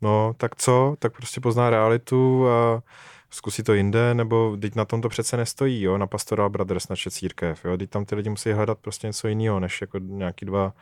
no, 0.01 0.33
tak 0.37 0.55
co? 0.55 0.95
Tak 0.99 1.13
prostě 1.13 1.41
pozná 1.41 1.69
realitu 1.69 2.47
a 2.49 2.81
zkusí 3.29 3.63
to 3.63 3.73
jinde, 3.73 4.13
nebo 4.13 4.57
teď 4.61 4.75
na 4.75 4.85
tom 4.85 5.01
to 5.01 5.09
přece 5.09 5.37
nestojí, 5.37 5.81
jo, 5.81 5.97
na 5.97 6.07
Pastoral 6.07 6.49
Brothers, 6.49 6.87
naše 6.87 7.11
církev, 7.11 7.65
jo, 7.65 7.77
teď 7.77 7.89
tam 7.89 8.05
ty 8.05 8.15
lidi 8.15 8.29
musí 8.29 8.51
hledat 8.51 8.77
prostě 8.79 9.07
něco 9.07 9.27
jiného, 9.27 9.59
než 9.59 9.81
jako 9.81 9.99
nějaký 9.99 10.45
dva 10.45 10.73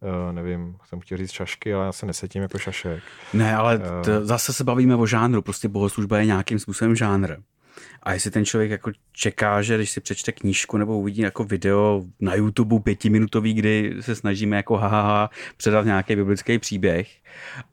Uh, 0.00 0.32
nevím, 0.32 0.76
jsem 0.84 1.00
chtěl 1.00 1.18
říct 1.18 1.30
šašky, 1.30 1.74
ale 1.74 1.86
já 1.86 1.92
se 1.92 2.06
nesetím 2.06 2.42
jako 2.42 2.58
šašek. 2.58 3.02
Ne, 3.32 3.56
ale 3.56 3.78
t- 3.78 4.18
uh, 4.18 4.24
zase 4.24 4.52
se 4.52 4.64
bavíme 4.64 4.96
o 4.96 5.06
žánru, 5.06 5.42
prostě 5.42 5.68
bohoslužba 5.68 6.18
je 6.18 6.26
nějakým 6.26 6.58
způsobem 6.58 6.96
žánr. 6.96 7.36
A 8.02 8.12
jestli 8.12 8.30
ten 8.30 8.44
člověk 8.44 8.70
jako 8.70 8.90
čeká, 9.12 9.62
že 9.62 9.76
když 9.76 9.90
si 9.90 10.00
přečte 10.00 10.32
knížku 10.32 10.76
nebo 10.76 10.98
uvidí 10.98 11.22
jako 11.22 11.44
video 11.44 12.02
na 12.20 12.34
YouTube 12.34 12.80
pětiminutový, 12.80 13.54
kdy 13.54 13.94
se 14.00 14.14
snažíme 14.14 14.56
jako 14.56 14.76
haha 14.76 15.30
předat 15.56 15.84
nějaký 15.84 16.16
biblický 16.16 16.58
příběh 16.58 17.08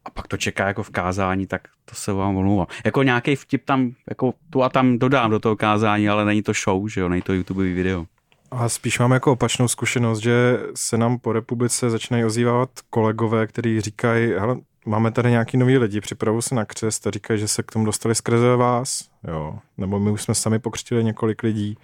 a 0.06 0.10
pak 0.10 0.28
to 0.28 0.38
čeká 0.38 0.68
jako 0.68 0.84
v 0.84 0.90
kázání, 0.90 1.48
tak 1.48 1.62
to 1.86 1.96
se 1.96 2.14
vám 2.14 2.36
omlouvám. 2.36 2.68
Jako 2.86 3.04
nějaký 3.04 3.36
vtip 3.36 3.66
tam, 3.66 3.92
jako 4.10 4.34
tu 4.50 4.64
a 4.64 4.70
tam 4.70 5.00
dodám 5.00 5.32
do 5.32 5.40
toho 5.40 5.56
kázání, 5.56 6.10
ale 6.10 6.26
není 6.26 6.44
to 6.44 6.54
show, 6.54 6.88
že 6.88 7.02
jo, 7.02 7.10
není 7.10 7.22
to 7.22 7.34
YouTube 7.34 7.64
video. 7.64 8.06
A 8.52 8.70
spíš 8.70 9.00
mám 9.00 9.12
jako 9.12 9.32
opačnou 9.32 9.68
zkušenost, 9.68 10.20
že 10.20 10.60
se 10.76 10.98
nám 10.98 11.20
po 11.20 11.34
republice 11.34 11.90
začínají 11.90 12.26
ozývat 12.26 12.70
kolegové, 12.90 13.48
kteří 13.48 13.82
říkají, 13.82 14.32
hele, 14.32 14.58
máme 14.86 15.12
tady 15.12 15.30
nějaký 15.30 15.58
nový 15.58 15.78
lidi, 15.78 16.02
připravují 16.02 16.42
se 16.42 16.56
na 16.56 16.66
křest 16.66 17.08
a 17.08 17.12
říkají, 17.12 17.40
že 17.40 17.48
se 17.48 17.64
k 17.64 17.72
tomu 17.72 17.86
dostali 17.86 18.16
skrze 18.16 18.56
vás, 18.56 19.10
jo. 19.28 19.60
Nebo 19.78 20.00
my 20.00 20.12
už 20.12 20.22
jsme 20.22 20.36
sami 20.36 20.60
pokřtili 20.60 21.04
několik 21.04 21.44
lidí, 21.44 21.78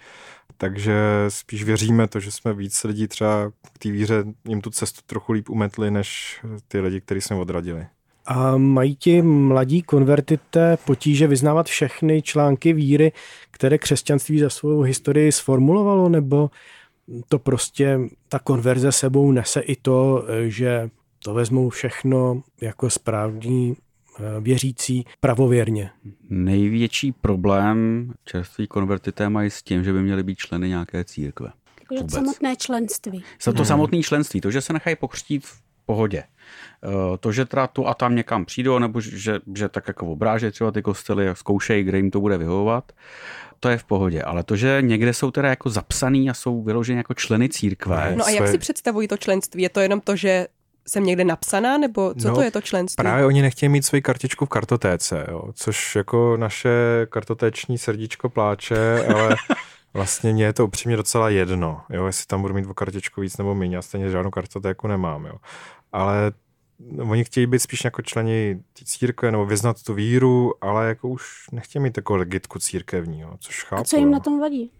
takže 0.56 0.94
spíš 1.28 1.64
věříme 1.64 2.08
to, 2.08 2.20
že 2.20 2.30
jsme 2.30 2.54
víc 2.54 2.84
lidí 2.84 3.08
třeba 3.08 3.50
k 3.72 3.78
té 3.78 3.90
víře 3.90 4.24
jim 4.48 4.60
tu 4.60 4.70
cestu 4.70 5.00
trochu 5.06 5.32
líp 5.32 5.50
umetli, 5.50 5.90
než 5.90 6.40
ty 6.68 6.80
lidi, 6.80 7.00
kteří 7.00 7.20
jsme 7.20 7.36
odradili. 7.36 7.86
A 8.26 8.56
mají 8.56 8.96
ti 8.96 9.22
mladí 9.22 9.82
konvertité 9.82 10.78
potíže 10.84 11.26
vyznávat 11.26 11.66
všechny 11.66 12.22
články 12.22 12.72
víry, 12.72 13.12
které 13.50 13.78
křesťanství 13.78 14.38
za 14.38 14.50
svou 14.50 14.80
historii 14.80 15.32
sformulovalo, 15.32 16.08
nebo 16.08 16.50
to 17.28 17.38
prostě 17.38 18.00
ta 18.28 18.38
konverze 18.38 18.92
sebou 18.92 19.32
nese 19.32 19.60
i 19.60 19.76
to, 19.76 20.24
že 20.46 20.90
to 21.18 21.34
vezmou 21.34 21.68
všechno 21.68 22.42
jako 22.60 22.90
správní 22.90 23.76
eh, 24.18 24.22
věřící 24.40 25.06
pravověrně. 25.20 25.90
Největší 26.30 27.12
problém 27.12 28.12
čerství 28.24 28.66
konvertité 28.66 29.28
mají 29.28 29.50
s 29.50 29.62
tím, 29.62 29.84
že 29.84 29.92
by 29.92 30.02
měly 30.02 30.22
být 30.22 30.38
členy 30.38 30.68
nějaké 30.68 31.04
církve. 31.04 31.52
Vůbec. 31.90 32.12
Samotné 32.12 32.56
členství. 32.56 33.24
To, 33.44 33.52
to 33.52 33.64
samotné 33.64 34.02
členství, 34.02 34.40
to, 34.40 34.50
že 34.50 34.60
se 34.60 34.72
nechají 34.72 34.96
pokřtít 34.96 35.46
v 35.46 35.62
pohodě. 35.86 36.24
Eh, 36.84 37.18
to, 37.20 37.32
že 37.32 37.44
teda 37.44 37.66
tu 37.66 37.86
a 37.86 37.94
tam 37.94 38.14
někam 38.14 38.44
přijdou, 38.44 38.78
nebo 38.78 39.00
že, 39.00 39.40
že 39.54 39.68
tak 39.68 39.88
jako 39.88 40.06
obrážejí 40.06 40.52
třeba 40.52 40.70
ty 40.70 40.82
kostely 40.82 41.28
a 41.28 41.34
zkoušejí, 41.34 41.84
kde 41.84 41.96
jim 41.96 42.10
to 42.10 42.20
bude 42.20 42.38
vyhovovat, 42.38 42.92
to 43.60 43.68
je 43.68 43.78
v 43.78 43.84
pohodě. 43.84 44.22
Ale 44.22 44.44
to, 44.44 44.56
že 44.56 44.78
někde 44.80 45.14
jsou 45.14 45.30
teda 45.30 45.48
jako 45.48 45.70
zapsaný 45.70 46.30
a 46.30 46.34
jsou 46.34 46.62
vyloženi 46.62 46.98
jako 46.98 47.14
členy 47.14 47.48
církve. 47.48 48.14
No 48.18 48.24
a 48.24 48.30
jak 48.30 48.48
si 48.48 48.58
představují 48.58 49.08
to 49.08 49.16
členství? 49.16 49.62
Je 49.62 49.68
to 49.68 49.80
jenom 49.80 50.00
to, 50.00 50.16
že 50.16 50.46
jsem 50.88 51.04
někde 51.04 51.24
napsaná, 51.24 51.78
nebo 51.78 52.14
co 52.14 52.28
no, 52.28 52.34
to 52.34 52.42
je 52.42 52.50
to 52.50 52.60
členství? 52.60 53.02
Právě 53.02 53.26
oni 53.26 53.42
nechtějí 53.42 53.68
mít 53.68 53.84
svoji 53.84 54.02
kartičku 54.02 54.46
v 54.46 54.48
kartotéce, 54.48 55.26
jo, 55.30 55.42
což 55.54 55.96
jako 55.96 56.36
naše 56.36 56.70
kartotéční 57.10 57.78
srdíčko 57.78 58.28
pláče, 58.28 59.06
ale 59.14 59.36
vlastně 59.94 60.32
mě 60.32 60.44
je 60.44 60.52
to 60.52 60.64
upřímně 60.64 60.96
docela 60.96 61.28
jedno, 61.28 61.80
jo, 61.90 62.06
jestli 62.06 62.26
tam 62.26 62.42
budu 62.42 62.54
mít 62.54 62.66
o 62.66 62.74
kartičku 62.74 63.20
víc 63.20 63.36
nebo 63.36 63.54
méně, 63.54 63.76
já 63.76 63.82
stejně 63.82 64.10
žádnou 64.10 64.30
kartotéku 64.30 64.86
nemám, 64.86 65.26
jo. 65.26 65.34
Ale 65.92 66.32
oni 67.10 67.24
chtějí 67.24 67.46
být 67.46 67.58
spíš 67.58 67.84
jako 67.84 68.02
členi 68.02 68.60
církve 68.84 69.32
nebo 69.32 69.46
vyznat 69.46 69.82
tu 69.82 69.94
víru, 69.94 70.64
ale 70.64 70.88
jako 70.88 71.08
už 71.08 71.46
nechtějí 71.52 71.82
mít 71.82 71.92
takovou 71.92 72.18
legitku 72.18 72.58
církevní, 72.58 73.20
jo, 73.20 73.30
což 73.40 73.64
chápu. 73.64 73.80
A 73.80 73.84
co 73.84 73.96
jim 73.96 74.10
na 74.10 74.20
tom 74.20 74.40
vadí? 74.40 74.70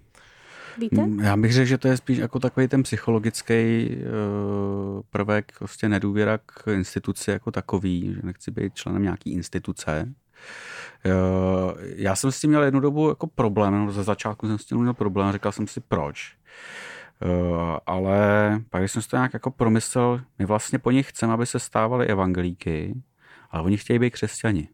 Víte? 0.78 1.00
Mm, 1.00 1.20
já 1.20 1.36
bych 1.36 1.52
řekl, 1.52 1.66
že 1.66 1.78
to 1.78 1.88
je 1.88 1.96
spíš 1.96 2.18
jako 2.18 2.38
takový 2.38 2.68
ten 2.68 2.82
psychologický 2.82 3.88
uh, 3.88 5.02
prvek, 5.10 5.52
prostě 5.58 5.88
nedůvěra 5.88 6.38
k 6.38 6.68
instituci 6.72 7.30
jako 7.30 7.50
takový, 7.50 8.14
že 8.14 8.20
nechci 8.22 8.50
být 8.50 8.74
členem 8.74 9.02
nějaký 9.02 9.32
instituce. 9.32 10.12
Uh, 11.06 11.72
já 11.96 12.16
jsem 12.16 12.32
s 12.32 12.40
tím 12.40 12.50
měl 12.50 12.62
jednu 12.62 12.80
dobu 12.80 13.08
jako 13.08 13.26
problém, 13.26 13.74
no, 13.74 13.92
ze 13.92 14.02
začátku 14.02 14.46
jsem 14.46 14.58
s 14.58 14.64
tím 14.64 14.78
měl 14.78 14.94
problém, 14.94 15.32
říkal 15.32 15.52
jsem 15.52 15.66
si 15.66 15.80
proč. 15.80 16.36
ale 17.86 18.18
pak, 18.70 18.88
jsem 18.88 19.02
si 19.02 19.08
to 19.08 19.16
nějak 19.16 19.34
jako 19.34 19.50
promyslel, 19.50 20.20
my 20.38 20.44
vlastně 20.44 20.78
po 20.78 20.90
nich 20.90 21.08
chceme, 21.08 21.32
aby 21.32 21.46
se 21.46 21.58
stávali 21.58 22.06
evangelíky, 22.06 22.94
ale 23.50 23.62
oni 23.62 23.76
chtějí 23.76 23.98
být 23.98 24.10
křesťani. 24.10 24.68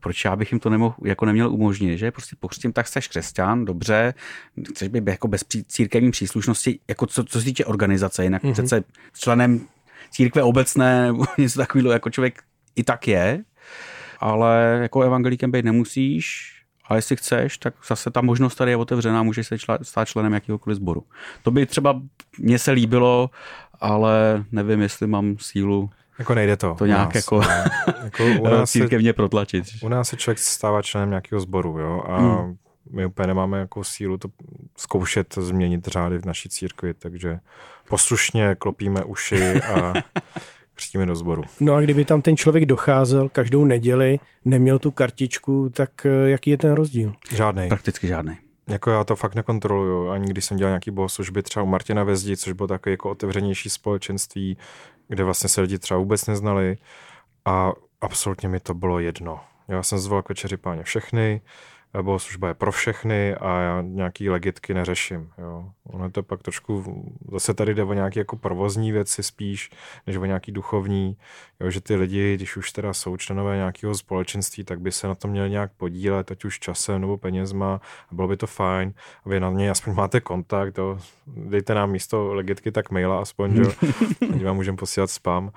Proč 0.00 0.24
já 0.24 0.36
bych 0.36 0.52
jim 0.52 0.60
to 0.60 0.70
nemohl, 0.70 0.94
jako 1.04 1.26
neměl 1.26 1.52
umožnit, 1.52 1.98
že 1.98 2.10
prostě 2.10 2.36
pokřtím, 2.40 2.72
tak 2.72 2.88
jsi 2.88 3.00
křesťan, 3.00 3.64
dobře, 3.64 4.14
chceš 4.70 4.88
být 4.88 5.06
jako 5.06 5.28
bez 5.28 5.44
církevní 5.68 6.10
příslušnosti, 6.10 6.80
jako 6.88 7.06
co, 7.06 7.24
co 7.24 7.38
se 7.38 7.44
týče 7.44 7.64
organizace, 7.64 8.24
jinak 8.24 8.42
mm-hmm. 8.42 8.52
přece 8.52 8.84
členem 9.18 9.60
církve 10.10 10.42
obecné 10.42 11.06
nebo 11.06 11.24
něco 11.38 11.58
takového, 11.58 11.92
jako 11.92 12.10
člověk 12.10 12.42
i 12.76 12.84
tak 12.84 13.08
je, 13.08 13.44
ale 14.20 14.78
jako 14.82 15.02
evangelíkem 15.02 15.50
být 15.50 15.64
nemusíš, 15.64 16.54
a 16.88 16.96
jestli 16.96 17.16
chceš, 17.16 17.58
tak 17.58 17.74
zase 17.88 18.10
ta 18.10 18.20
možnost 18.20 18.54
tady 18.54 18.70
je 18.70 18.76
otevřená, 18.76 19.22
můžeš 19.22 19.46
se 19.46 19.56
stát 19.82 20.08
členem 20.08 20.32
jakéhokoliv 20.32 20.76
sboru. 20.76 21.04
To 21.42 21.50
by 21.50 21.66
třeba 21.66 22.02
mně 22.38 22.58
se 22.58 22.70
líbilo, 22.70 23.30
ale 23.80 24.44
nevím, 24.52 24.80
jestli 24.80 25.06
mám 25.06 25.36
sílu 25.38 25.90
jako 26.18 26.34
nejde 26.34 26.56
to. 26.56 26.74
To 26.74 26.86
nějak 26.86 27.14
nás, 27.14 27.14
jako, 27.14 27.40
jako 28.04 28.24
u 28.40 28.44
nás 28.50 28.70
církevně 28.70 29.12
protlačit. 29.12 29.64
U 29.82 29.88
nás 29.88 30.08
se 30.08 30.16
člověk 30.16 30.38
stává 30.38 30.82
členem 30.82 31.08
nějakého 31.08 31.40
sboru, 31.40 31.78
jo, 31.78 32.02
a 32.06 32.18
hmm. 32.18 32.56
my 32.90 33.06
úplně 33.06 33.26
nemáme 33.26 33.58
jako 33.58 33.84
sílu 33.84 34.18
to 34.18 34.28
zkoušet 34.76 35.34
změnit 35.34 35.86
řády 35.86 36.18
v 36.18 36.24
naší 36.24 36.48
církvi, 36.48 36.94
takže 36.94 37.38
poslušně 37.88 38.54
klopíme 38.58 39.04
uši 39.04 39.60
a 39.60 39.92
křtíme 40.74 41.06
do 41.06 41.16
sboru. 41.16 41.42
No 41.60 41.74
a 41.74 41.80
kdyby 41.80 42.04
tam 42.04 42.22
ten 42.22 42.36
člověk 42.36 42.66
docházel 42.66 43.28
každou 43.28 43.64
neděli, 43.64 44.18
neměl 44.44 44.78
tu 44.78 44.90
kartičku, 44.90 45.68
tak 45.68 46.06
eh, 46.06 46.30
jaký 46.30 46.50
je 46.50 46.58
ten 46.58 46.72
rozdíl? 46.72 47.12
Žádný. 47.34 47.68
Prakticky 47.68 48.06
žádný. 48.06 48.38
Jako 48.68 48.90
já 48.90 49.04
to 49.04 49.16
fakt 49.16 49.34
nekontroluju. 49.34 50.08
Ani 50.08 50.26
když 50.26 50.44
jsem 50.44 50.56
dělal 50.56 50.70
nějaký 50.70 50.90
bohoslužby 50.90 51.42
třeba 51.42 51.62
u 51.62 51.66
Martina 51.66 52.04
Vezdi, 52.04 52.36
což 52.36 52.52
bylo 52.52 52.66
takové 52.66 52.90
jako 52.90 53.10
otevřenější 53.10 53.70
společenství, 53.70 54.56
kde 55.08 55.24
vlastně 55.24 55.48
se 55.48 55.60
lidi 55.60 55.78
třeba 55.78 55.98
vůbec 55.98 56.26
neznali 56.26 56.76
a 57.44 57.72
absolutně 58.00 58.48
mi 58.48 58.60
to 58.60 58.74
bylo 58.74 58.98
jedno. 58.98 59.40
Já 59.68 59.82
jsem 59.82 59.98
zval 59.98 60.22
k 60.22 60.28
večeři 60.28 60.56
páně 60.56 60.82
všechny, 60.82 61.40
služba 62.16 62.48
je 62.48 62.54
pro 62.54 62.72
všechny 62.72 63.34
a 63.34 63.60
já 63.60 63.82
nějaký 63.82 64.30
legitky 64.30 64.74
neřeším. 64.74 65.30
Jo. 65.38 65.70
Ono 65.84 66.04
je 66.04 66.10
to 66.10 66.22
pak 66.22 66.42
trošku, 66.42 67.04
zase 67.32 67.54
tady 67.54 67.74
jde 67.74 67.84
o 67.84 67.92
nějaké 67.92 68.20
jako 68.20 68.36
provozní 68.36 68.92
věci 68.92 69.22
spíš, 69.22 69.70
než 70.06 70.16
o 70.16 70.24
nějaký 70.24 70.52
duchovní, 70.52 71.16
jo, 71.60 71.70
že 71.70 71.80
ty 71.80 71.96
lidi, 71.96 72.34
když 72.34 72.56
už 72.56 72.72
teda 72.72 72.92
jsou 72.92 73.16
členové 73.16 73.56
nějakého 73.56 73.94
společenství, 73.94 74.64
tak 74.64 74.80
by 74.80 74.92
se 74.92 75.06
na 75.06 75.14
to 75.14 75.28
měli 75.28 75.50
nějak 75.50 75.72
podílet, 75.76 76.30
ať 76.30 76.44
už 76.44 76.58
časem 76.58 77.00
nebo 77.00 77.18
penězma 77.18 77.80
a 78.10 78.14
bylo 78.14 78.28
by 78.28 78.36
to 78.36 78.46
fajn, 78.46 78.94
a 79.24 79.28
vy 79.28 79.40
na 79.40 79.50
něj 79.50 79.70
aspoň 79.70 79.94
máte 79.94 80.20
kontakt, 80.20 80.78
jo. 80.78 80.98
dejte 81.26 81.74
nám 81.74 81.90
místo 81.90 82.34
legitky 82.34 82.72
tak 82.72 82.90
maila 82.90 83.20
aspoň, 83.20 83.56
jo. 83.56 83.72
vám 84.44 84.56
můžeme 84.56 84.76
posílat 84.76 85.10
spam. 85.10 85.52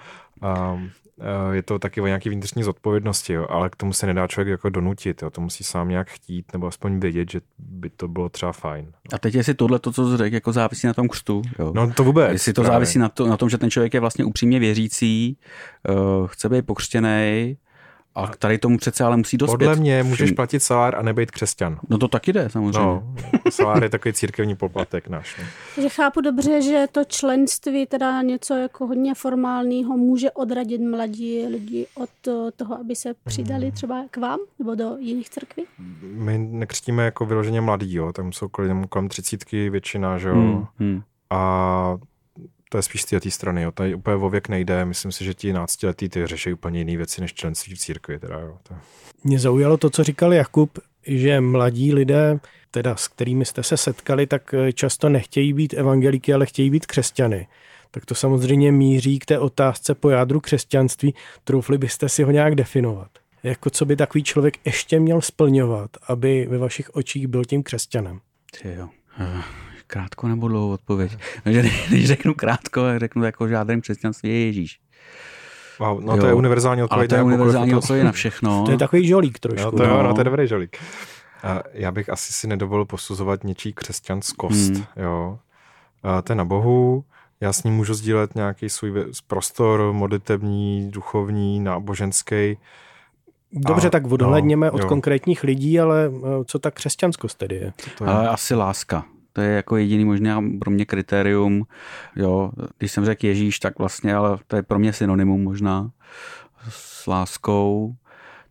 Um, 0.74 0.92
je 1.52 1.64
to 1.64 1.80
taky 1.80 2.02
o 2.02 2.08
nějaké 2.08 2.30
vnitřní 2.30 2.64
zodpovědnosti, 2.64 3.34
jo, 3.34 3.48
ale 3.50 3.70
k 3.70 3.76
tomu 3.76 3.94
se 3.94 4.06
nedá 4.08 4.28
člověk 4.28 4.52
jako 4.52 4.70
donutit, 4.70 5.22
jo, 5.22 5.30
to 5.30 5.42
musí 5.42 5.64
sám 5.64 5.90
nějak 5.90 6.10
chtít 6.10 6.54
nebo 6.54 6.68
aspoň 6.68 7.00
vědět, 7.00 7.32
že 7.32 7.42
by 7.60 7.90
to 7.90 8.08
bylo 8.08 8.30
třeba 8.30 8.52
fajn. 8.52 8.92
A 9.14 9.18
teď 9.18 9.36
jestli 9.36 9.54
tohle, 9.54 9.80
to, 9.80 9.92
co 9.92 10.12
jsi 10.12 10.18
řekl, 10.18 10.34
jako 10.34 10.52
závisí 10.52 10.88
na 10.88 10.94
tom 10.94 11.08
křtu. 11.08 11.42
Jo. 11.60 11.72
No 11.76 11.94
to 11.94 12.04
vůbec. 12.04 12.32
Jestli 12.32 12.54
to 12.54 12.62
právě. 12.62 12.76
závisí 12.76 13.00
na, 13.00 13.10
to, 13.10 13.28
na 13.28 13.38
tom, 13.38 13.50
že 13.50 13.58
ten 13.58 13.72
člověk 13.72 13.94
je 13.94 14.00
vlastně 14.00 14.26
upřímně 14.26 14.60
věřící, 14.60 15.38
uh, 15.90 16.28
chce 16.28 16.50
být 16.50 16.66
pokřtěný, 16.66 17.58
a 18.16 18.28
tady 18.28 18.58
tomu 18.58 18.78
přece 18.78 19.04
ale 19.04 19.18
musí 19.18 19.38
dospět. 19.38 19.58
Podle 19.58 19.76
mě 19.76 20.04
můžeš 20.04 20.32
platit 20.32 20.60
salár 20.60 20.96
a 20.96 21.02
nebejt 21.02 21.32
křesťan. 21.32 21.80
No 21.90 21.98
to 21.98 22.08
taky 22.08 22.34
jde, 22.34 22.50
samozřejmě. 22.50 22.80
No, 22.80 23.16
salár 23.50 23.84
je 23.84 23.90
takový 23.90 24.14
církevní 24.14 24.56
poplatek 24.56 25.08
náš. 25.08 25.38
No. 25.40 25.46
Takže 25.76 25.90
chápu 25.90 26.22
dobře, 26.22 26.62
že 26.62 26.86
to 26.92 27.04
členství, 27.06 27.86
teda 27.86 28.22
něco 28.22 28.56
jako 28.56 28.88
hodně 28.88 29.16
formálního, 29.16 29.98
může 29.98 30.32
odradit 30.32 30.82
mladí 30.82 31.46
lidi 31.48 31.88
od 31.96 32.10
toho, 32.56 32.80
aby 32.80 32.96
se 32.96 33.14
přidali 33.24 33.66
hmm. 33.66 33.72
třeba 33.72 34.06
k 34.12 34.18
vám 34.18 34.40
nebo 34.60 34.76
do 34.76 34.98
jiných 35.00 35.30
církví? 35.30 35.64
My 36.02 36.38
nekřtíme 36.38 37.06
jako 37.06 37.26
vyloženě 37.26 37.62
mladí, 37.62 37.94
jo. 37.94 38.14
tam 38.14 38.32
jsou 38.32 38.48
kolem, 38.48 38.88
kolem 38.88 39.10
třicítky 39.10 39.70
většina, 39.70 40.18
že 40.18 40.28
jo. 40.30 40.36
Hmm. 40.36 40.66
Hmm. 40.80 41.02
A 41.30 41.98
to 42.72 42.78
je 42.78 42.82
spíš 42.82 43.02
z 43.02 43.06
té 43.06 43.32
strany. 43.32 43.62
Jo. 43.62 43.72
Tady 43.72 43.96
úplně 43.96 44.16
o 44.16 44.30
věk 44.30 44.50
nejde. 44.50 44.86
Myslím 44.86 45.12
si, 45.12 45.26
že 45.26 45.34
ti 45.34 45.54
náctiletí 45.54 46.10
ty 46.10 46.28
řeší 46.28 46.54
úplně 46.54 46.80
jiné 46.80 46.98
věci 46.98 47.22
než 47.22 47.34
členství 47.34 47.76
v 47.76 47.80
církvi. 47.80 48.20
Teda, 48.20 48.40
jo. 48.40 48.58
To... 48.64 48.76
Mě 49.24 49.40
zaujalo 49.40 49.78
to, 49.78 49.90
co 49.90 50.04
říkal 50.04 50.34
Jakub, 50.34 50.80
že 51.08 51.42
mladí 51.42 51.94
lidé, 51.94 52.40
teda 52.72 52.96
s 52.96 53.08
kterými 53.08 53.46
jste 53.46 53.64
se 53.64 53.78
setkali, 53.78 54.28
tak 54.28 54.54
eh, 54.54 54.74
často 54.74 55.10
nechtějí 55.10 55.54
být 55.54 55.74
evangelíky, 55.74 56.34
ale 56.34 56.46
chtějí 56.46 56.70
být 56.70 56.86
křesťany. 56.86 57.48
Tak 57.92 58.06
to 58.06 58.16
samozřejmě 58.16 58.72
míří 58.72 59.20
k 59.20 59.26
té 59.26 59.40
otázce 59.40 59.96
po 59.96 60.10
jádru 60.10 60.40
křesťanství. 60.40 61.14
Troufli 61.44 61.78
byste 61.78 62.10
si 62.10 62.24
ho 62.24 62.32
nějak 62.32 62.56
definovat? 62.56 63.10
Jako 63.44 63.70
co 63.70 63.86
by 63.86 63.96
takový 63.96 64.24
člověk 64.24 64.58
ještě 64.66 65.00
měl 65.00 65.22
splňovat, 65.22 65.92
aby 66.08 66.48
ve 66.50 66.58
vašich 66.58 66.96
očích 66.96 67.28
byl 67.28 67.46
tím 67.46 67.64
křesťanem? 67.64 68.20
jo. 68.64 68.90
Krátko 69.92 70.28
nebo 70.28 70.48
dlouhou 70.48 70.72
odpověď. 70.72 71.18
Takže 71.44 71.64
když 71.90 72.08
řeknu 72.08 72.34
krátko, 72.34 72.82
tak 72.82 73.00
řeknu 73.00 73.24
jako 73.24 73.48
žádným 73.48 73.82
křesťanství 73.82 74.30
je 74.30 74.46
Ježíš. 74.46 74.80
Wow, 75.80 76.02
no 76.02 76.14
jo. 76.14 76.22
to 76.22 76.28
je 76.28 76.34
univerzální 76.34 76.84
odpověď. 76.84 77.00
Ale 77.00 77.08
to 77.08 77.16
je 77.16 77.24
univerzální 77.24 77.76
odpověď 77.76 78.06
na 78.06 78.12
všechno. 78.12 78.64
To 78.66 78.72
je 78.72 78.78
takový 78.78 79.08
žolík 79.08 79.40
trošku. 79.40 79.66
No, 79.66 79.72
to, 79.72 79.84
jo, 79.84 80.04
no, 80.04 80.14
to 80.14 80.20
je 80.20 80.24
dobrý 80.24 80.48
žolík. 80.48 80.78
A 81.44 81.64
já 81.74 81.92
bych 81.92 82.10
asi 82.10 82.34
si 82.34 82.48
nedovolil 82.48 82.86
posuzovat 82.86 83.44
něčí 83.44 83.74
křesťanskost. 83.74 84.74
Hmm. 84.74 84.84
Jo. 84.96 85.40
A 86.04 86.22
to 86.22 86.32
je 86.32 86.36
na 86.36 86.46
Bohu, 86.46 87.04
já 87.42 87.54
s 87.54 87.64
ním 87.64 87.74
můžu 87.74 87.94
sdílet 87.94 88.36
nějaký 88.36 88.70
svůj 88.70 88.94
prostor 89.28 89.94
modlitební, 89.94 90.92
duchovní, 90.92 91.60
náboženský. 91.60 92.58
Dobře, 93.54 93.88
a, 93.88 93.92
tak 93.92 94.12
odhledněme 94.12 94.68
no, 94.68 94.74
od 94.74 94.82
jo. 94.82 94.88
konkrétních 94.88 95.44
lidí, 95.44 95.80
ale 95.80 96.12
eh, 96.14 96.46
co 96.46 96.60
ta 96.60 96.72
křesťanskost 96.72 97.38
tedy 97.38 97.56
je? 97.56 97.74
To 97.98 98.04
je? 98.04 98.10
Ale 98.10 98.30
asi 98.30 98.56
láska. 98.56 99.06
To 99.34 99.42
je 99.42 99.52
jako 99.52 99.78
jediný 99.78 100.06
možná 100.06 100.44
pro 100.60 100.72
mě 100.72 100.86
kritérium. 100.86 101.64
Jo, 102.16 102.52
když 102.78 102.92
jsem 102.92 103.06
řekl 103.06 103.26
Ježíš, 103.26 103.60
tak 103.60 103.80
vlastně, 103.80 104.16
ale 104.16 104.38
to 104.48 104.56
je 104.56 104.64
pro 104.64 104.80
mě 104.80 104.94
synonymum 104.94 105.44
možná 105.44 105.92
s 106.70 107.08
láskou. 107.08 107.96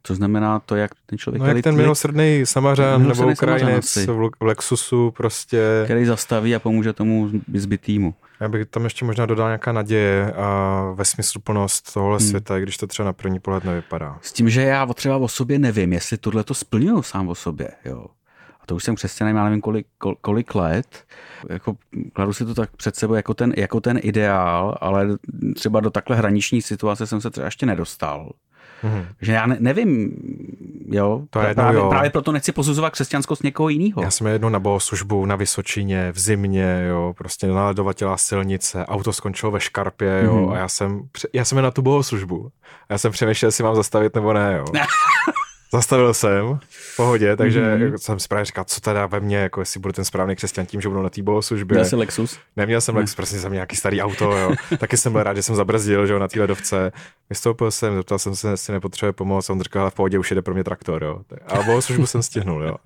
To 0.03 0.15
znamená 0.15 0.59
to, 0.61 0.77
jak 0.77 0.91
ten 1.07 1.19
člověk... 1.19 1.43
No 1.43 1.49
jak 1.49 1.63
ten 1.63 1.77
milosrdný 1.77 2.41
samařan 2.45 3.09
nebo 3.09 3.27
Ukrajinec 3.27 3.97
v 4.41 4.45
Lexusu 4.45 5.11
prostě... 5.11 5.83
Který 5.85 6.05
zastaví 6.05 6.55
a 6.55 6.59
pomůže 6.59 6.93
tomu 6.93 7.31
zbytýmu. 7.55 8.15
Já 8.41 8.49
bych 8.49 8.67
tam 8.67 8.85
ještě 8.85 9.05
možná 9.05 9.27
dodal 9.27 9.49
nějaká 9.49 9.73
naděje 9.73 10.33
a 10.33 10.93
ve 10.95 11.05
smysluplnost 11.05 11.93
tohle 11.93 12.19
hmm. 12.19 12.29
světa, 12.29 12.59
i 12.59 12.63
když 12.63 12.77
to 12.77 12.87
třeba 12.87 13.07
na 13.07 13.13
první 13.13 13.41
pohled 13.41 13.65
nevypadá. 13.65 14.19
S 14.23 14.33
tím, 14.33 14.51
že 14.51 14.63
já 14.63 14.87
třeba 14.87 15.17
o 15.17 15.29
sobě 15.29 15.59
nevím, 15.59 15.93
jestli 15.93 16.17
tohle 16.17 16.45
to 16.45 16.55
splňuju 16.55 17.03
sám 17.03 17.29
o 17.29 17.35
sobě. 17.35 17.69
Jo 17.85 18.07
to 18.67 18.75
už 18.77 18.85
jsem 18.85 18.95
křesťanem, 18.95 19.37
já 19.37 19.45
nevím 19.45 19.61
kolik, 19.61 19.87
kolik 20.21 20.55
let, 20.55 21.05
jako 21.49 21.77
kladu 22.13 22.33
si 22.33 22.45
to 22.45 22.55
tak 22.55 22.77
před 22.77 22.97
sebou 22.97 23.15
jako 23.15 23.35
ten, 23.35 23.53
jako 23.57 23.81
ten 23.81 24.01
ideál, 24.03 24.79
ale 24.81 25.09
třeba 25.55 25.81
do 25.81 25.91
takhle 25.91 26.17
hraniční 26.17 26.63
situace 26.63 27.07
jsem 27.07 27.21
se 27.21 27.31
třeba 27.31 27.45
ještě 27.45 27.67
nedostal. 27.67 28.33
Mm-hmm. 28.85 29.07
Že 29.21 29.33
já 29.33 29.47
ne, 29.47 29.57
nevím, 29.61 30.17
jo, 30.89 31.23
to 31.31 31.41
je 31.41 31.55
právě, 31.55 31.81
jo. 31.81 31.89
právě 31.89 32.11
proto 32.11 32.33
nechci 32.33 32.53
posuzovat 32.53 32.93
křesťanskost 32.93 33.45
někoho 33.45 33.69
jiného. 33.69 34.03
Já 34.03 34.11
jsem 34.11 34.27
jednou 34.27 34.49
na 34.49 34.59
bohoslužbu 34.59 35.27
na 35.27 35.37
Vysočině, 35.37 36.13
v 36.13 36.19
zimě, 36.19 36.87
jo, 36.89 37.15
prostě 37.19 37.47
naladovatělá 37.47 38.17
silnice, 38.17 38.87
auto 38.87 39.13
skončilo 39.13 39.53
ve 39.53 39.61
škarpě, 39.61 40.23
jo, 40.25 40.35
mm-hmm. 40.35 40.53
a 40.53 40.59
já 40.59 40.69
jsem, 40.69 41.03
já 41.33 41.45
jsem 41.45 41.63
na 41.63 41.71
tu 41.71 41.83
bohoslužbu. 41.83 42.51
Já 42.89 42.99
jsem 42.99 43.13
přemýšlel, 43.13 43.49
jestli 43.49 43.65
mám 43.65 43.75
zastavit 43.75 44.15
nebo 44.15 44.33
ne, 44.33 44.57
jo. 44.59 44.65
Zastavil 45.73 46.15
jsem, 46.15 46.59
v 46.69 46.97
pohodě, 46.97 47.37
takže 47.37 47.63
mm-hmm. 47.63 47.97
jsem 47.97 48.21
si 48.21 48.29
právě 48.29 48.45
říkal, 48.45 48.65
co 48.65 48.81
teda 48.81 49.07
ve 49.07 49.21
mně, 49.21 49.37
jako 49.37 49.61
jestli 49.61 49.81
budu 49.81 49.93
ten 49.93 50.05
správný 50.05 50.37
křesťan 50.37 50.67
tím, 50.67 50.81
že 50.81 50.89
budu 50.89 51.03
na 51.03 51.11
té 51.11 51.23
bohoslužbě. 51.23 51.75
Měl 51.75 51.85
jsi 51.85 51.97
Lexus? 51.97 52.39
Neměl 52.57 52.81
jsem 52.81 52.97
Lexus, 52.97 53.15
prostě 53.15 53.39
jsem 53.39 53.53
nějaký 53.53 53.77
starý 53.77 54.03
auto, 54.03 54.37
jo. 54.37 54.55
Taky 54.79 54.97
jsem 54.97 55.13
byl 55.13 55.23
rád, 55.23 55.37
že 55.37 55.43
jsem 55.43 55.55
zabrzdil, 55.55 56.07
že 56.07 56.13
jo, 56.13 56.19
na 56.19 56.29
té 56.29 56.41
ledovce. 56.41 56.93
Vystoupil 57.31 57.71
jsem, 57.71 57.97
zeptal 57.97 58.19
jsem 58.19 58.37
se, 58.37 58.51
jestli 58.51 58.73
nepotřebuje 58.73 59.13
pomoc, 59.13 59.51
on 59.51 59.61
říkal, 59.61 59.91
v 59.91 59.95
pohodě 59.95 60.19
už 60.19 60.31
jde 60.31 60.43
pro 60.43 60.55
mě 60.55 60.65
traktor, 60.65 61.05
jo. 61.05 61.21
A 61.47 61.63
bohoslužbu 61.63 62.07
jsem 62.07 62.23
stihnul, 62.23 62.63
jo. 62.63 62.77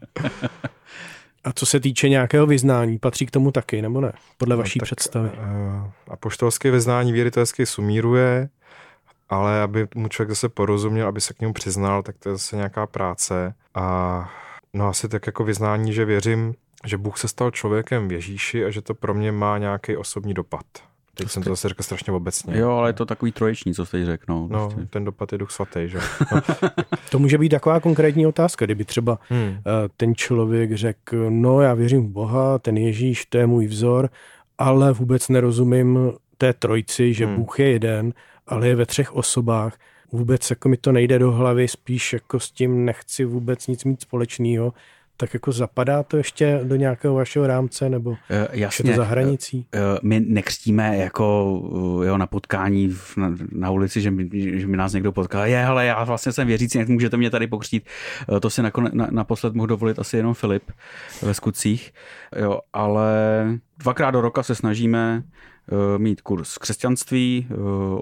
A 1.45 1.53
co 1.53 1.66
se 1.66 1.80
týče 1.80 2.09
nějakého 2.09 2.47
vyznání, 2.47 2.99
patří 2.99 3.26
k 3.26 3.30
tomu 3.30 3.53
taky, 3.53 3.82
nebo 3.82 4.01
ne? 4.01 4.12
Podle 4.39 4.57
no, 4.57 4.62
vaší 4.62 4.78
tak, 4.78 4.87
představy. 4.87 5.28
Uh, 5.28 5.91
a 6.09 6.16
poštolské 6.16 6.70
vyznání 6.70 7.12
víry 7.12 7.30
to 7.30 7.41
hezky 7.41 7.66
sumíruje 7.66 8.49
ale 9.35 9.62
aby 9.62 9.89
mu 9.95 10.09
člověk 10.09 10.30
zase 10.30 10.49
porozuměl, 10.49 11.09
aby 11.09 11.20
se 11.20 11.35
k 11.35 11.41
němu 11.41 11.53
přiznal, 11.53 12.03
tak 12.03 12.16
to 12.18 12.28
je 12.28 12.35
zase 12.35 12.57
nějaká 12.57 12.87
práce 12.87 13.55
a 13.74 14.30
no 14.74 14.89
asi 14.89 15.09
tak 15.09 15.26
jako 15.26 15.45
vyznání, 15.45 15.93
že 15.93 16.05
věřím, 16.05 16.55
že 16.85 16.99
Bůh 16.99 17.18
se 17.18 17.28
stal 17.28 17.51
člověkem 17.51 18.09
v 18.09 18.12
Ježíši 18.12 18.64
a 18.64 18.70
že 18.70 18.82
to 18.82 18.95
pro 18.95 19.14
mě 19.14 19.32
má 19.32 19.59
nějaký 19.59 19.97
osobní 19.97 20.35
dopad. 20.35 20.64
Teď 21.14 21.26
to 21.26 21.28
jsem 21.28 21.43
to 21.43 21.51
zase 21.51 21.68
řekl 21.68 21.82
strašně 21.82 22.12
obecně. 22.12 22.59
Jo, 22.59 22.70
ale 22.70 22.89
je 22.89 22.93
to 22.93 23.07
takový 23.07 23.32
troječní, 23.32 23.74
co 23.74 23.87
jste 23.87 24.07
řekl. 24.07 24.24
No, 24.28 24.49
no 24.51 24.68
prostě. 24.68 24.87
ten 24.91 25.05
dopad 25.05 25.32
je 25.32 25.39
duch 25.39 25.51
svatý, 25.51 25.89
že? 25.89 25.99
No. 26.32 26.41
to 27.11 27.18
může 27.18 27.39
být 27.39 27.49
taková 27.49 27.80
konkrétní 27.80 28.26
otázka, 28.26 28.64
kdyby 28.64 28.85
třeba 28.85 29.18
hmm. 29.28 29.57
Eh, 29.59 29.89
ten 29.97 30.14
člověk 30.14 30.72
řekl, 30.72 31.30
no 31.30 31.61
já 31.61 31.74
věřím 31.74 32.07
v 32.07 32.11
Boha, 32.11 32.59
ten 32.59 32.76
Ježíš, 32.76 33.26
to 33.26 33.39
je 33.39 33.47
můj 33.47 33.66
vzor, 33.66 34.11
ale 34.59 34.93
vůbec 34.93 35.28
nerozumím 35.28 36.12
té 36.45 36.53
trojci, 36.53 37.14
že 37.14 37.26
Hmm. 37.26 37.36
Bůh 37.36 37.61
je 37.61 37.70
jeden, 37.72 38.12
ale 38.47 38.68
je 38.68 38.74
ve 38.76 38.86
třech 38.86 39.14
osobách. 39.14 39.78
Vůbec 40.12 40.51
jako 40.51 40.68
mi 40.68 40.76
to 40.76 40.92
nejde 40.92 41.18
do 41.18 41.32
hlavy, 41.32 41.68
spíš 41.68 42.12
jako 42.12 42.40
s 42.40 42.51
tím 42.51 42.84
nechci 42.84 43.24
vůbec 43.24 43.66
nic 43.66 43.84
mít 43.84 44.01
společného. 44.03 44.72
Tak 45.16 45.34
jako 45.34 45.53
zapadá 45.53 46.03
to 46.03 46.16
ještě 46.16 46.61
do 46.64 46.76
nějakého 46.76 47.14
vašeho 47.14 47.47
rámce, 47.47 47.88
nebo 47.88 48.16
Eh, 48.30 48.49
je 48.53 48.61
Jasně. 48.61 48.90
to 48.90 48.97
za 48.97 49.05
hranicí? 49.05 49.66
Eh, 49.74 49.78
My 50.03 50.20
nekřtíme 50.20 50.97
jako 50.97 51.55
eh, 52.03 52.07
jo, 52.07 52.18
na 52.18 52.26
potkání 52.26 52.88
v- 52.88 53.16
na, 53.16 53.34
na 53.53 53.70
ulici, 53.70 54.01
že 54.01 54.11
mi, 54.11 54.28
že 54.61 54.66
mi 54.66 54.76
nás 54.76 54.92
někdo 54.92 55.12
potká. 55.12 55.47
Je, 55.47 55.64
ale 55.66 55.86
já 55.86 56.05
vlastně 56.05 56.32
jsem 56.32 56.47
věřící, 56.47 56.78
jak 56.78 56.88
můžete 56.88 57.16
mě 57.16 57.30
tady 57.30 57.47
pokřtít. 57.47 57.86
Eh, 58.36 58.40
To 58.40 58.51
si 58.51 58.62
nakone, 58.62 58.90
na, 58.92 59.09
naposled 59.11 59.55
mohl 59.55 59.66
dovolit 59.66 59.99
asi 59.99 60.16
jenom 60.16 60.34
Filip 60.34 60.62
ve 61.22 61.34
skutcích. 61.34 61.92
Jo, 62.36 62.61
ale 62.72 63.12
dvakrát 63.78 64.11
do 64.11 64.20
roka 64.20 64.42
se 64.42 64.55
snažíme 64.55 65.22
eh, 65.26 65.30
mít 65.98 66.20
kurz 66.20 66.58
křesťanství, 66.58 67.46
eh, 67.50 67.54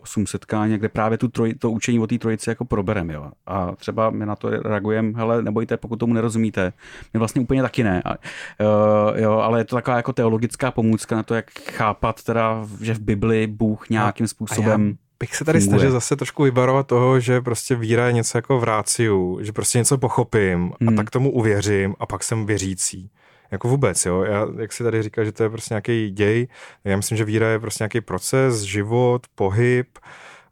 osm 0.02 0.26
setkání, 0.26 0.78
kde 0.78 0.88
právě 0.88 1.18
tu 1.18 1.28
troj, 1.28 1.54
to 1.54 1.70
učení 1.70 1.98
o 2.00 2.06
té 2.06 2.18
trojici 2.18 2.50
jako 2.50 2.64
proberem. 2.64 3.10
Jo. 3.10 3.30
A 3.46 3.72
třeba 3.76 4.10
my 4.10 4.26
na 4.26 4.36
to 4.36 4.50
reagujeme, 4.50 5.12
hele, 5.16 5.42
nebojte, 5.42 5.76
pokud 5.76 5.96
tomu 5.96 6.14
nerozumíte. 6.14 6.72
My 7.14 7.18
vlastně 7.18 7.40
úplně 7.42 7.62
taky 7.62 7.84
ne. 7.84 8.02
A, 8.04 8.14
eh, 8.14 9.22
jo, 9.22 9.32
ale 9.32 9.60
je 9.60 9.64
to 9.64 9.76
taková 9.76 9.96
jako 9.96 10.12
teologická 10.12 10.70
pomůcka 10.70 11.16
na 11.16 11.22
to, 11.22 11.34
jak 11.34 11.50
chápat 11.72 12.22
teda, 12.22 12.66
že 12.80 12.94
v 12.94 13.00
Bibli 13.00 13.46
Bůh 13.46 13.88
nějakým 13.90 14.28
způsobem 14.28 14.96
bych 15.20 15.36
se 15.36 15.44
tady 15.44 15.60
funguje. 15.60 15.78
snažil 15.78 15.92
zase 15.92 16.16
trošku 16.16 16.42
vybarovat 16.42 16.86
toho, 16.86 17.20
že 17.20 17.40
prostě 17.40 17.74
víra 17.76 18.06
je 18.06 18.12
něco 18.12 18.38
jako 18.38 18.60
v 18.60 18.64
ráciu, 18.64 19.38
že 19.42 19.52
prostě 19.52 19.78
něco 19.78 19.98
pochopím 19.98 20.72
a 20.72 20.76
Hmm. 20.84 20.96
tak 20.96 21.10
tomu 21.10 21.32
uvěřím 21.32 21.94
a 22.00 22.06
pak 22.06 22.22
jsem 22.22 22.46
věřící. 22.46 23.10
Jako 23.52 23.68
vůbec, 23.68 24.06
jo. 24.06 24.22
Já, 24.22 24.46
jak 24.58 24.72
si 24.72 24.84
tady 24.84 25.02
říkal, 25.02 25.24
že 25.24 25.32
to 25.32 25.42
je 25.42 25.50
prostě 25.50 25.74
nějaký 25.74 26.10
děj, 26.10 26.48
já 26.84 26.96
myslím, 26.96 27.18
že 27.18 27.24
víra 27.24 27.48
je 27.48 27.58
prostě 27.58 27.82
nějaký 27.82 28.00
proces, 28.00 28.60
život, 28.60 29.26
pohyb, 29.34 29.98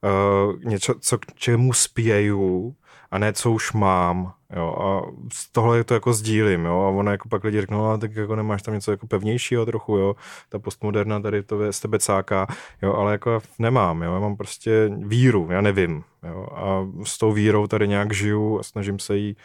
uh, 0.03 0.63
něco, 0.65 0.95
co 1.01 1.19
k 1.19 1.27
čemu 1.35 1.73
spěju 1.73 2.75
a 3.11 3.19
ne 3.19 3.33
co 3.33 3.51
už 3.51 3.73
mám, 3.73 4.33
jo. 4.57 4.75
A 4.81 5.13
tohle 5.53 5.85
to 5.85 5.95
jako 5.95 6.13
sdílím, 6.13 6.65
jo. 6.65 6.81
A 6.81 6.89
ono 6.89 7.11
jako 7.11 7.29
pak 7.29 7.45
lidi 7.45 7.61
řeknou, 7.61 7.79
no, 7.79 7.99
tak 7.99 8.17
jako 8.17 8.37
nemáš 8.37 8.63
tam 8.63 8.75
něco 8.75 8.91
jako 8.91 9.07
pevnějšího 9.07 9.67
trochu, 9.67 9.97
jo. 9.97 10.17
Ta 10.49 10.59
postmoderna 10.59 11.21
tady 11.21 11.43
to 11.43 11.73
z 11.73 11.81
tebe 11.81 11.99
cáká, 11.99 12.47
jo, 12.83 12.95
ale 12.95 13.13
jako 13.13 13.41
nemám, 13.59 14.03
jo. 14.03 14.15
Já 14.15 14.21
mám 14.21 14.37
prostě 14.37 14.91
víru, 14.99 15.49
já 15.51 15.61
nevím, 15.61 16.05
jo. 16.29 16.47
A 16.55 16.87
s 17.05 17.19
tou 17.19 17.33
vírou 17.33 17.67
tady 17.67 17.89
nějak 17.89 18.13
žiju 18.15 18.59
a 18.59 18.63
snažím 18.63 18.99
se 18.99 19.17
jí 19.17 19.37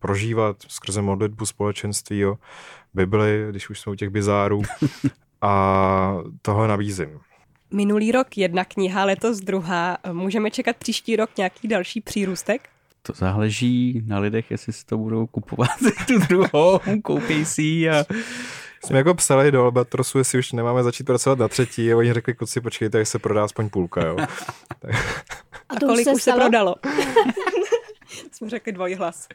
prožívat 0.00 0.56
skrze 0.68 1.02
modlitbu 1.02 1.46
společenství, 1.46 2.18
jo. 2.18 2.38
Bibli, 2.94 3.46
když 3.50 3.70
už 3.70 3.80
jsou 3.80 3.92
u 3.92 3.94
těch 3.94 4.08
bizárů. 4.08 4.62
a 5.42 6.16
tohle 6.42 6.68
nabízím. 6.68 7.20
Minulý 7.72 8.12
rok 8.12 8.38
jedna 8.38 8.64
kniha, 8.64 9.04
letos 9.04 9.40
druhá. 9.40 9.98
Můžeme 10.12 10.50
čekat 10.50 10.76
příští 10.76 11.16
rok 11.16 11.30
nějaký 11.36 11.68
další 11.68 12.00
přírůstek? 12.00 12.68
to 13.02 13.12
záleží 13.12 14.02
na 14.06 14.18
lidech, 14.18 14.50
jestli 14.50 14.72
si 14.72 14.86
to 14.86 14.98
budou 14.98 15.26
kupovat 15.26 15.70
tu 16.06 16.18
druhou, 16.18 16.80
koupí 17.02 17.44
si 17.44 17.62
ji 17.62 17.90
a 17.90 18.04
Jsme 18.84 18.98
jako 18.98 19.14
psali 19.14 19.52
do 19.52 19.62
Albatrosu, 19.62 20.18
jestli 20.18 20.38
už 20.38 20.52
nemáme 20.52 20.82
začít 20.82 21.04
pracovat 21.04 21.38
na 21.38 21.48
třetí 21.48 21.92
a 21.92 21.96
oni 21.96 22.12
řekli, 22.12 22.34
kluci, 22.34 22.60
počkejte, 22.60 22.98
jak 22.98 23.06
se 23.06 23.18
prodá 23.18 23.44
aspoň 23.44 23.68
půlka, 23.68 24.06
jo. 24.06 24.16
A, 25.68 25.76
to 25.80 25.86
kolik 25.86 26.06
už 26.06 26.14
už 26.14 26.22
se 26.22 26.32
prodalo? 26.32 26.74
Jsme 28.32 28.50
řekli 28.50 28.72
dvojhlas. 28.72 29.28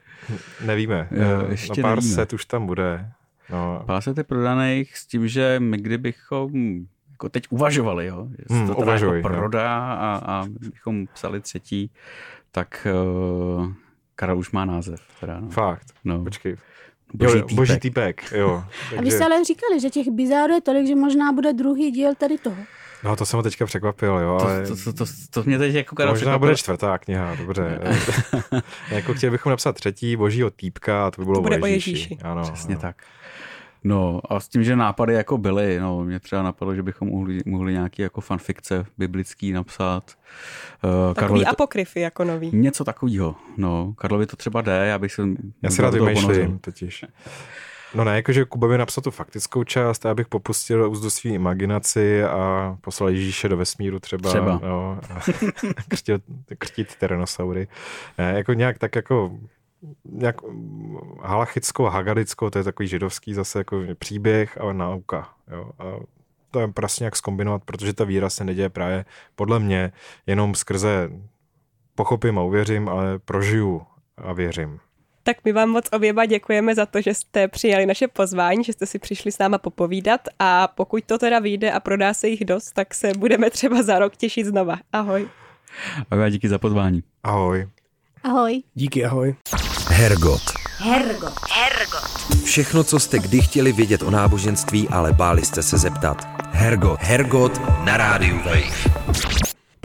Nevíme. 0.65 1.07
Jo, 1.11 1.23
Eh, 1.47 1.51
ještě 1.51 1.81
no, 1.81 1.87
pár 1.89 1.95
nevíme. 1.97 2.15
set 2.15 2.33
už 2.33 2.45
tam 2.45 2.65
bude. 2.65 3.11
No, 3.49 3.83
pásete 3.85 4.23
prodaných 4.23 4.97
s 4.97 5.05
tím, 5.07 5.27
že 5.27 5.55
my 5.59 5.77
kdybychom 5.77 6.51
jako 7.11 7.29
teď 7.29 7.43
uvažovali, 7.49 8.05
jo, 8.05 8.27
že 8.29 8.43
se 8.47 8.53
Hmm, 8.53 8.67
to 8.67 8.73
teda 8.73 8.85
uvažuj, 8.85 9.17
jako 9.17 9.29
prodá 9.29 9.93
a, 9.93 10.21
a 10.25 10.45
bychom 10.47 11.07
psali 11.13 11.41
třetí, 11.41 11.91
tak 12.51 12.87
uh, 13.57 13.71
Karel 14.15 14.37
už 14.37 14.51
má 14.51 14.65
název. 14.65 15.01
Teda, 15.19 15.39
no. 15.39 15.49
fakt. 15.49 15.93
no. 16.03 16.23
Počkej. 16.23 16.55
Boží 17.13 17.37
jo, 17.37 17.43
týpek. 17.43 17.55
boží 17.55 17.79
týpek, 17.79 18.31
jo. 18.31 18.63
A 18.97 19.01
vy 19.01 19.11
jste 19.11 19.25
ale 19.25 19.43
říkali, 19.43 19.79
že 19.79 19.89
těch 19.89 20.07
bizárů 20.07 20.53
je 20.53 20.61
tolik, 20.61 20.87
že 20.87 20.95
možná 20.95 21.31
bude 21.31 21.53
druhý 21.53 21.91
díl 21.91 22.15
tady 22.15 22.37
toho. 22.37 22.55
No 23.05 23.15
to 23.15 23.25
jsem 23.25 23.37
ho 23.37 23.43
teďka 23.43 23.65
překvapil, 23.65 24.17
jo, 24.19 24.37
ale... 24.41 24.67
To, 24.67 24.75
to, 24.75 24.93
to, 24.93 25.05
to, 25.05 25.11
to 25.29 25.43
mě 25.43 25.57
teď 25.57 25.75
jako 25.75 25.89
To 25.89 25.95
Karel 25.95 26.11
možná 26.11 26.19
překvapilo. 26.21 26.39
bude 26.39 26.55
čtvrtá 26.55 26.97
kniha, 26.97 27.35
dobře. 27.35 27.79
jako 28.91 29.13
chtěli 29.13 29.31
bychom 29.31 29.49
napsat 29.49 29.73
třetí 29.75 30.15
božího 30.15 30.49
týpka 30.49 31.07
a 31.07 31.11
to 31.11 31.21
by 31.21 31.25
bylo 31.25 31.35
To 31.35 31.41
bude 31.41 31.59
o 31.59 31.65
Ježíši. 31.65 31.89
Ježíši. 31.89 32.17
Ano, 32.23 32.41
Přesně 32.41 32.75
ano. 32.75 32.81
tak. 32.81 32.95
No 33.83 34.21
a 34.29 34.39
s 34.39 34.47
tím, 34.47 34.63
že 34.63 34.75
nápady 34.75 35.13
jako 35.13 35.37
byly, 35.37 35.79
no 35.79 36.03
mě 36.03 36.19
třeba 36.19 36.43
napadlo, 36.43 36.75
že 36.75 36.83
bychom 36.83 37.07
mohli, 37.07 37.39
mohli 37.45 37.73
nějaký 37.73 38.01
jako 38.01 38.21
fanfikce 38.21 38.85
biblický 38.97 39.51
napsat. 39.51 40.11
Uh, 41.07 41.13
Takový 41.13 41.45
apokryfy 41.45 41.99
jako 41.99 42.23
nový. 42.23 42.49
Něco 42.53 42.83
takového. 42.83 43.35
No, 43.57 43.93
Karlovi 43.97 44.25
to 44.25 44.35
třeba 44.35 44.61
jde, 44.61 44.71
já 44.71 44.99
bych 44.99 45.13
se... 45.13 45.23
Já 45.61 45.69
si 45.69 45.81
rád 45.81 45.93
vymýšlím 45.93 46.59
totiž. 46.59 47.05
No 47.95 48.03
ne, 48.03 48.15
jakože 48.15 48.45
Kuba 48.45 48.67
by 48.67 48.77
napsal 48.77 49.01
tu 49.01 49.11
faktickou 49.11 49.63
část 49.63 50.05
a 50.05 50.09
já 50.09 50.15
bych 50.15 50.27
popustil 50.27 50.91
úzdu 50.91 51.09
svý 51.09 51.33
imaginaci 51.33 52.23
a 52.23 52.77
poslal 52.81 53.09
Ježíše 53.09 53.49
do 53.49 53.57
vesmíru 53.57 53.99
třeba. 53.99 54.29
Třeba. 54.29 54.59
No, 54.63 54.99
a 55.09 55.19
krstil, 55.87 56.19
krtit 56.57 56.95
tyrannosaury. 56.95 57.67
Ne, 58.17 58.33
jako 58.37 58.53
nějak 58.53 58.77
tak 58.77 58.95
jako 58.95 59.31
nějak 60.05 60.35
halachickou, 61.21 61.83
hagadickou, 61.83 62.49
to 62.49 62.57
je 62.57 62.63
takový 62.63 62.87
židovský 62.87 63.33
zase 63.33 63.59
jako 63.59 63.81
příběh 63.99 64.61
a 64.61 64.73
nauka. 64.73 65.29
Jo. 65.51 65.71
A 65.79 65.83
to 66.51 66.59
je 66.59 66.67
prostě 66.67 67.03
nějak 67.03 67.15
zkombinovat, 67.15 67.63
protože 67.63 67.93
ta 67.93 68.03
víra 68.03 68.29
se 68.29 68.43
neděje 68.43 68.69
právě 68.69 69.05
podle 69.35 69.59
mě 69.59 69.91
jenom 70.27 70.55
skrze 70.55 71.09
pochopím 71.95 72.39
a 72.39 72.43
uvěřím, 72.43 72.89
ale 72.89 73.19
prožiju 73.19 73.81
a 74.17 74.33
věřím. 74.33 74.79
Tak 75.27 75.37
my 75.45 75.51
vám 75.51 75.69
moc 75.69 75.85
oběma 75.91 76.25
děkujeme 76.25 76.75
za 76.75 76.85
to, 76.85 77.01
že 77.01 77.13
jste 77.13 77.47
přijali 77.47 77.85
naše 77.85 78.07
pozvání, 78.07 78.63
že 78.63 78.73
jste 78.73 78.85
si 78.85 78.99
přišli 78.99 79.31
s 79.31 79.37
náma 79.37 79.57
popovídat 79.57 80.21
a 80.39 80.67
pokud 80.67 81.03
to 81.05 81.17
teda 81.17 81.39
vyjde 81.39 81.71
a 81.71 81.79
prodá 81.79 82.13
se 82.13 82.27
jich 82.27 82.45
dost, 82.45 82.71
tak 82.71 82.93
se 82.93 83.11
budeme 83.17 83.49
třeba 83.49 83.83
za 83.83 83.99
rok 83.99 84.15
těšit 84.15 84.45
znova. 84.45 84.77
Ahoj. 84.93 85.27
A 86.11 86.15
já 86.15 86.29
díky 86.29 86.49
za 86.49 86.57
pozvání. 86.57 87.03
Ahoj. 87.23 87.67
Ahoj. 88.23 88.63
Díky, 88.73 89.05
ahoj. 89.05 89.35
Hergot. 89.89 90.41
Hergot. 90.77 91.33
Hergot. 91.51 92.43
Všechno, 92.43 92.83
co 92.83 92.99
jste 92.99 93.19
kdy 93.19 93.41
chtěli 93.41 93.71
vědět 93.71 94.03
o 94.03 94.11
náboženství, 94.11 94.89
ale 94.89 95.13
báli 95.13 95.45
jste 95.45 95.63
se 95.63 95.77
zeptat. 95.77 96.27
Hergot. 96.51 96.99
Hergot 97.01 97.61
na 97.85 97.97
rádiu 97.97 98.37
Wave. 98.37 99.34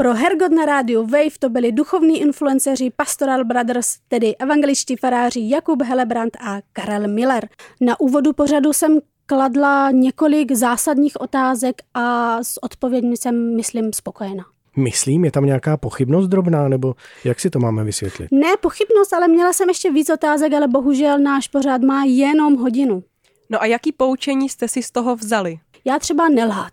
Pro 0.01 0.14
Hergot 0.14 0.53
na 0.53 0.64
rádiu 0.64 1.07
Wave 1.07 1.38
to 1.38 1.48
byli 1.48 1.72
duchovní 1.72 2.20
influenceři 2.20 2.90
Pastoral 2.96 3.44
Brothers, 3.44 3.96
tedy 4.09 4.36
evangeličtí 4.36 4.96
faráři 4.96 5.40
Jakub 5.42 5.82
Helebrant 5.82 6.36
a 6.40 6.61
Karel 6.72 7.09
Miller. 7.09 7.48
Na 7.80 8.01
úvodu 8.01 8.32
pořadu 8.32 8.72
jsem 8.72 8.98
kladla 9.26 9.90
několik 9.90 10.53
zásadních 10.53 11.20
otázek 11.20 11.82
a 11.94 12.38
s 12.42 12.62
odpověďmi 12.62 13.16
jsem, 13.16 13.57
myslím, 13.57 13.92
spokojena. 13.92 14.44
Myslím, 14.76 15.24
je 15.24 15.30
tam 15.30 15.46
nějaká 15.46 15.76
pochybnost 15.76 16.28
drobná, 16.28 16.68
nebo 16.68 16.94
jak 17.24 17.40
si 17.40 17.51
to 17.51 17.59
máme 17.59 17.84
vysvětlit? 17.84 18.28
Ne 18.32 18.57
pochybnost, 18.61 19.12
ale 19.12 19.28
měla 19.28 19.53
jsem 19.53 19.68
ještě 19.68 19.92
víc 19.92 20.11
otázek, 20.11 20.53
ale 20.53 20.68
bohužel 20.68 21.18
náš 21.18 21.48
pořád 21.48 21.82
má 21.82 22.05
jenom 22.05 22.57
hodinu. 22.57 23.03
No 23.51 23.62
a 23.62 23.66
jaký 23.66 23.92
poučení 23.92 24.48
jste 24.48 24.68
si 24.68 24.82
z 24.82 24.90
toho 24.90 25.16
vzali? 25.16 25.59
Já 25.84 25.98
třeba 25.98 26.28
nelhat. 26.28 26.72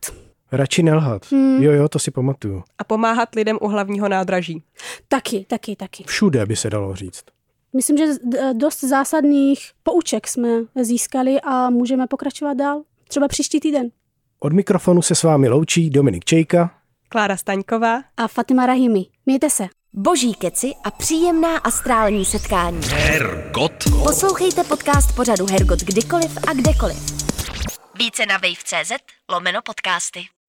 Radši 0.52 0.84
nelhat. 0.84 1.32
Hmm. 1.32 1.64
Jo, 1.64 1.72
jo, 1.72 1.89
to 1.89 2.00
si 2.00 2.12
pamatuju. 2.12 2.64
A 2.78 2.84
pomáhat 2.84 3.36
lidem 3.36 3.58
u 3.62 3.68
hlavního 3.68 4.10
nádraží. 4.10 4.64
Taky, 5.08 5.45
taky, 5.50 5.76
taky. 5.76 6.04
Všude 6.08 6.45
by 6.45 6.56
se 6.56 6.70
dalo 6.70 6.95
říct. 6.95 7.24
Myslím, 7.76 7.98
že 7.98 8.06
dost 8.54 8.84
zásadních 8.84 9.72
pouček 9.84 10.28
jsme 10.28 10.50
získali 10.82 11.41
a 11.41 11.70
můžeme 11.70 12.08
pokračovat 12.08 12.54
dál. 12.54 12.82
Třeba 13.08 13.28
příští 13.28 13.60
týden. 13.60 13.89
Od 14.39 14.54
mikrofonu 14.54 15.02
se 15.02 15.16
s 15.16 15.24
vámi 15.24 15.50
loučí 15.50 15.89
Dominik 15.89 16.26
Čejka. 16.26 16.72
Klára 17.10 17.38
Staňková. 17.38 18.04
A 18.18 18.28
Fatima 18.28 18.66
Rahimi. 18.66 19.06
Mějte 19.26 19.50
se. 19.50 19.68
Boží 19.93 20.34
keci 20.34 20.74
a 20.84 20.91
příjemná 20.91 21.58
astrální 21.58 22.26
setkání. 22.26 22.82
Hergot. 22.88 23.84
Poslouchejte 24.04 24.64
podcast 24.64 25.16
pořadu 25.16 25.45
Hergot 25.52 25.80
kdykoliv 25.80 26.38
a 26.48 26.54
kdekoliv. 26.54 26.98
Více 28.00 28.26
na 28.26 28.38
wave.cz 28.38 28.91
lomeno 29.32 29.62
podcasty. 29.62 30.20